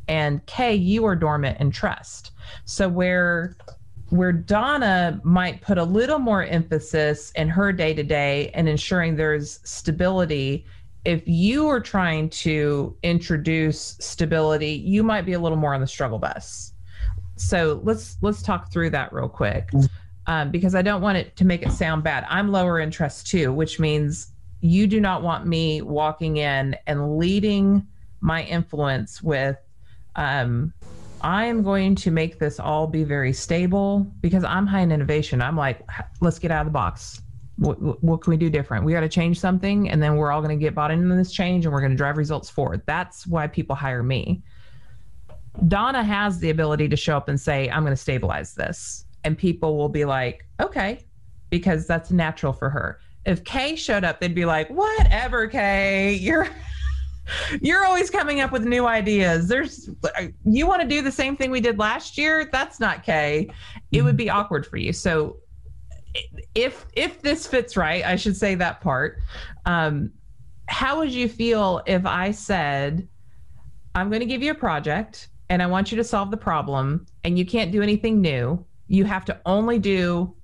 and 0.09 0.43
Kay, 0.47 0.73
you 0.73 1.05
are 1.05 1.15
dormant 1.15 1.61
in 1.61 1.71
trust. 1.71 2.31
So 2.65 2.89
where 2.89 3.55
where 4.09 4.31
Donna 4.31 5.21
might 5.23 5.61
put 5.61 5.77
a 5.77 5.83
little 5.83 6.17
more 6.17 6.43
emphasis 6.43 7.31
in 7.35 7.47
her 7.47 7.71
day 7.71 7.93
to 7.93 8.01
day 8.01 8.49
and 8.55 8.67
ensuring 8.67 9.15
there's 9.15 9.59
stability. 9.63 10.65
If 11.05 11.27
you 11.27 11.67
are 11.67 11.79
trying 11.79 12.31
to 12.31 12.97
introduce 13.03 13.97
stability, 13.99 14.71
you 14.71 15.03
might 15.03 15.27
be 15.27 15.33
a 15.33 15.39
little 15.39 15.59
more 15.59 15.75
on 15.75 15.81
the 15.81 15.87
struggle 15.87 16.17
bus. 16.17 16.73
So 17.35 17.81
let's 17.83 18.17
let's 18.21 18.41
talk 18.41 18.71
through 18.71 18.89
that 18.89 19.13
real 19.13 19.29
quick 19.29 19.69
um, 20.25 20.49
because 20.49 20.73
I 20.73 20.81
don't 20.81 21.01
want 21.01 21.19
it 21.19 21.35
to 21.35 21.45
make 21.45 21.61
it 21.61 21.71
sound 21.71 22.03
bad. 22.03 22.25
I'm 22.27 22.51
lower 22.51 22.79
in 22.79 22.89
trust 22.89 23.27
too, 23.27 23.53
which 23.53 23.79
means 23.79 24.33
you 24.61 24.87
do 24.87 24.99
not 24.99 25.21
want 25.21 25.45
me 25.45 25.83
walking 25.83 26.37
in 26.37 26.75
and 26.87 27.17
leading 27.17 27.85
my 28.21 28.43
influence 28.43 29.21
with 29.21 29.55
um, 30.19 30.73
I 31.21 31.45
am 31.45 31.63
going 31.63 31.95
to 31.95 32.11
make 32.11 32.39
this 32.39 32.59
all 32.59 32.85
be 32.87 33.03
very 33.03 33.33
stable 33.33 34.05
because 34.21 34.43
I'm 34.43 34.67
high 34.67 34.81
in 34.81 34.91
innovation. 34.91 35.41
I'm 35.41 35.57
like, 35.57 35.81
let's 36.21 36.37
get 36.37 36.51
out 36.51 36.61
of 36.61 36.67
the 36.67 36.71
box. 36.71 37.21
What, 37.57 38.03
what 38.03 38.21
can 38.21 38.31
we 38.31 38.37
do 38.37 38.49
different? 38.49 38.85
We 38.85 38.93
got 38.93 39.01
to 39.01 39.09
change 39.09 39.39
something, 39.39 39.89
and 39.89 40.01
then 40.01 40.15
we're 40.15 40.31
all 40.31 40.41
going 40.41 40.57
to 40.57 40.63
get 40.63 40.75
bought 40.75 40.91
into 40.91 41.13
this 41.15 41.31
change, 41.31 41.65
and 41.65 41.73
we're 41.73 41.81
going 41.81 41.91
to 41.91 41.97
drive 41.97 42.17
results 42.17 42.49
forward. 42.49 42.83
That's 42.85 43.25
why 43.25 43.47
people 43.47 43.75
hire 43.75 44.03
me. 44.03 44.43
Donna 45.67 46.03
has 46.03 46.39
the 46.39 46.51
ability 46.51 46.87
to 46.89 46.95
show 46.95 47.17
up 47.17 47.27
and 47.27 47.39
say, 47.39 47.69
I'm 47.69 47.83
going 47.83 47.95
to 47.95 48.01
stabilize 48.01 48.53
this 48.53 49.05
and 49.23 49.37
people 49.37 49.77
will 49.77 49.89
be 49.89 50.05
like, 50.05 50.45
okay, 50.59 51.05
because 51.49 51.87
that's 51.87 52.11
natural 52.11 52.53
for 52.53 52.69
her. 52.69 52.99
If 53.25 53.43
Kay 53.43 53.75
showed 53.75 54.03
up, 54.03 54.19
they'd 54.19 54.33
be 54.33 54.45
like, 54.45 54.69
whatever, 54.69 55.47
Kay, 55.47 56.13
you're 56.13 56.47
you're 57.61 57.85
always 57.85 58.09
coming 58.09 58.41
up 58.41 58.51
with 58.51 58.65
new 58.65 58.85
ideas. 58.85 59.47
There's 59.47 59.89
you 60.45 60.67
want 60.67 60.81
to 60.81 60.87
do 60.87 61.01
the 61.01 61.11
same 61.11 61.35
thing 61.35 61.51
we 61.51 61.61
did 61.61 61.79
last 61.79 62.17
year? 62.17 62.49
That's 62.51 62.79
not 62.79 63.03
Kay. 63.03 63.49
It 63.91 64.01
would 64.01 64.17
be 64.17 64.29
awkward 64.29 64.65
for 64.65 64.77
you. 64.77 64.93
So 64.93 65.37
if 66.55 66.85
if 66.93 67.21
this 67.21 67.47
fits 67.47 67.77
right, 67.77 68.03
I 68.05 68.15
should 68.15 68.35
say 68.35 68.55
that 68.55 68.81
part. 68.81 69.19
Um, 69.65 70.11
how 70.67 70.99
would 70.99 71.11
you 71.11 71.27
feel 71.27 71.81
if 71.87 72.05
I 72.05 72.31
said, 72.31 73.07
I'm 73.95 74.09
going 74.09 74.19
to 74.19 74.25
give 74.25 74.43
you 74.43 74.51
a 74.51 74.55
project 74.55 75.29
and 75.49 75.63
I 75.63 75.65
want 75.65 75.91
you 75.91 75.97
to 75.97 76.03
solve 76.03 76.29
the 76.29 76.37
problem 76.37 77.07
and 77.23 77.39
you 77.39 77.45
can't 77.45 77.71
do 77.71 77.81
anything 77.81 78.21
new 78.21 78.63
you 78.89 79.05
have 79.05 79.23
to 79.23 79.39
only 79.45 79.79
do 79.79 80.35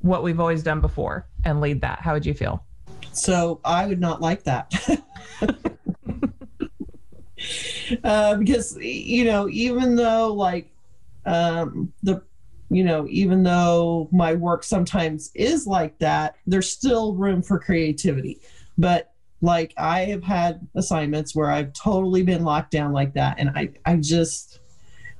what 0.00 0.24
we've 0.24 0.40
always 0.40 0.64
done 0.64 0.80
before 0.80 1.28
and 1.44 1.60
lead 1.60 1.80
that. 1.82 2.00
How 2.00 2.14
would 2.14 2.26
you 2.26 2.34
feel? 2.34 2.64
So 3.12 3.60
I 3.64 3.86
would 3.86 4.00
not 4.00 4.20
like 4.20 4.42
that. 4.44 4.74
uh, 8.04 8.36
because, 8.36 8.76
you 8.78 9.24
know, 9.24 9.48
even 9.48 9.96
though 9.96 10.32
like 10.32 10.70
um, 11.26 11.92
the, 12.02 12.22
you 12.70 12.84
know, 12.84 13.06
even 13.08 13.42
though 13.42 14.08
my 14.12 14.34
work 14.34 14.64
sometimes 14.64 15.30
is 15.34 15.66
like 15.66 15.98
that, 15.98 16.36
there's 16.46 16.70
still 16.70 17.14
room 17.14 17.42
for 17.42 17.58
creativity. 17.58 18.40
But 18.78 19.12
like 19.42 19.74
I 19.76 20.00
have 20.06 20.22
had 20.22 20.66
assignments 20.74 21.34
where 21.34 21.50
I've 21.50 21.72
totally 21.72 22.22
been 22.22 22.44
locked 22.44 22.70
down 22.70 22.92
like 22.92 23.12
that. 23.14 23.36
And 23.38 23.50
I, 23.50 23.70
I 23.84 23.96
just, 23.96 24.60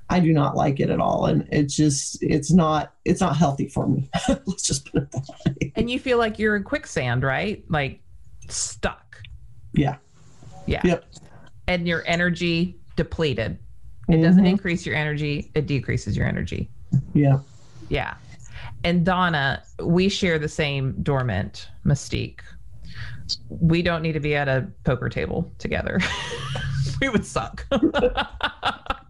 I 0.08 0.20
do 0.20 0.32
not 0.32 0.56
like 0.56 0.80
it 0.80 0.90
at 0.90 1.00
all. 1.00 1.26
And 1.26 1.46
it's 1.50 1.76
just, 1.76 2.22
it's 2.22 2.52
not, 2.52 2.94
it's 3.04 3.20
not 3.20 3.36
healthy 3.36 3.68
for 3.68 3.86
me. 3.86 4.08
Let's 4.28 4.62
just 4.62 4.90
put 4.90 5.02
it 5.02 5.12
that 5.12 5.28
way. 5.46 5.72
And 5.76 5.90
you 5.90 5.98
feel 5.98 6.18
like 6.18 6.38
you're 6.38 6.56
in 6.56 6.64
quicksand, 6.64 7.22
right? 7.22 7.64
Like 7.68 8.00
stuck. 8.48 9.18
Yeah. 9.74 9.96
Yeah. 10.66 10.82
Yep. 10.84 11.04
And 11.68 11.86
your 11.86 12.02
energy 12.06 12.76
depleted. 12.96 13.58
It 14.08 14.18
doesn't 14.18 14.38
mm-hmm. 14.38 14.46
increase 14.46 14.84
your 14.84 14.96
energy, 14.96 15.50
it 15.54 15.66
decreases 15.66 16.16
your 16.16 16.26
energy. 16.26 16.68
Yeah. 17.14 17.38
Yeah. 17.88 18.14
And 18.84 19.04
Donna, 19.04 19.62
we 19.80 20.08
share 20.08 20.38
the 20.38 20.48
same 20.48 20.92
dormant 21.02 21.68
mystique. 21.86 22.40
We 23.48 23.80
don't 23.80 24.02
need 24.02 24.12
to 24.12 24.20
be 24.20 24.34
at 24.34 24.48
a 24.48 24.66
poker 24.84 25.08
table 25.08 25.50
together. 25.58 26.00
we 27.00 27.08
would 27.08 27.24
suck. 27.24 27.66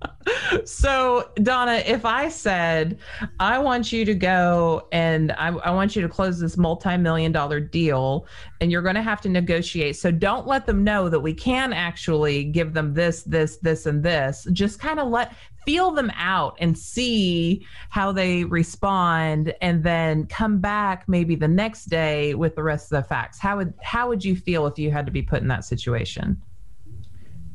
so, 0.64 1.30
Donna, 1.36 1.82
if 1.86 2.04
I 2.04 2.28
said, 2.28 2.98
I 3.40 3.58
want 3.58 3.92
you 3.92 4.04
to 4.04 4.14
go 4.14 4.86
and 4.92 5.32
I, 5.32 5.48
I 5.48 5.70
want 5.70 5.96
you 5.96 6.02
to 6.02 6.08
close 6.08 6.38
this 6.38 6.56
multi 6.56 6.96
million 6.96 7.32
dollar 7.32 7.60
deal, 7.60 8.26
and 8.60 8.70
you're 8.70 8.82
going 8.82 8.94
to 8.94 9.02
have 9.02 9.20
to 9.22 9.28
negotiate. 9.28 9.96
So, 9.96 10.10
don't 10.10 10.46
let 10.46 10.66
them 10.66 10.84
know 10.84 11.08
that 11.08 11.20
we 11.20 11.34
can 11.34 11.72
actually 11.72 12.44
give 12.44 12.74
them 12.74 12.94
this, 12.94 13.22
this, 13.22 13.56
this, 13.58 13.86
and 13.86 14.02
this. 14.02 14.46
Just 14.52 14.78
kind 14.78 15.00
of 15.00 15.08
let 15.08 15.32
feel 15.64 15.90
them 15.92 16.10
out 16.16 16.56
and 16.60 16.76
see 16.76 17.64
how 17.90 18.12
they 18.12 18.44
respond 18.44 19.54
and 19.60 19.82
then 19.82 20.26
come 20.26 20.58
back 20.58 21.04
maybe 21.08 21.34
the 21.34 21.48
next 21.48 21.86
day 21.86 22.34
with 22.34 22.56
the 22.56 22.62
rest 22.62 22.92
of 22.92 23.02
the 23.02 23.08
facts 23.08 23.38
how 23.38 23.56
would 23.56 23.72
how 23.82 24.08
would 24.08 24.24
you 24.24 24.34
feel 24.34 24.66
if 24.66 24.78
you 24.78 24.90
had 24.90 25.06
to 25.06 25.12
be 25.12 25.22
put 25.22 25.40
in 25.40 25.48
that 25.48 25.64
situation 25.64 26.40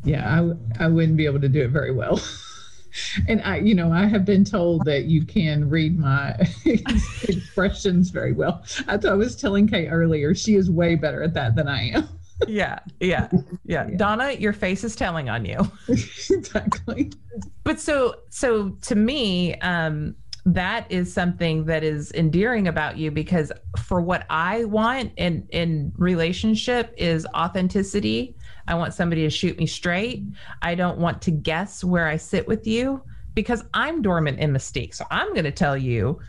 yeah 0.04 0.42
I, 0.80 0.86
I 0.86 0.88
wouldn't 0.88 1.18
be 1.18 1.26
able 1.26 1.42
to 1.42 1.50
do 1.50 1.62
it 1.62 1.70
very 1.70 1.92
well 1.92 2.22
and 3.28 3.42
i 3.44 3.58
you 3.58 3.76
know 3.76 3.92
i 3.92 4.06
have 4.06 4.26
been 4.26 4.44
told 4.44 4.86
that 4.86 5.06
you 5.06 5.26
can 5.26 5.70
read 5.70 5.98
my 5.98 6.36
expressions 7.24 8.10
very 8.10 8.34
well 8.34 8.64
i 8.88 8.98
thought 8.98 9.12
i 9.12 9.16
was 9.16 9.36
telling 9.36 9.68
kay 9.68 9.88
earlier 9.88 10.34
she 10.34 10.56
is 10.56 10.70
way 10.70 10.96
better 10.96 11.24
at 11.24 11.34
that 11.34 11.56
than 11.56 11.68
i 11.68 11.90
am 11.90 12.08
yeah, 12.48 12.80
yeah, 13.00 13.30
yeah, 13.66 13.88
yeah. 13.90 13.98
Donna, 13.98 14.32
your 14.34 14.54
face 14.54 14.84
is 14.84 14.96
telling 14.96 15.30
on 15.30 15.46
you. 15.46 15.60
exactly. 15.88 17.12
But 17.64 17.80
so, 17.80 18.16
so 18.30 18.70
to 18.82 18.96
me, 18.96 19.56
um, 19.56 20.16
that 20.46 20.90
is 20.90 21.14
something 21.14 21.66
that 21.66 21.84
is 21.84 22.12
endearing 22.14 22.68
about 22.68 22.98
you 22.98 23.12
because 23.12 23.52
for 23.78 24.00
what 24.00 24.26
I 24.30 24.64
want 24.64 25.12
in 25.18 25.46
in 25.52 25.92
relationship 25.98 26.94
is 26.98 27.28
authenticity. 27.36 28.37
I 28.68 28.76
want 28.76 28.94
somebody 28.94 29.22
to 29.24 29.30
shoot 29.30 29.58
me 29.58 29.66
straight. 29.66 30.24
I 30.62 30.76
don't 30.76 30.98
want 30.98 31.22
to 31.24 31.32
guess 31.32 31.84
where 31.84 32.08
I 32.08 32.18
sit 32.18 32.48
with 32.48 32.68
you 32.68 33.02
because 33.34 33.64
I'm 33.74 34.02
dormant 34.02 34.40
in 34.40 34.52
mystique. 34.52 34.94
So 34.96 35.06
I'm 35.12 35.32
going 35.34 35.46
to 35.46 35.52
tell 35.52 35.78
you. 35.78 36.20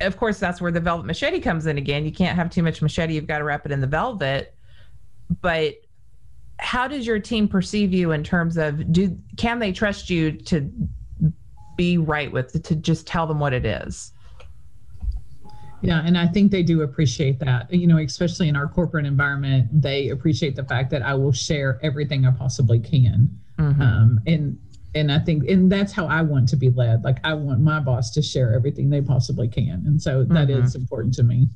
Of 0.00 0.16
course, 0.16 0.40
that's 0.40 0.60
where 0.60 0.72
the 0.72 0.80
velvet 0.80 1.06
machete 1.06 1.40
comes 1.40 1.66
in 1.66 1.78
again. 1.78 2.04
You 2.04 2.10
can't 2.10 2.36
have 2.36 2.50
too 2.50 2.64
much 2.64 2.82
machete. 2.82 3.14
You've 3.14 3.28
got 3.28 3.38
to 3.38 3.44
wrap 3.44 3.64
it 3.64 3.70
in 3.70 3.80
the 3.80 3.86
velvet 3.86 4.54
but 5.40 5.74
how 6.58 6.86
does 6.86 7.06
your 7.06 7.18
team 7.18 7.48
perceive 7.48 7.92
you 7.92 8.12
in 8.12 8.22
terms 8.22 8.56
of 8.56 8.92
do 8.92 9.16
can 9.36 9.58
they 9.58 9.72
trust 9.72 10.08
you 10.08 10.32
to 10.32 10.70
be 11.76 11.98
right 11.98 12.30
with 12.30 12.62
to 12.62 12.76
just 12.76 13.06
tell 13.06 13.26
them 13.26 13.40
what 13.40 13.52
it 13.52 13.64
is 13.64 14.12
yeah 15.86 16.02
and 16.04 16.16
i 16.16 16.26
think 16.26 16.50
they 16.50 16.62
do 16.62 16.82
appreciate 16.82 17.38
that. 17.40 17.72
You 17.72 17.86
know 17.86 17.98
especially 17.98 18.48
in 18.48 18.56
our 18.56 18.68
corporate 18.68 19.06
environment 19.06 19.68
they 19.72 20.08
appreciate 20.08 20.56
the 20.56 20.64
fact 20.64 20.90
that 20.90 21.02
i 21.02 21.14
will 21.14 21.32
share 21.32 21.78
everything 21.82 22.26
i 22.26 22.30
possibly 22.30 22.80
can. 22.80 23.30
Mm-hmm. 23.58 23.82
um, 23.82 24.20
and 24.26 24.58
and 24.94 25.12
i 25.12 25.18
think 25.18 25.48
and 25.48 25.70
that's 25.70 25.92
how 25.92 26.06
i 26.06 26.22
want 26.22 26.48
to 26.48 26.56
be 26.56 26.70
led. 26.70 27.04
Like 27.04 27.18
i 27.24 27.34
want 27.34 27.60
my 27.60 27.80
boss 27.80 28.10
to 28.12 28.22
share 28.22 28.54
everything 28.54 28.90
they 28.90 29.00
possibly 29.00 29.48
can. 29.48 29.82
And 29.86 30.00
so 30.00 30.24
that 30.24 30.48
mm-hmm. 30.48 30.64
is 30.64 30.74
important 30.74 31.14
to 31.14 31.22
me 31.22 31.48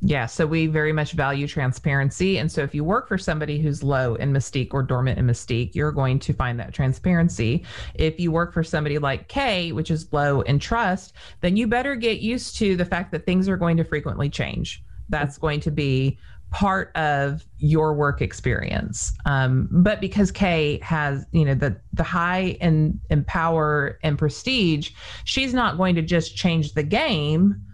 yeah, 0.00 0.26
so 0.26 0.46
we 0.46 0.66
very 0.66 0.92
much 0.92 1.12
value 1.12 1.48
transparency. 1.48 2.38
And 2.38 2.52
so 2.52 2.62
if 2.62 2.74
you 2.74 2.84
work 2.84 3.08
for 3.08 3.16
somebody 3.16 3.58
who's 3.58 3.82
low 3.82 4.14
in 4.16 4.32
mystique 4.32 4.74
or 4.74 4.82
dormant 4.82 5.18
in 5.18 5.26
mystique, 5.26 5.74
you're 5.74 5.92
going 5.92 6.18
to 6.20 6.32
find 6.32 6.60
that 6.60 6.74
transparency. 6.74 7.64
If 7.94 8.20
you 8.20 8.30
work 8.30 8.52
for 8.52 8.62
somebody 8.62 8.98
like 8.98 9.28
Kay, 9.28 9.72
which 9.72 9.90
is 9.90 10.12
low 10.12 10.42
in 10.42 10.58
trust, 10.58 11.14
then 11.40 11.56
you 11.56 11.66
better 11.66 11.96
get 11.96 12.20
used 12.20 12.56
to 12.58 12.76
the 12.76 12.84
fact 12.84 13.10
that 13.12 13.24
things 13.24 13.48
are 13.48 13.56
going 13.56 13.78
to 13.78 13.84
frequently 13.84 14.28
change. 14.28 14.82
That's 15.08 15.38
going 15.38 15.60
to 15.60 15.70
be 15.70 16.18
part 16.50 16.94
of 16.96 17.44
your 17.58 17.92
work 17.94 18.20
experience. 18.20 19.12
Um, 19.24 19.68
but 19.70 20.00
because 20.00 20.30
Kay 20.30 20.78
has, 20.82 21.26
you 21.32 21.44
know, 21.44 21.54
the 21.54 21.76
the 21.94 22.02
high 22.02 22.56
in, 22.60 23.00
and 23.10 23.26
power 23.26 23.98
and 24.02 24.18
prestige, 24.18 24.90
she's 25.24 25.52
not 25.52 25.76
going 25.76 25.94
to 25.96 26.02
just 26.02 26.36
change 26.36 26.74
the 26.74 26.82
game 26.82 27.65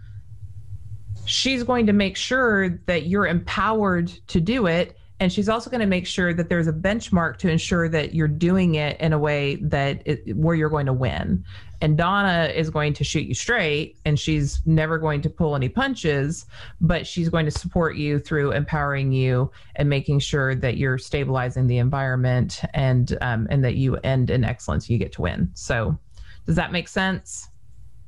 she's 1.25 1.63
going 1.63 1.87
to 1.87 1.93
make 1.93 2.17
sure 2.17 2.69
that 2.85 3.07
you're 3.07 3.27
empowered 3.27 4.07
to 4.27 4.41
do 4.41 4.67
it. 4.67 4.97
And 5.19 5.31
she's 5.31 5.47
also 5.47 5.69
going 5.69 5.79
to 5.79 5.87
make 5.87 6.05
sure 6.05 6.33
that 6.33 6.49
there's 6.49 6.67
a 6.67 6.73
benchmark 6.73 7.37
to 7.37 7.49
ensure 7.49 7.87
that 7.87 8.13
you're 8.13 8.27
doing 8.27 8.75
it 8.75 8.99
in 8.99 9.13
a 9.13 9.19
way 9.19 9.55
that 9.57 10.01
it, 10.05 10.35
where 10.35 10.55
you're 10.55 10.69
going 10.69 10.87
to 10.87 10.93
win. 10.93 11.45
And 11.79 11.97
donna 11.97 12.51
is 12.53 12.69
going 12.69 12.93
to 12.93 13.03
shoot 13.03 13.27
you 13.27 13.33
straight 13.33 13.97
and 14.05 14.19
she's 14.19 14.61
never 14.65 14.97
going 14.97 15.21
to 15.21 15.29
pull 15.29 15.55
any 15.55 15.67
punches 15.67 16.45
but 16.79 17.05
she's 17.05 17.27
going 17.27 17.43
to 17.43 17.51
support 17.51 17.97
you 17.97 18.19
through 18.19 18.53
empowering 18.53 19.11
you 19.11 19.51
and 19.75 19.89
making 19.89 20.19
sure 20.19 20.55
that 20.55 20.77
you're 20.77 20.97
stabilizing 20.97 21.67
the 21.67 21.77
environment 21.77 22.61
and 22.73 23.17
um, 23.19 23.47
and 23.49 23.65
that 23.65 23.75
you 23.75 23.97
end 23.97 24.29
in 24.29 24.45
excellence 24.45 24.89
you 24.89 24.97
get 24.97 25.11
to 25.11 25.21
win. 25.21 25.51
So 25.55 25.97
does 26.45 26.55
that 26.55 26.71
make 26.71 26.87
sense? 26.87 27.49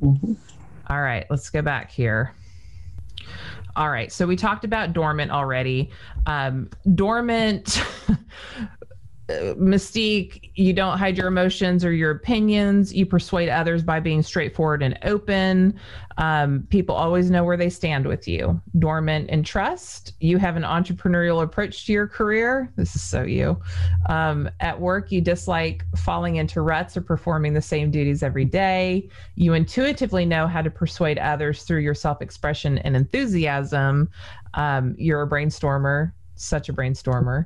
Mm-hmm. 0.02 0.34
All 0.88 1.02
right 1.02 1.26
let's 1.30 1.50
go 1.50 1.62
back 1.62 1.92
here 1.92 2.34
all 3.76 3.90
right. 3.90 4.12
So 4.12 4.26
we 4.26 4.36
talked 4.36 4.64
about 4.64 4.94
dormant 4.94 5.32
already. 5.32 5.90
Um, 6.26 6.70
dormant 6.96 7.82
mystique 9.28 10.52
you 10.54 10.72
don't 10.72 11.00
hide 11.00 11.18
your 11.18 11.28
emotions 11.28 11.84
or 11.84 11.92
your 11.92 12.12
opinions. 12.12 12.94
You 12.94 13.06
persuade 13.06 13.50
others 13.50 13.82
by 13.82 14.00
being 14.00 14.22
straightforward 14.22 14.84
and 14.84 14.98
open. 15.04 15.80
Um, 16.18 16.68
people 16.70 16.96
always 16.96 17.32
know 17.32 17.44
where 17.44 17.58
they 17.58 17.70
stand 17.70 18.06
with 18.06 18.28
you. 18.28 18.62
Dormant 18.78 19.30
and 19.30 19.46
trust. 19.46 20.14
You 20.20 20.38
have 20.38 20.56
an 20.56 20.64
entrepreneurial 20.64 21.42
approach 21.42 21.88
to 21.88 21.94
your 21.94 22.08
career. 22.08 22.72
This 22.76 22.96
is 22.96 23.02
so 23.02 23.24
you. 23.24 23.60
Um, 24.10 24.50
at 24.60 24.80
work 24.80 25.12
you 25.12 25.22
dislike 25.22 25.84
falling 25.98 26.36
into 26.36 26.62
ruts 26.62 26.96
or 26.96 27.02
performing 27.02 27.54
the 27.54 27.62
same 27.62 27.90
duties 27.90 28.22
every 28.22 28.46
day. 28.46 29.10
You 29.34 29.54
intuitively 29.54 30.26
know 30.26 30.48
how 30.48 30.62
to 30.62 30.70
persuade 30.70 31.18
others 31.18 31.64
through 31.64 31.80
your 31.80 31.96
self-expression 31.96 32.78
and 32.80 32.96
enthusiasm. 32.96 34.10
Um, 34.54 34.96
you're 34.98 35.24
a 35.24 35.30
brainstormer 35.30 36.12
such 36.36 36.70
a 36.70 36.74
brainstormer 36.74 37.46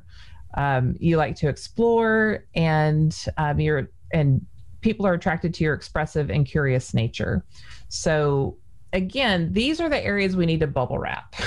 um, 0.54 0.96
you 0.98 1.16
like 1.16 1.36
to 1.36 1.48
explore 1.48 2.44
and 2.54 3.16
um, 3.36 3.60
you're 3.60 3.88
and 4.12 4.44
people 4.80 5.06
are 5.06 5.14
attracted 5.14 5.54
to 5.54 5.64
your 5.64 5.74
expressive 5.74 6.30
and 6.30 6.46
curious 6.46 6.94
nature. 6.94 7.44
So 7.88 8.56
again 8.92 9.52
these 9.52 9.80
are 9.80 9.88
the 9.88 10.02
areas 10.04 10.36
we 10.36 10.46
need 10.46 10.60
to 10.60 10.66
bubble 10.66 10.98
wrap. 10.98 11.34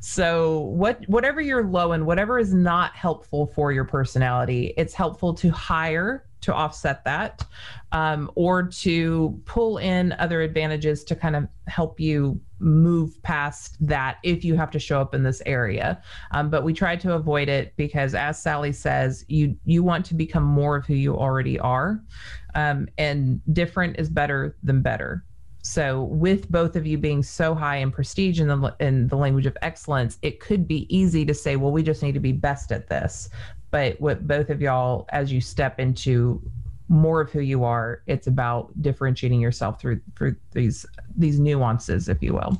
So 0.00 0.60
what 0.60 1.08
whatever 1.08 1.40
you're 1.40 1.64
low 1.64 1.92
in 1.92 2.04
whatever 2.04 2.38
is 2.38 2.52
not 2.52 2.94
helpful 2.94 3.46
for 3.46 3.72
your 3.72 3.84
personality 3.84 4.74
it's 4.76 4.94
helpful 4.94 5.34
to 5.34 5.50
hire 5.50 6.24
to 6.40 6.54
offset 6.54 7.04
that 7.04 7.44
um, 7.92 8.30
or 8.34 8.62
to 8.62 9.40
pull 9.44 9.78
in 9.78 10.12
other 10.18 10.42
advantages 10.42 11.04
to 11.04 11.16
kind 11.16 11.36
of 11.36 11.48
help 11.66 11.98
you 11.98 12.40
move 12.60 13.22
past 13.22 13.76
that 13.86 14.18
if 14.22 14.44
you 14.44 14.54
have 14.56 14.70
to 14.70 14.78
show 14.78 15.00
up 15.00 15.14
in 15.14 15.22
this 15.22 15.42
area. 15.46 16.02
Um, 16.32 16.50
but 16.50 16.64
we 16.64 16.72
try 16.72 16.96
to 16.96 17.14
avoid 17.14 17.48
it 17.48 17.74
because 17.76 18.14
as 18.14 18.40
sally 18.40 18.72
says 18.72 19.24
you 19.28 19.56
you 19.64 19.82
want 19.82 20.04
to 20.06 20.14
become 20.14 20.42
more 20.42 20.76
of 20.76 20.86
who 20.86 20.94
you 20.94 21.16
already 21.16 21.58
are. 21.58 22.02
Um, 22.54 22.88
and 22.98 23.40
different 23.54 23.98
is 23.98 24.08
better 24.08 24.56
than 24.62 24.82
better. 24.82 25.24
So 25.62 26.04
with 26.04 26.50
both 26.50 26.76
of 26.76 26.86
you 26.86 26.98
being 26.98 27.22
so 27.22 27.54
high 27.54 27.76
in 27.76 27.90
prestige 27.90 28.40
in 28.40 28.48
the 28.48 28.74
in 28.80 29.08
the 29.08 29.16
language 29.16 29.46
of 29.46 29.56
excellence 29.62 30.18
it 30.22 30.40
could 30.40 30.66
be 30.66 30.86
easy 30.94 31.24
to 31.26 31.34
say 31.34 31.56
well 31.56 31.72
we 31.72 31.82
just 31.82 32.02
need 32.02 32.14
to 32.14 32.20
be 32.20 32.32
best 32.32 32.72
at 32.72 32.88
this. 32.88 33.28
But 33.70 34.00
with 34.00 34.26
both 34.26 34.48
of 34.50 34.62
y'all 34.62 35.06
as 35.10 35.30
you 35.30 35.40
step 35.40 35.78
into 35.78 36.40
more 36.88 37.20
of 37.20 37.30
who 37.30 37.40
you 37.40 37.64
are 37.64 38.02
it's 38.06 38.26
about 38.26 38.70
differentiating 38.82 39.40
yourself 39.40 39.80
through 39.80 40.00
through 40.16 40.34
these 40.52 40.86
these 41.16 41.38
nuances 41.38 42.08
if 42.08 42.22
you 42.22 42.32
will 42.32 42.58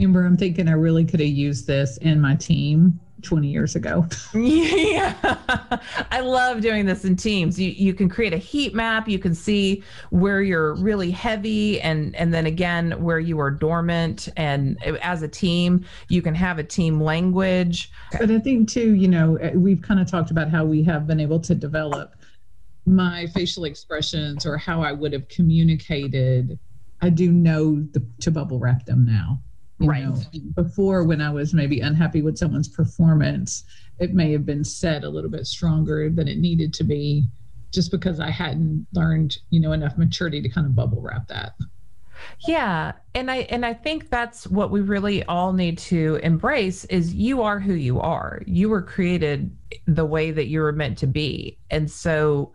amber 0.00 0.24
i'm 0.24 0.36
thinking 0.36 0.68
i 0.68 0.72
really 0.72 1.04
could 1.04 1.20
have 1.20 1.28
used 1.28 1.66
this 1.66 1.96
in 1.98 2.20
my 2.20 2.34
team 2.34 2.98
20 3.22 3.48
years 3.48 3.74
ago. 3.76 4.06
yeah. 4.34 5.14
I 6.10 6.20
love 6.20 6.60
doing 6.60 6.86
this 6.86 7.04
in 7.04 7.16
teams. 7.16 7.58
You 7.58 7.70
you 7.70 7.94
can 7.94 8.08
create 8.08 8.34
a 8.34 8.38
heat 8.38 8.74
map, 8.74 9.08
you 9.08 9.18
can 9.18 9.34
see 9.34 9.82
where 10.10 10.42
you're 10.42 10.74
really 10.74 11.10
heavy 11.10 11.80
and 11.80 12.14
and 12.16 12.34
then 12.34 12.46
again 12.46 13.02
where 13.02 13.20
you 13.20 13.38
are 13.40 13.50
dormant 13.50 14.28
and 14.36 14.82
as 15.02 15.22
a 15.22 15.28
team, 15.28 15.84
you 16.08 16.22
can 16.22 16.34
have 16.34 16.58
a 16.58 16.64
team 16.64 17.00
language. 17.00 17.90
But 18.18 18.30
I 18.30 18.38
think 18.38 18.68
too, 18.68 18.94
you 18.94 19.08
know, 19.08 19.36
eh, 19.36 19.52
we've 19.54 19.82
kind 19.82 20.00
of 20.00 20.10
talked 20.10 20.30
about 20.30 20.50
how 20.50 20.64
we 20.64 20.82
have 20.84 21.06
been 21.06 21.20
able 21.20 21.40
to 21.40 21.54
develop 21.54 22.16
my 22.86 23.26
facial 23.28 23.64
expressions 23.64 24.44
or 24.44 24.56
how 24.56 24.82
I 24.82 24.92
would 24.92 25.12
have 25.12 25.28
communicated. 25.28 26.58
I 27.00 27.08
do 27.10 27.30
know 27.30 27.76
the, 27.92 28.06
to 28.20 28.30
bubble 28.30 28.58
wrap 28.58 28.84
them 28.86 29.04
now 29.04 29.42
right. 29.80 30.04
Know, 30.04 30.20
before, 30.54 31.04
when 31.04 31.20
I 31.20 31.30
was 31.30 31.52
maybe 31.52 31.80
unhappy 31.80 32.22
with 32.22 32.38
someone's 32.38 32.68
performance, 32.68 33.64
it 33.98 34.14
may 34.14 34.30
have 34.32 34.46
been 34.46 34.64
said 34.64 35.02
a 35.02 35.08
little 35.08 35.30
bit 35.30 35.46
stronger 35.46 36.10
than 36.10 36.28
it 36.28 36.38
needed 36.38 36.72
to 36.74 36.84
be. 36.84 37.28
just 37.72 37.90
because 37.90 38.20
I 38.20 38.30
hadn't 38.30 38.86
learned, 38.92 39.38
you 39.50 39.58
know, 39.58 39.72
enough 39.72 39.96
maturity 39.96 40.40
to 40.42 40.48
kind 40.48 40.66
of 40.66 40.76
bubble 40.76 41.00
wrap 41.00 41.26
that. 41.28 41.54
Yeah, 42.46 42.92
and 43.14 43.30
I 43.30 43.38
and 43.50 43.64
I 43.64 43.74
think 43.74 44.10
that's 44.10 44.46
what 44.46 44.70
we 44.70 44.80
really 44.80 45.22
all 45.24 45.52
need 45.52 45.78
to 45.78 46.18
embrace 46.22 46.84
is 46.86 47.14
you 47.14 47.42
are 47.42 47.60
who 47.60 47.74
you 47.74 48.00
are. 48.00 48.42
You 48.46 48.68
were 48.68 48.82
created 48.82 49.56
the 49.86 50.04
way 50.04 50.30
that 50.30 50.48
you 50.48 50.60
were 50.60 50.72
meant 50.72 50.98
to 50.98 51.06
be. 51.06 51.58
And 51.70 51.90
so 51.90 52.52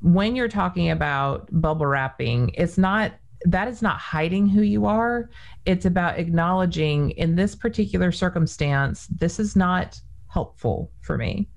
when 0.00 0.34
you're 0.36 0.48
talking 0.48 0.90
about 0.90 1.48
bubble 1.52 1.86
wrapping, 1.86 2.50
it's 2.54 2.78
not 2.78 3.12
that 3.44 3.68
is 3.68 3.80
not 3.82 3.98
hiding 3.98 4.48
who 4.48 4.62
you 4.62 4.86
are. 4.86 5.30
It's 5.64 5.86
about 5.86 6.18
acknowledging 6.18 7.10
in 7.12 7.36
this 7.36 7.54
particular 7.54 8.12
circumstance, 8.12 9.06
this 9.06 9.40
is 9.40 9.56
not 9.56 10.00
helpful 10.28 10.90
for 11.00 11.16
me 11.16 11.48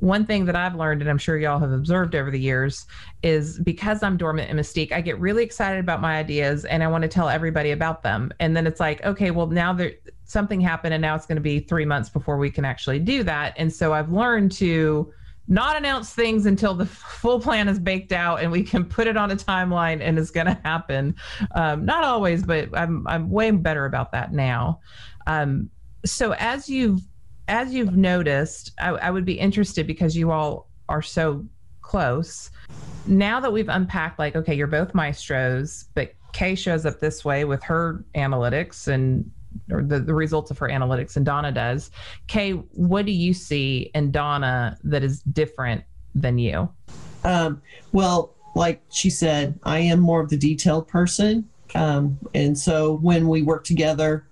one 0.00 0.24
thing 0.24 0.44
that 0.44 0.56
I've 0.56 0.74
learned, 0.74 1.00
and 1.00 1.10
I'm 1.10 1.18
sure 1.18 1.38
y'all 1.38 1.58
have 1.58 1.72
observed 1.72 2.14
over 2.14 2.30
the 2.30 2.38
years, 2.38 2.86
is 3.22 3.58
because 3.58 4.02
I'm 4.02 4.16
dormant 4.16 4.50
in 4.50 4.56
mystique, 4.56 4.92
I 4.92 5.00
get 5.00 5.18
really 5.18 5.42
excited 5.42 5.80
about 5.80 6.00
my 6.00 6.16
ideas 6.16 6.64
and 6.64 6.82
I 6.82 6.88
want 6.88 7.02
to 7.02 7.08
tell 7.08 7.28
everybody 7.28 7.72
about 7.72 8.02
them. 8.02 8.32
And 8.40 8.56
then 8.56 8.66
it's 8.66 8.80
like, 8.80 9.04
okay, 9.04 9.30
well, 9.30 9.46
now 9.46 9.72
there 9.72 9.92
something 10.24 10.60
happened 10.60 10.94
and 10.94 11.00
now 11.00 11.14
it's 11.14 11.26
going 11.26 11.36
to 11.36 11.42
be 11.42 11.58
three 11.60 11.84
months 11.86 12.08
before 12.10 12.36
we 12.36 12.50
can 12.50 12.64
actually 12.64 12.98
do 12.98 13.22
that. 13.24 13.54
And 13.56 13.72
so 13.72 13.92
I've 13.92 14.12
learned 14.12 14.52
to 14.52 15.12
not 15.48 15.76
announce 15.76 16.12
things 16.12 16.46
until 16.46 16.74
the 16.74 16.86
full 16.86 17.40
plan 17.40 17.68
is 17.68 17.78
baked 17.78 18.12
out 18.12 18.42
and 18.42 18.52
we 18.52 18.62
can 18.62 18.84
put 18.84 19.06
it 19.06 19.16
on 19.16 19.30
a 19.30 19.36
timeline 19.36 20.00
and 20.00 20.18
it's 20.18 20.30
going 20.30 20.46
to 20.46 20.60
happen. 20.64 21.14
Um, 21.54 21.84
not 21.84 22.04
always, 22.04 22.44
but 22.44 22.68
I'm 22.76 23.06
I'm 23.08 23.30
way 23.30 23.50
better 23.50 23.86
about 23.86 24.12
that 24.12 24.32
now. 24.32 24.80
Um, 25.26 25.70
so 26.04 26.34
as 26.34 26.68
you've 26.68 27.00
as 27.48 27.72
you've 27.74 27.96
noticed, 27.96 28.72
I, 28.78 28.90
I 28.90 29.10
would 29.10 29.24
be 29.24 29.38
interested 29.38 29.86
because 29.86 30.16
you 30.16 30.30
all 30.30 30.68
are 30.88 31.02
so 31.02 31.44
close. 31.80 32.50
Now 33.06 33.40
that 33.40 33.52
we've 33.52 33.68
unpacked, 33.68 34.18
like, 34.18 34.36
okay, 34.36 34.54
you're 34.54 34.66
both 34.66 34.94
maestros, 34.94 35.86
but 35.94 36.12
Kay 36.32 36.54
shows 36.54 36.84
up 36.84 37.00
this 37.00 37.24
way 37.24 37.44
with 37.44 37.62
her 37.64 38.04
analytics 38.14 38.86
and 38.86 39.30
or 39.72 39.82
the, 39.82 39.98
the 39.98 40.14
results 40.14 40.50
of 40.50 40.58
her 40.58 40.68
analytics, 40.68 41.16
and 41.16 41.24
Donna 41.24 41.50
does. 41.50 41.90
Kay, 42.26 42.52
what 42.52 43.06
do 43.06 43.12
you 43.12 43.32
see 43.32 43.90
in 43.94 44.10
Donna 44.10 44.78
that 44.84 45.02
is 45.02 45.22
different 45.22 45.82
than 46.14 46.38
you? 46.38 46.68
Um, 47.24 47.62
well, 47.92 48.34
like 48.54 48.82
she 48.90 49.08
said, 49.08 49.58
I 49.64 49.78
am 49.80 50.00
more 50.00 50.20
of 50.20 50.28
the 50.28 50.36
detailed 50.36 50.86
person. 50.86 51.48
Um, 51.74 52.18
and 52.34 52.58
so 52.58 52.96
when 52.98 53.28
we 53.28 53.42
work 53.42 53.64
together, 53.64 54.27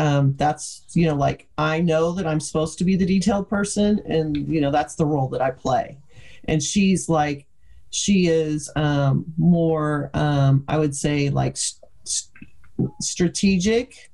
um, 0.00 0.34
that's 0.38 0.82
you 0.94 1.06
know 1.06 1.14
like 1.14 1.46
i 1.58 1.78
know 1.78 2.12
that 2.12 2.26
i'm 2.26 2.40
supposed 2.40 2.78
to 2.78 2.84
be 2.84 2.96
the 2.96 3.04
detailed 3.04 3.48
person 3.50 4.00
and 4.06 4.34
you 4.48 4.58
know 4.58 4.70
that's 4.70 4.94
the 4.94 5.04
role 5.04 5.28
that 5.28 5.42
i 5.42 5.50
play. 5.50 5.98
And 6.46 6.62
she's 6.62 7.08
like 7.08 7.46
she 7.90 8.28
is 8.28 8.70
um, 8.76 9.26
more 9.36 10.10
um, 10.14 10.64
i 10.68 10.78
would 10.78 10.96
say 10.96 11.28
like 11.28 11.56
st- 11.56 12.30
strategic 13.00 14.10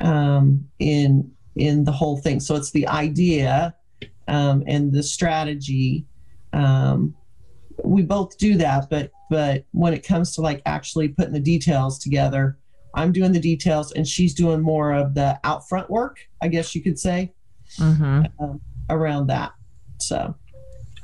um, 0.00 0.66
in 0.78 1.30
in 1.54 1.84
the 1.84 1.92
whole 1.92 2.18
thing. 2.18 2.38
So 2.40 2.54
it's 2.54 2.70
the 2.70 2.86
idea 2.86 3.74
um, 4.28 4.62
and 4.66 4.92
the 4.92 5.02
strategy 5.02 6.06
um, 6.54 7.14
we 7.84 8.02
both 8.02 8.38
do 8.38 8.56
that 8.56 8.88
but 8.88 9.10
but 9.28 9.64
when 9.72 9.92
it 9.92 10.06
comes 10.06 10.34
to 10.34 10.40
like 10.40 10.62
actually 10.64 11.08
putting 11.08 11.34
the 11.34 11.40
details 11.40 11.98
together 11.98 12.56
I'm 12.96 13.12
doing 13.12 13.30
the 13.30 13.40
details, 13.40 13.92
and 13.92 14.08
she's 14.08 14.34
doing 14.34 14.60
more 14.62 14.92
of 14.92 15.14
the 15.14 15.38
out 15.44 15.68
front 15.68 15.88
work, 15.90 16.18
I 16.42 16.48
guess 16.48 16.74
you 16.74 16.82
could 16.82 16.98
say, 16.98 17.32
mm-hmm. 17.76 18.24
uh, 18.42 18.54
around 18.90 19.28
that. 19.28 19.52
So 19.98 20.34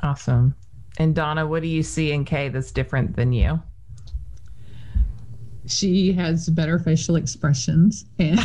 awesome. 0.03 0.55
And 0.99 1.15
Donna, 1.15 1.47
what 1.47 1.63
do 1.63 1.69
you 1.69 1.83
see 1.83 2.13
in 2.13 2.25
Kay 2.25 2.49
that's 2.49 2.73
different 2.73 3.15
than 3.15 3.33
you? 3.33 3.63
She 5.67 6.13
has 6.15 6.49
better 6.49 6.79
facial 6.79 7.17
expressions, 7.17 8.07
and 8.19 8.41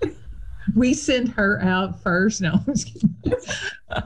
we 0.74 0.94
send 0.94 1.28
her 1.30 1.60
out 1.62 2.00
first. 2.00 2.40
No, 2.40 2.60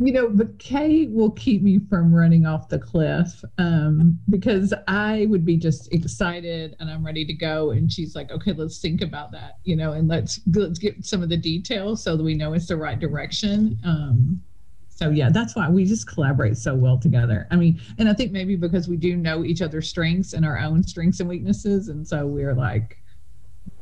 you 0.00 0.12
know, 0.12 0.28
but 0.28 0.58
Kay 0.58 1.06
will 1.06 1.32
keep 1.32 1.62
me 1.62 1.80
from 1.90 2.14
running 2.14 2.46
off 2.46 2.68
the 2.68 2.78
cliff 2.78 3.44
um, 3.58 4.18
because 4.30 4.72
I 4.86 5.26
would 5.28 5.44
be 5.44 5.56
just 5.56 5.92
excited 5.92 6.76
and 6.78 6.88
I'm 6.88 7.04
ready 7.04 7.24
to 7.24 7.32
go. 7.32 7.72
And 7.72 7.92
she's 7.92 8.14
like, 8.14 8.30
okay, 8.30 8.52
let's 8.52 8.78
think 8.78 9.02
about 9.02 9.32
that, 9.32 9.58
you 9.64 9.74
know, 9.74 9.92
and 9.92 10.06
let's 10.06 10.40
let's 10.54 10.78
get 10.78 11.04
some 11.04 11.22
of 11.22 11.28
the 11.28 11.36
details 11.36 12.02
so 12.02 12.16
that 12.16 12.22
we 12.22 12.34
know 12.34 12.52
it's 12.52 12.68
the 12.68 12.76
right 12.76 12.98
direction. 12.98 13.76
Um, 13.84 14.40
so 14.88 15.10
yeah, 15.10 15.30
that's 15.30 15.56
why 15.56 15.68
we 15.68 15.84
just 15.84 16.08
collaborate 16.08 16.56
so 16.56 16.74
well 16.74 16.98
together. 16.98 17.48
I 17.50 17.56
mean, 17.56 17.80
and 17.98 18.08
I 18.08 18.14
think 18.14 18.30
maybe 18.30 18.54
because 18.54 18.88
we 18.88 18.96
do 18.96 19.16
know 19.16 19.44
each 19.44 19.62
other's 19.62 19.88
strengths 19.88 20.32
and 20.32 20.44
our 20.44 20.58
own 20.58 20.82
strengths 20.84 21.20
and 21.20 21.28
weaknesses, 21.28 21.88
and 21.88 22.06
so 22.06 22.26
we're 22.26 22.54
like, 22.54 23.00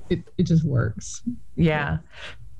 it 0.08 0.20
it 0.38 0.44
just 0.44 0.64
works. 0.64 1.22
Yeah 1.56 1.98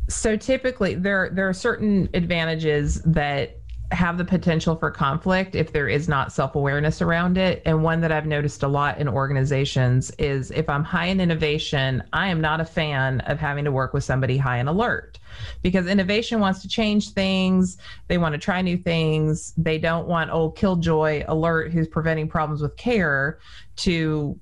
so 0.09 0.37
typically 0.37 0.95
there 0.95 1.31
there 1.33 1.49
are 1.49 1.55
certain 1.55 2.09
advantages 2.15 3.03
that 3.03 3.59
have 3.93 4.19
the 4.19 4.25
potential 4.25 4.75
for 4.75 4.91
conflict 4.91 5.55
if 5.55 5.73
there 5.73 5.89
is 5.89 6.09
not 6.09 6.33
self-awareness 6.33 7.01
around 7.01 7.39
it. 7.39 7.63
And 7.65 7.85
one 7.85 8.01
that 8.01 8.11
i've 8.11 8.27
noticed 8.27 8.63
a 8.63 8.69
lot 8.69 8.99
in 8.99 9.09
organizations 9.09 10.11
is 10.19 10.51
if 10.51 10.69
i'm 10.69 10.83
high 10.83 11.07
in 11.07 11.21
innovation 11.21 12.03
i 12.13 12.29
am 12.29 12.41
not 12.41 12.61
a 12.61 12.65
fan 12.65 13.21
of 13.23 13.39
having 13.39 13.65
to 13.65 13.73
work 13.73 13.95
with 13.95 14.03
somebody 14.03 14.37
high 14.37 14.59
in 14.59 14.67
alert 14.67 15.19
because 15.63 15.87
innovation 15.87 16.41
wants 16.41 16.63
to 16.63 16.69
change 16.69 17.11
things. 17.11 17.77
They 18.09 18.19
want 18.19 18.33
to 18.33 18.39
try 18.39 18.63
new 18.63 18.79
things. 18.79 19.53
They 19.57 19.79
don't 19.79 20.09
want 20.09 20.31
old 20.31 20.57
killjoy 20.57 21.25
alert 21.29 21.73
who's 21.73 21.89
preventing 21.89 22.29
problems 22.29 22.63
with 22.63 22.77
care 22.77 23.39
to 23.77 24.39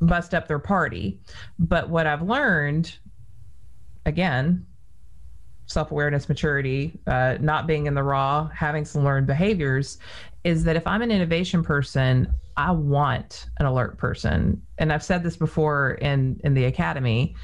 bust 0.00 0.34
up 0.34 0.48
their 0.48 0.58
party. 0.58 1.20
But 1.58 1.88
what 1.88 2.06
i've 2.06 2.22
learned 2.22 2.98
again, 4.06 4.66
self 5.66 5.90
awareness, 5.90 6.28
maturity, 6.28 6.98
uh, 7.06 7.38
not 7.40 7.66
being 7.66 7.86
in 7.86 7.94
the 7.94 8.02
raw, 8.02 8.48
having 8.48 8.84
some 8.84 9.04
learned 9.04 9.26
behaviors, 9.26 9.98
is 10.44 10.64
that 10.64 10.76
if 10.76 10.86
I'm 10.86 11.02
an 11.02 11.10
innovation 11.10 11.62
person, 11.62 12.32
I 12.56 12.70
want 12.70 13.46
an 13.58 13.66
alert 13.66 13.98
person. 13.98 14.60
And 14.78 14.92
I've 14.92 15.02
said 15.02 15.22
this 15.22 15.36
before 15.36 15.92
in 15.94 16.40
in 16.44 16.54
the 16.54 16.64
academy. 16.64 17.34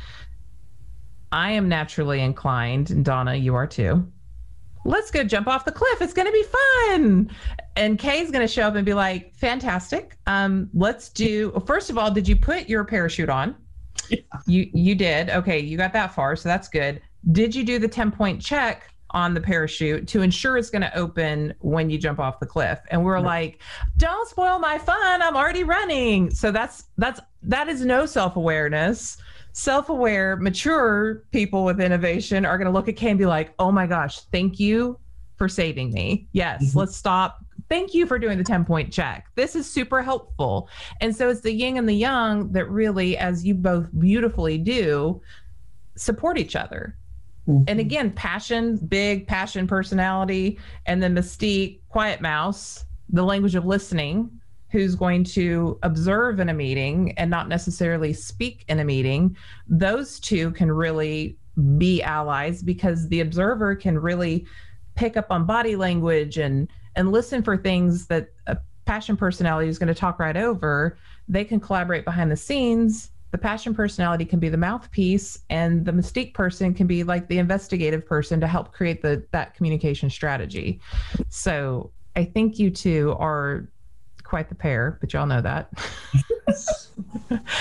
I 1.31 1.51
am 1.51 1.69
naturally 1.69 2.21
inclined, 2.21 2.91
and 2.91 3.05
Donna, 3.05 3.35
you 3.35 3.55
are 3.55 3.67
too. 3.67 4.07
Let's 4.85 5.11
go 5.11 5.25
jump 5.25 5.49
off 5.49 5.65
the 5.65 5.73
cliff. 5.73 6.01
It's 6.01 6.15
going 6.15 6.27
to 6.27 6.33
be 6.33 6.45
fun. 6.45 7.31
And 7.77 7.99
Kay's 7.99 8.31
going 8.31 8.47
to 8.47 8.53
show 8.53 8.63
up 8.63 8.75
and 8.75 8.87
be 8.87 8.95
like, 8.95 9.35
"Fantastic. 9.35 10.17
Um, 10.27 10.71
let's 10.73 11.11
do. 11.11 11.63
First 11.67 11.91
of 11.91 11.99
all, 11.99 12.11
did 12.11 12.27
you 12.27 12.37
put 12.37 12.69
your 12.69 12.85
parachute 12.85 13.29
on?" 13.29 13.55
You 14.47 14.71
you 14.73 14.95
did. 14.95 15.29
Okay, 15.29 15.59
you 15.59 15.77
got 15.77 15.93
that 15.93 16.15
far, 16.15 16.35
so 16.35 16.49
that's 16.49 16.69
good. 16.69 17.03
Did 17.33 17.55
you 17.55 17.65
do 17.65 17.79
the 17.79 17.89
10 17.89 18.11
point 18.11 18.41
check 18.41 18.95
on 19.11 19.35
the 19.35 19.41
parachute 19.41 20.07
to 20.09 20.23
ensure 20.23 20.57
it's 20.57 20.71
going 20.71 20.83
to 20.83 20.97
open 20.97 21.53
when 21.61 21.91
you 21.91 21.99
jump 21.99 22.19
off 22.19 22.41
the 22.41 22.47
cliff? 22.47 22.79
And 22.91 23.05
we're 23.05 23.21
like, 23.21 23.61
"Don't 23.99 24.29
spoil 24.29 24.59
my 24.59 24.79
fun. 24.79 25.21
I'm 25.21 25.37
already 25.37 25.65
running." 25.65 26.31
So 26.31 26.51
that's 26.51 26.85
that's 26.97 27.21
that 27.43 27.69
is 27.69 27.85
no 27.85 28.07
self-awareness. 28.07 29.19
Self-aware, 29.53 30.37
mature 30.37 31.25
people 31.33 31.65
with 31.65 31.81
innovation 31.81 32.47
are 32.47 32.57
going 32.57 32.67
to 32.67 32.73
look 32.73 32.89
at 32.89 32.97
Kay 32.97 33.11
and 33.11 33.19
be 33.19 33.27
like, 33.27 33.53
"Oh 33.59 33.73
my 33.73 33.87
gosh, 33.87 34.21
thank 34.33 34.59
you 34.59 34.99
for 35.39 35.49
saving 35.49 35.93
me. 35.93 36.29
Yes, 36.33 36.63
mm-hmm. 36.63 36.79
let's 36.79 36.97
stop 36.97 37.45
thank 37.69 37.95
you 37.95 38.07
for 38.07 38.19
doing 38.19 38.39
the 38.39 38.45
10 38.45 38.65
point 38.65 38.93
check. 38.93 39.29
This 39.35 39.55
is 39.55 39.71
super 39.71 40.03
helpful. 40.03 40.69
And 41.01 41.15
so 41.15 41.29
it's 41.29 41.41
the 41.41 41.53
yin 41.53 41.77
and 41.77 41.89
the 41.89 41.95
yang 41.95 42.53
that 42.53 42.69
really, 42.71 43.17
as 43.17 43.45
you 43.45 43.55
both 43.55 43.89
beautifully 43.99 44.59
do, 44.59 45.21
support 45.97 46.39
each 46.39 46.57
other. 46.57 46.97
Mm-hmm. 47.49 47.65
And 47.69 47.81
again, 47.81 48.11
passion, 48.13 48.77
big 48.77 49.27
passion 49.27 49.67
personality, 49.67 50.59
and 50.87 51.03
then 51.03 51.15
mystique, 51.15 51.81
quiet 51.89 52.21
mouse, 52.21 52.85
the 53.11 53.23
language 53.23 53.55
of 53.55 53.65
listening, 53.65 54.31
who's 54.71 54.95
going 54.95 55.25
to 55.25 55.79
observe 55.83 56.41
in 56.41 56.51
a 56.51 56.55
meeting 56.55 57.13
and 57.17 57.31
not 57.31 57.49
necessarily 57.49 58.13
speak 58.13 58.65
in 58.69 58.81
a 58.81 58.85
meeting. 58.85 59.35
Those 59.67 60.21
two 60.21 60.51
can 60.53 60.71
really 60.71 61.39
be 61.79 62.03
allies 62.03 62.63
because 62.63 63.09
the 63.09 63.21
observer 63.21 63.75
can 63.75 63.99
really 63.99 64.47
pick 64.95 65.17
up 65.17 65.31
on 65.31 65.47
body 65.47 65.75
language 65.75 66.37
and 66.37 66.69
and 66.99 67.13
listen 67.13 67.43
for 67.45 67.57
things 67.57 68.09
that 68.09 68.31
a 68.49 68.59
passion 68.85 69.17
personality 69.17 69.69
is 69.69 69.79
going 69.79 69.89
to 69.89 69.95
talk 69.95 70.19
right 70.19 70.37
over, 70.37 70.99
they 71.29 71.45
can 71.45 71.61
collaborate 71.61 72.05
behind 72.05 72.31
the 72.31 72.37
scenes. 72.37 73.13
The 73.31 73.39
passion 73.39 73.73
personality 73.73 74.25
can 74.25 74.41
be 74.41 74.49
the 74.49 74.57
mouthpiece, 74.57 75.39
and 75.49 75.85
the 75.85 75.93
mystique 75.93 76.35
person 76.35 76.75
can 76.75 76.89
be 76.89 77.05
like 77.05 77.29
the 77.29 77.39
investigative 77.39 78.05
person 78.05 78.41
to 78.41 78.49
help 78.49 78.73
create 78.73 79.01
the 79.01 79.25
that 79.31 79.55
communication 79.55 80.11
strategy. 80.11 80.81
So 81.29 81.93
I 82.17 82.25
think 82.25 82.59
you 82.59 82.71
two 82.71 83.15
are 83.19 83.69
quite 84.25 84.49
the 84.49 84.55
pair, 84.57 84.99
but 85.01 85.13
y'all 85.13 85.27
know 85.27 85.41
that. 85.43 85.71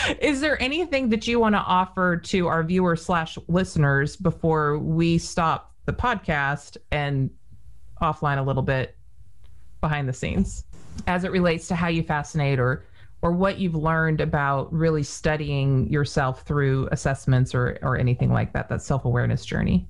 Is 0.19 0.41
there 0.41 0.59
anything 0.61 1.09
that 1.09 1.27
you 1.27 1.39
want 1.39 1.53
to 1.53 1.59
offer 1.59 2.17
to 2.17 2.47
our 2.47 2.63
viewers 2.63 3.05
slash 3.05 3.37
listeners 3.47 4.15
before 4.15 4.79
we 4.79 5.19
stop 5.19 5.75
the 5.85 5.93
podcast 5.93 6.77
and 6.91 7.29
offline 8.01 8.39
a 8.39 8.41
little 8.41 8.63
bit 8.63 8.96
behind 9.87 10.07
the 10.07 10.13
scenes? 10.13 10.63
as 11.05 11.23
it 11.23 11.31
relates 11.31 11.67
to 11.67 11.75
how 11.75 11.87
you 11.87 12.01
fascinate 12.01 12.59
or 12.59 12.83
or 13.23 13.31
what 13.31 13.57
you've 13.57 13.75
learned 13.75 14.21
about 14.21 14.71
really 14.71 15.01
studying 15.01 15.89
yourself 15.91 16.43
through 16.43 16.87
assessments 16.91 17.53
or 17.53 17.77
or 17.81 17.97
anything 17.97 18.31
like 18.31 18.53
that 18.53 18.69
that 18.69 18.81
self-awareness 18.81 19.45
journey? 19.45 19.87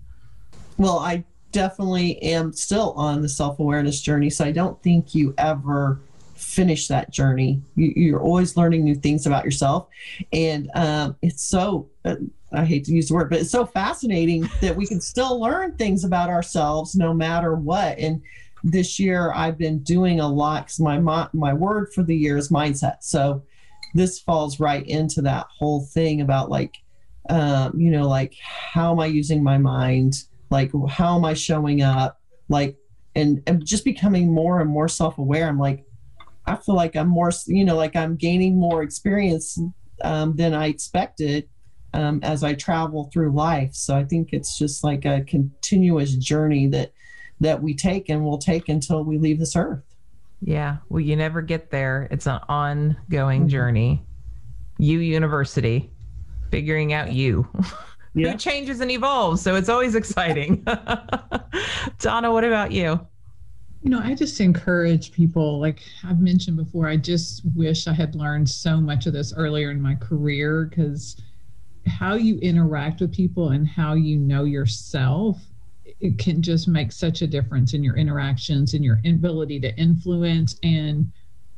Well 0.77 0.99
i 0.99 1.23
definitely 1.53 2.21
am 2.21 2.51
still 2.51 2.91
on 2.93 3.21
the 3.21 3.29
self-awareness 3.29 4.01
journey 4.01 4.29
so 4.29 4.43
i 4.43 4.51
don't 4.51 4.81
think 4.83 5.15
you 5.15 5.33
ever 5.37 6.01
finish 6.35 6.87
that 6.87 7.09
journey. 7.09 7.63
You, 7.75 8.15
are 8.15 8.21
always 8.21 8.55
learning 8.55 8.83
new 8.83 8.93
things 8.93 9.25
about 9.25 9.43
yourself. 9.43 9.87
And 10.31 10.69
um, 10.75 11.15
it's 11.23 11.43
so 11.43 11.89
uh, 12.05 12.15
i 12.53 12.63
hate 12.63 12.85
to 12.85 12.93
use 12.93 13.09
the 13.09 13.13
word 13.13 13.29
but 13.29 13.39
it's 13.39 13.49
so 13.49 13.65
fascinating 13.65 14.47
that 14.61 14.73
we 14.73 14.87
can 14.87 15.01
still 15.01 15.37
learn 15.37 15.75
things 15.75 16.05
about 16.05 16.29
ourselves 16.29 16.95
no 16.95 17.13
matter 17.13 17.55
what. 17.55 17.97
And 17.97 18.21
this 18.71 18.99
year 18.99 19.31
I've 19.33 19.57
been 19.57 19.79
doing 19.79 20.19
a 20.19 20.27
lot 20.27 20.65
because 20.65 20.79
my, 20.79 20.99
my 21.33 21.53
word 21.53 21.93
for 21.93 22.03
the 22.03 22.15
year 22.15 22.37
is 22.37 22.49
mindset. 22.49 22.97
So 23.01 23.43
this 23.93 24.19
falls 24.19 24.59
right 24.59 24.85
into 24.85 25.21
that 25.21 25.47
whole 25.57 25.85
thing 25.85 26.21
about 26.21 26.49
like 26.49 26.75
um, 27.29 27.79
you 27.79 27.91
know 27.91 28.07
like 28.07 28.35
how 28.41 28.91
am 28.91 28.99
I 28.99 29.07
using 29.07 29.43
my 29.43 29.57
mind? 29.57 30.23
Like 30.49 30.71
how 30.89 31.17
am 31.17 31.25
I 31.25 31.33
showing 31.33 31.81
up? 31.81 32.21
Like 32.49 32.77
and 33.15 33.41
and 33.47 33.65
just 33.65 33.85
becoming 33.85 34.33
more 34.33 34.59
and 34.59 34.69
more 34.69 34.87
self 34.87 35.17
aware. 35.17 35.47
I'm 35.47 35.59
like 35.59 35.85
I 36.45 36.55
feel 36.55 36.75
like 36.75 36.95
I'm 36.95 37.07
more 37.07 37.31
you 37.47 37.65
know 37.65 37.75
like 37.75 37.95
I'm 37.95 38.15
gaining 38.15 38.59
more 38.59 38.83
experience 38.83 39.59
um, 40.03 40.35
than 40.35 40.53
I 40.53 40.67
expected. 40.67 41.47
Um, 41.93 42.19
as 42.21 42.43
I 42.43 42.53
travel 42.53 43.09
through 43.11 43.31
life. 43.31 43.73
So 43.73 43.95
I 43.95 44.03
think 44.03 44.29
it's 44.31 44.57
just 44.57 44.83
like 44.83 45.05
a 45.05 45.23
continuous 45.25 46.13
journey 46.15 46.67
that 46.67 46.91
that 47.39 47.61
we 47.61 47.73
take 47.73 48.09
and 48.09 48.23
will 48.23 48.37
take 48.37 48.69
until 48.69 49.03
we 49.03 49.17
leave 49.17 49.39
this 49.39 49.55
earth. 49.55 49.83
Yeah. 50.41 50.77
Well, 50.89 50.99
you 50.99 51.15
never 51.15 51.41
get 51.41 51.71
there. 51.71 52.07
It's 52.11 52.27
an 52.27 52.39
ongoing 52.47 53.41
mm-hmm. 53.41 53.47
journey. 53.47 54.05
You 54.77 54.99
University, 54.99 55.91
figuring 56.51 56.93
out 56.93 57.11
you. 57.11 57.47
Yeah. 58.13 58.31
Who 58.31 58.37
changes 58.39 58.79
and 58.79 58.89
evolves. 58.89 59.43
So 59.43 59.55
it's 59.55 59.69
always 59.69 59.93
exciting. 59.93 60.65
Donna, 61.99 62.31
what 62.31 62.43
about 62.43 62.71
you? 62.71 62.99
You 63.83 63.91
know, 63.91 63.99
I 63.99 64.15
just 64.15 64.41
encourage 64.41 65.11
people, 65.11 65.59
like 65.59 65.83
I've 66.03 66.19
mentioned 66.19 66.57
before, 66.57 66.87
I 66.87 66.97
just 66.97 67.43
wish 67.55 67.87
I 67.87 67.93
had 67.93 68.15
learned 68.15 68.49
so 68.49 68.81
much 68.81 69.05
of 69.05 69.13
this 69.13 69.33
earlier 69.37 69.69
in 69.69 69.79
my 69.79 69.93
career 69.93 70.65
because 70.65 71.21
how 71.85 72.15
you 72.15 72.39
interact 72.39 73.01
with 73.01 73.13
people 73.13 73.49
and 73.49 73.67
how 73.67 73.93
you 73.93 74.17
know 74.17 74.45
yourself 74.45 75.39
it 75.99 76.17
can 76.17 76.41
just 76.41 76.67
make 76.67 76.91
such 76.91 77.21
a 77.21 77.27
difference 77.27 77.73
in 77.73 77.83
your 77.83 77.95
interactions 77.95 78.73
and 78.73 78.83
your 78.83 78.99
ability 79.05 79.59
to 79.59 79.75
influence 79.75 80.55
and 80.63 81.11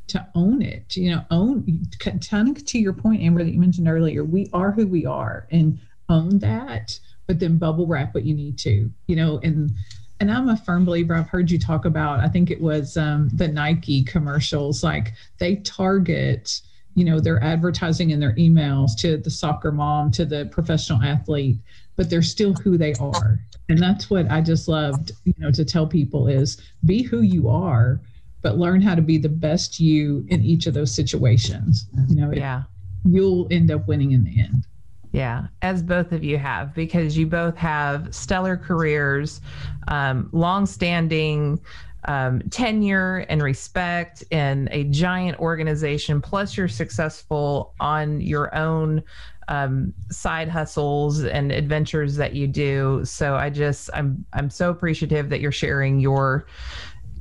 to 0.06 0.26
own 0.34 0.60
it 0.60 0.96
you 0.96 1.10
know 1.10 1.24
own 1.30 1.82
kind 2.00 2.56
of 2.56 2.64
to 2.64 2.78
your 2.78 2.92
point 2.92 3.22
amber 3.22 3.44
that 3.44 3.52
you 3.52 3.60
mentioned 3.60 3.88
earlier 3.88 4.24
we 4.24 4.48
are 4.52 4.72
who 4.72 4.86
we 4.86 5.06
are 5.06 5.46
and 5.52 5.78
own 6.08 6.38
that 6.38 6.98
but 7.28 7.38
then 7.38 7.58
bubble 7.58 7.86
wrap 7.86 8.12
what 8.12 8.24
you 8.24 8.34
need 8.34 8.58
to 8.58 8.90
you 9.06 9.14
know 9.14 9.38
and 9.44 9.70
and 10.18 10.32
i'm 10.32 10.48
a 10.48 10.56
firm 10.56 10.84
believer 10.84 11.14
i've 11.14 11.28
heard 11.28 11.48
you 11.48 11.60
talk 11.60 11.84
about 11.84 12.18
i 12.18 12.26
think 12.26 12.50
it 12.50 12.60
was 12.60 12.96
um, 12.96 13.28
the 13.34 13.46
nike 13.46 14.02
commercials 14.02 14.82
like 14.82 15.12
they 15.38 15.56
target 15.56 16.60
you 16.96 17.04
know 17.04 17.20
their 17.20 17.40
advertising 17.40 18.10
and 18.10 18.20
their 18.20 18.34
emails 18.34 18.96
to 18.96 19.16
the 19.16 19.30
soccer 19.30 19.70
mom 19.70 20.10
to 20.10 20.24
the 20.24 20.46
professional 20.46 21.00
athlete 21.02 21.56
but 22.00 22.08
they're 22.08 22.22
still 22.22 22.54
who 22.54 22.78
they 22.78 22.94
are. 22.94 23.38
And 23.70 23.78
that's 23.78 24.10
what 24.10 24.28
I 24.30 24.40
just 24.40 24.66
loved, 24.66 25.12
you 25.24 25.34
know, 25.38 25.52
to 25.52 25.64
tell 25.64 25.86
people 25.86 26.26
is 26.26 26.60
be 26.84 27.02
who 27.02 27.20
you 27.20 27.48
are, 27.48 28.00
but 28.42 28.58
learn 28.58 28.82
how 28.82 28.96
to 28.96 29.02
be 29.02 29.16
the 29.16 29.28
best 29.28 29.78
you 29.78 30.26
in 30.28 30.44
each 30.44 30.66
of 30.66 30.74
those 30.74 30.92
situations. 30.92 31.86
You 32.08 32.16
know, 32.16 32.32
yeah. 32.32 32.64
you'll 33.04 33.46
end 33.52 33.70
up 33.70 33.86
winning 33.86 34.10
in 34.10 34.24
the 34.24 34.40
end. 34.40 34.66
Yeah, 35.12 35.46
as 35.62 35.82
both 35.82 36.10
of 36.10 36.24
you 36.24 36.36
have, 36.38 36.74
because 36.74 37.16
you 37.16 37.26
both 37.26 37.56
have 37.56 38.12
stellar 38.14 38.56
careers, 38.56 39.40
um, 39.88 40.28
long-standing 40.32 41.60
um, 42.06 42.40
tenure 42.50 43.26
and 43.28 43.42
respect 43.42 44.24
in 44.30 44.68
a 44.72 44.84
giant 44.84 45.38
organization. 45.38 46.20
Plus, 46.20 46.56
you're 46.56 46.68
successful 46.68 47.74
on 47.78 48.20
your 48.20 48.54
own 48.54 49.02
um, 49.50 49.92
side 50.10 50.48
hustles 50.48 51.24
and 51.24 51.52
adventures 51.52 52.16
that 52.16 52.34
you 52.34 52.46
do. 52.46 53.02
So 53.04 53.34
I 53.34 53.50
just 53.50 53.90
I'm 53.92 54.24
I'm 54.32 54.48
so 54.48 54.70
appreciative 54.70 55.28
that 55.28 55.40
you're 55.40 55.52
sharing 55.52 56.00
your 56.00 56.46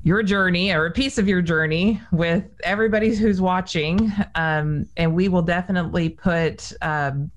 your 0.03 0.23
journey 0.23 0.71
or 0.71 0.85
a 0.85 0.91
piece 0.91 1.17
of 1.17 1.27
your 1.27 1.41
journey 1.41 1.99
with 2.11 2.45
everybody 2.63 3.13
who's 3.13 3.41
watching. 3.41 4.13
Um, 4.35 4.87
and 4.95 5.13
we 5.13 5.27
will 5.27 5.41
definitely 5.41 6.07
put 6.09 6.71
um, 6.81 7.31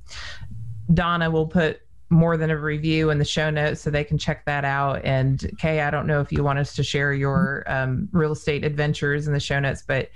Donna 0.94 1.30
will 1.30 1.46
put 1.46 1.80
more 2.12 2.36
than 2.36 2.50
a 2.50 2.56
review 2.56 3.10
in 3.10 3.18
the 3.18 3.24
show 3.24 3.50
notes 3.50 3.80
so 3.80 3.90
they 3.90 4.04
can 4.04 4.18
check 4.18 4.44
that 4.44 4.64
out. 4.64 5.02
And 5.04 5.50
Kay, 5.58 5.80
I 5.80 5.90
don't 5.90 6.06
know 6.06 6.20
if 6.20 6.30
you 6.30 6.44
want 6.44 6.58
us 6.58 6.74
to 6.74 6.84
share 6.84 7.12
your 7.14 7.64
um, 7.66 8.08
real 8.12 8.32
estate 8.32 8.64
adventures 8.64 9.26
in 9.26 9.32
the 9.32 9.40
show 9.40 9.58
notes, 9.58 9.82
but 9.84 10.10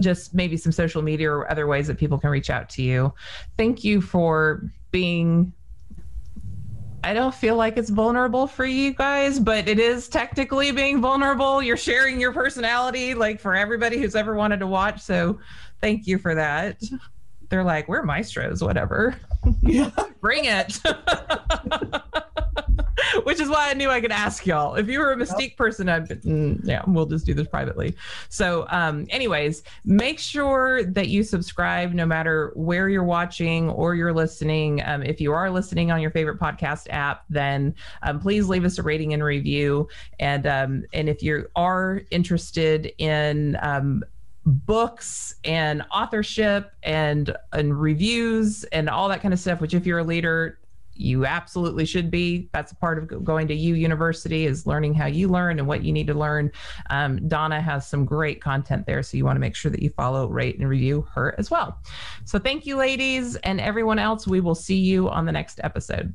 just 0.00 0.34
maybe 0.34 0.56
some 0.56 0.70
social 0.70 1.02
media 1.02 1.30
or 1.30 1.50
other 1.50 1.66
ways 1.66 1.86
that 1.86 1.98
people 1.98 2.18
can 2.18 2.30
reach 2.30 2.50
out 2.50 2.68
to 2.70 2.82
you. 2.82 3.12
Thank 3.56 3.82
you 3.82 4.00
for 4.00 4.70
being. 4.90 5.52
I 7.02 7.12
don't 7.12 7.34
feel 7.34 7.56
like 7.56 7.76
it's 7.76 7.90
vulnerable 7.90 8.46
for 8.46 8.64
you 8.64 8.94
guys, 8.94 9.38
but 9.38 9.68
it 9.68 9.78
is 9.78 10.08
technically 10.08 10.72
being 10.72 11.00
vulnerable. 11.00 11.62
You're 11.62 11.76
sharing 11.76 12.20
your 12.20 12.32
personality, 12.32 13.14
like 13.14 13.40
for 13.40 13.54
everybody 13.54 13.98
who's 13.98 14.14
ever 14.14 14.34
wanted 14.34 14.60
to 14.60 14.66
watch. 14.66 15.00
So, 15.02 15.38
thank 15.80 16.06
you 16.06 16.18
for 16.18 16.34
that 16.34 16.82
they're 17.48 17.64
like, 17.64 17.88
we're 17.88 18.02
maestros, 18.02 18.62
whatever. 18.62 19.14
Yeah. 19.62 19.90
Bring 20.20 20.44
it. 20.46 20.80
Which 23.24 23.40
is 23.40 23.48
why 23.48 23.70
I 23.70 23.74
knew 23.74 23.90
I 23.90 24.00
could 24.00 24.12
ask 24.12 24.46
y'all. 24.46 24.74
If 24.74 24.88
you 24.88 24.98
were 24.98 25.12
a 25.12 25.16
Mystique 25.16 25.50
yep. 25.50 25.56
person, 25.56 25.88
I'd 25.88 26.08
be, 26.08 26.14
mm, 26.16 26.60
yeah, 26.64 26.82
we'll 26.86 27.06
just 27.06 27.26
do 27.26 27.34
this 27.34 27.46
privately. 27.46 27.94
So, 28.28 28.66
um, 28.70 29.06
anyways, 29.10 29.62
make 29.84 30.18
sure 30.18 30.84
that 30.84 31.08
you 31.08 31.22
subscribe 31.22 31.92
no 31.92 32.06
matter 32.06 32.52
where 32.54 32.88
you're 32.88 33.04
watching 33.04 33.70
or 33.70 33.94
you're 33.94 34.12
listening. 34.12 34.82
Um, 34.84 35.02
if 35.02 35.20
you 35.20 35.32
are 35.32 35.50
listening 35.50 35.90
on 35.92 36.00
your 36.00 36.10
favorite 36.10 36.40
podcast 36.40 36.86
app, 36.90 37.24
then 37.28 37.74
um, 38.02 38.20
please 38.20 38.48
leave 38.48 38.64
us 38.64 38.78
a 38.78 38.82
rating 38.82 39.12
and 39.14 39.22
review. 39.22 39.88
And 40.18 40.46
um, 40.46 40.84
and 40.92 41.08
if 41.08 41.22
you 41.22 41.46
are 41.56 42.02
interested 42.10 42.92
in 42.98 43.58
um, 43.62 44.02
books 44.46 45.36
and 45.44 45.82
authorship 45.90 46.72
and 46.82 47.34
and 47.52 47.80
reviews 47.80 48.64
and 48.64 48.88
all 48.88 49.08
that 49.08 49.22
kind 49.22 49.32
of 49.32 49.40
stuff 49.40 49.60
which 49.60 49.72
if 49.72 49.86
you're 49.86 50.00
a 50.00 50.04
leader 50.04 50.58
you 50.96 51.26
absolutely 51.26 51.84
should 51.84 52.10
be. 52.10 52.48
That's 52.52 52.72
a 52.72 52.76
part 52.76 52.98
of 52.98 53.24
going 53.24 53.48
to 53.48 53.54
you 53.54 53.74
university 53.74 54.46
is 54.46 54.66
learning 54.66 54.94
how 54.94 55.06
you 55.06 55.28
learn 55.28 55.58
and 55.58 55.66
what 55.66 55.84
you 55.84 55.92
need 55.92 56.06
to 56.06 56.14
learn. 56.14 56.50
Um, 56.90 57.26
donna 57.28 57.60
has 57.60 57.86
some 57.86 58.04
great 58.04 58.40
content 58.40 58.86
there 58.86 59.02
so 59.02 59.16
you 59.16 59.24
want 59.24 59.36
to 59.36 59.40
make 59.40 59.56
sure 59.56 59.70
that 59.70 59.82
you 59.82 59.90
follow 59.90 60.28
rate 60.28 60.58
and 60.58 60.68
review 60.68 61.06
her 61.12 61.34
as 61.38 61.50
well. 61.50 61.78
So 62.24 62.38
thank 62.38 62.66
you 62.66 62.76
ladies 62.76 63.36
and 63.36 63.60
everyone 63.60 63.98
else. 63.98 64.26
We 64.26 64.40
will 64.40 64.54
see 64.54 64.78
you 64.78 65.08
on 65.10 65.26
the 65.26 65.32
next 65.32 65.60
episode. 65.62 66.14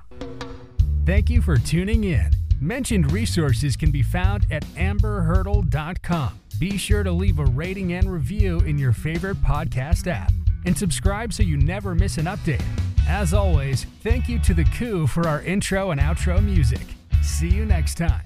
Thank 1.05 1.29
you 1.29 1.41
for 1.41 1.57
tuning 1.57 2.05
in. 2.05 2.31
Mentioned 2.61 3.11
resources 3.11 3.75
can 3.75 3.89
be 3.89 4.03
found 4.03 4.45
at 4.51 4.63
amberhurdle.com 4.75 6.39
be 6.59 6.77
sure 6.77 7.03
to 7.03 7.11
leave 7.11 7.39
a 7.39 7.45
rating 7.45 7.93
and 7.93 8.11
review 8.11 8.59
in 8.59 8.77
your 8.77 8.91
favorite 8.91 9.37
podcast 9.37 10.07
app 10.07 10.33
and 10.65 10.77
subscribe 10.77 11.31
so 11.31 11.41
you 11.41 11.55
never 11.55 11.95
miss 11.95 12.17
an 12.17 12.25
update. 12.25 12.63
As 13.07 13.33
always, 13.33 13.85
thank 14.03 14.27
you 14.27 14.39
to 14.39 14.53
The 14.53 14.65
Coup 14.65 15.07
for 15.07 15.25
our 15.25 15.41
intro 15.41 15.91
and 15.91 16.01
outro 16.01 16.43
music. 16.43 16.85
See 17.21 17.49
you 17.49 17.65
next 17.65 17.95
time. 17.95 18.25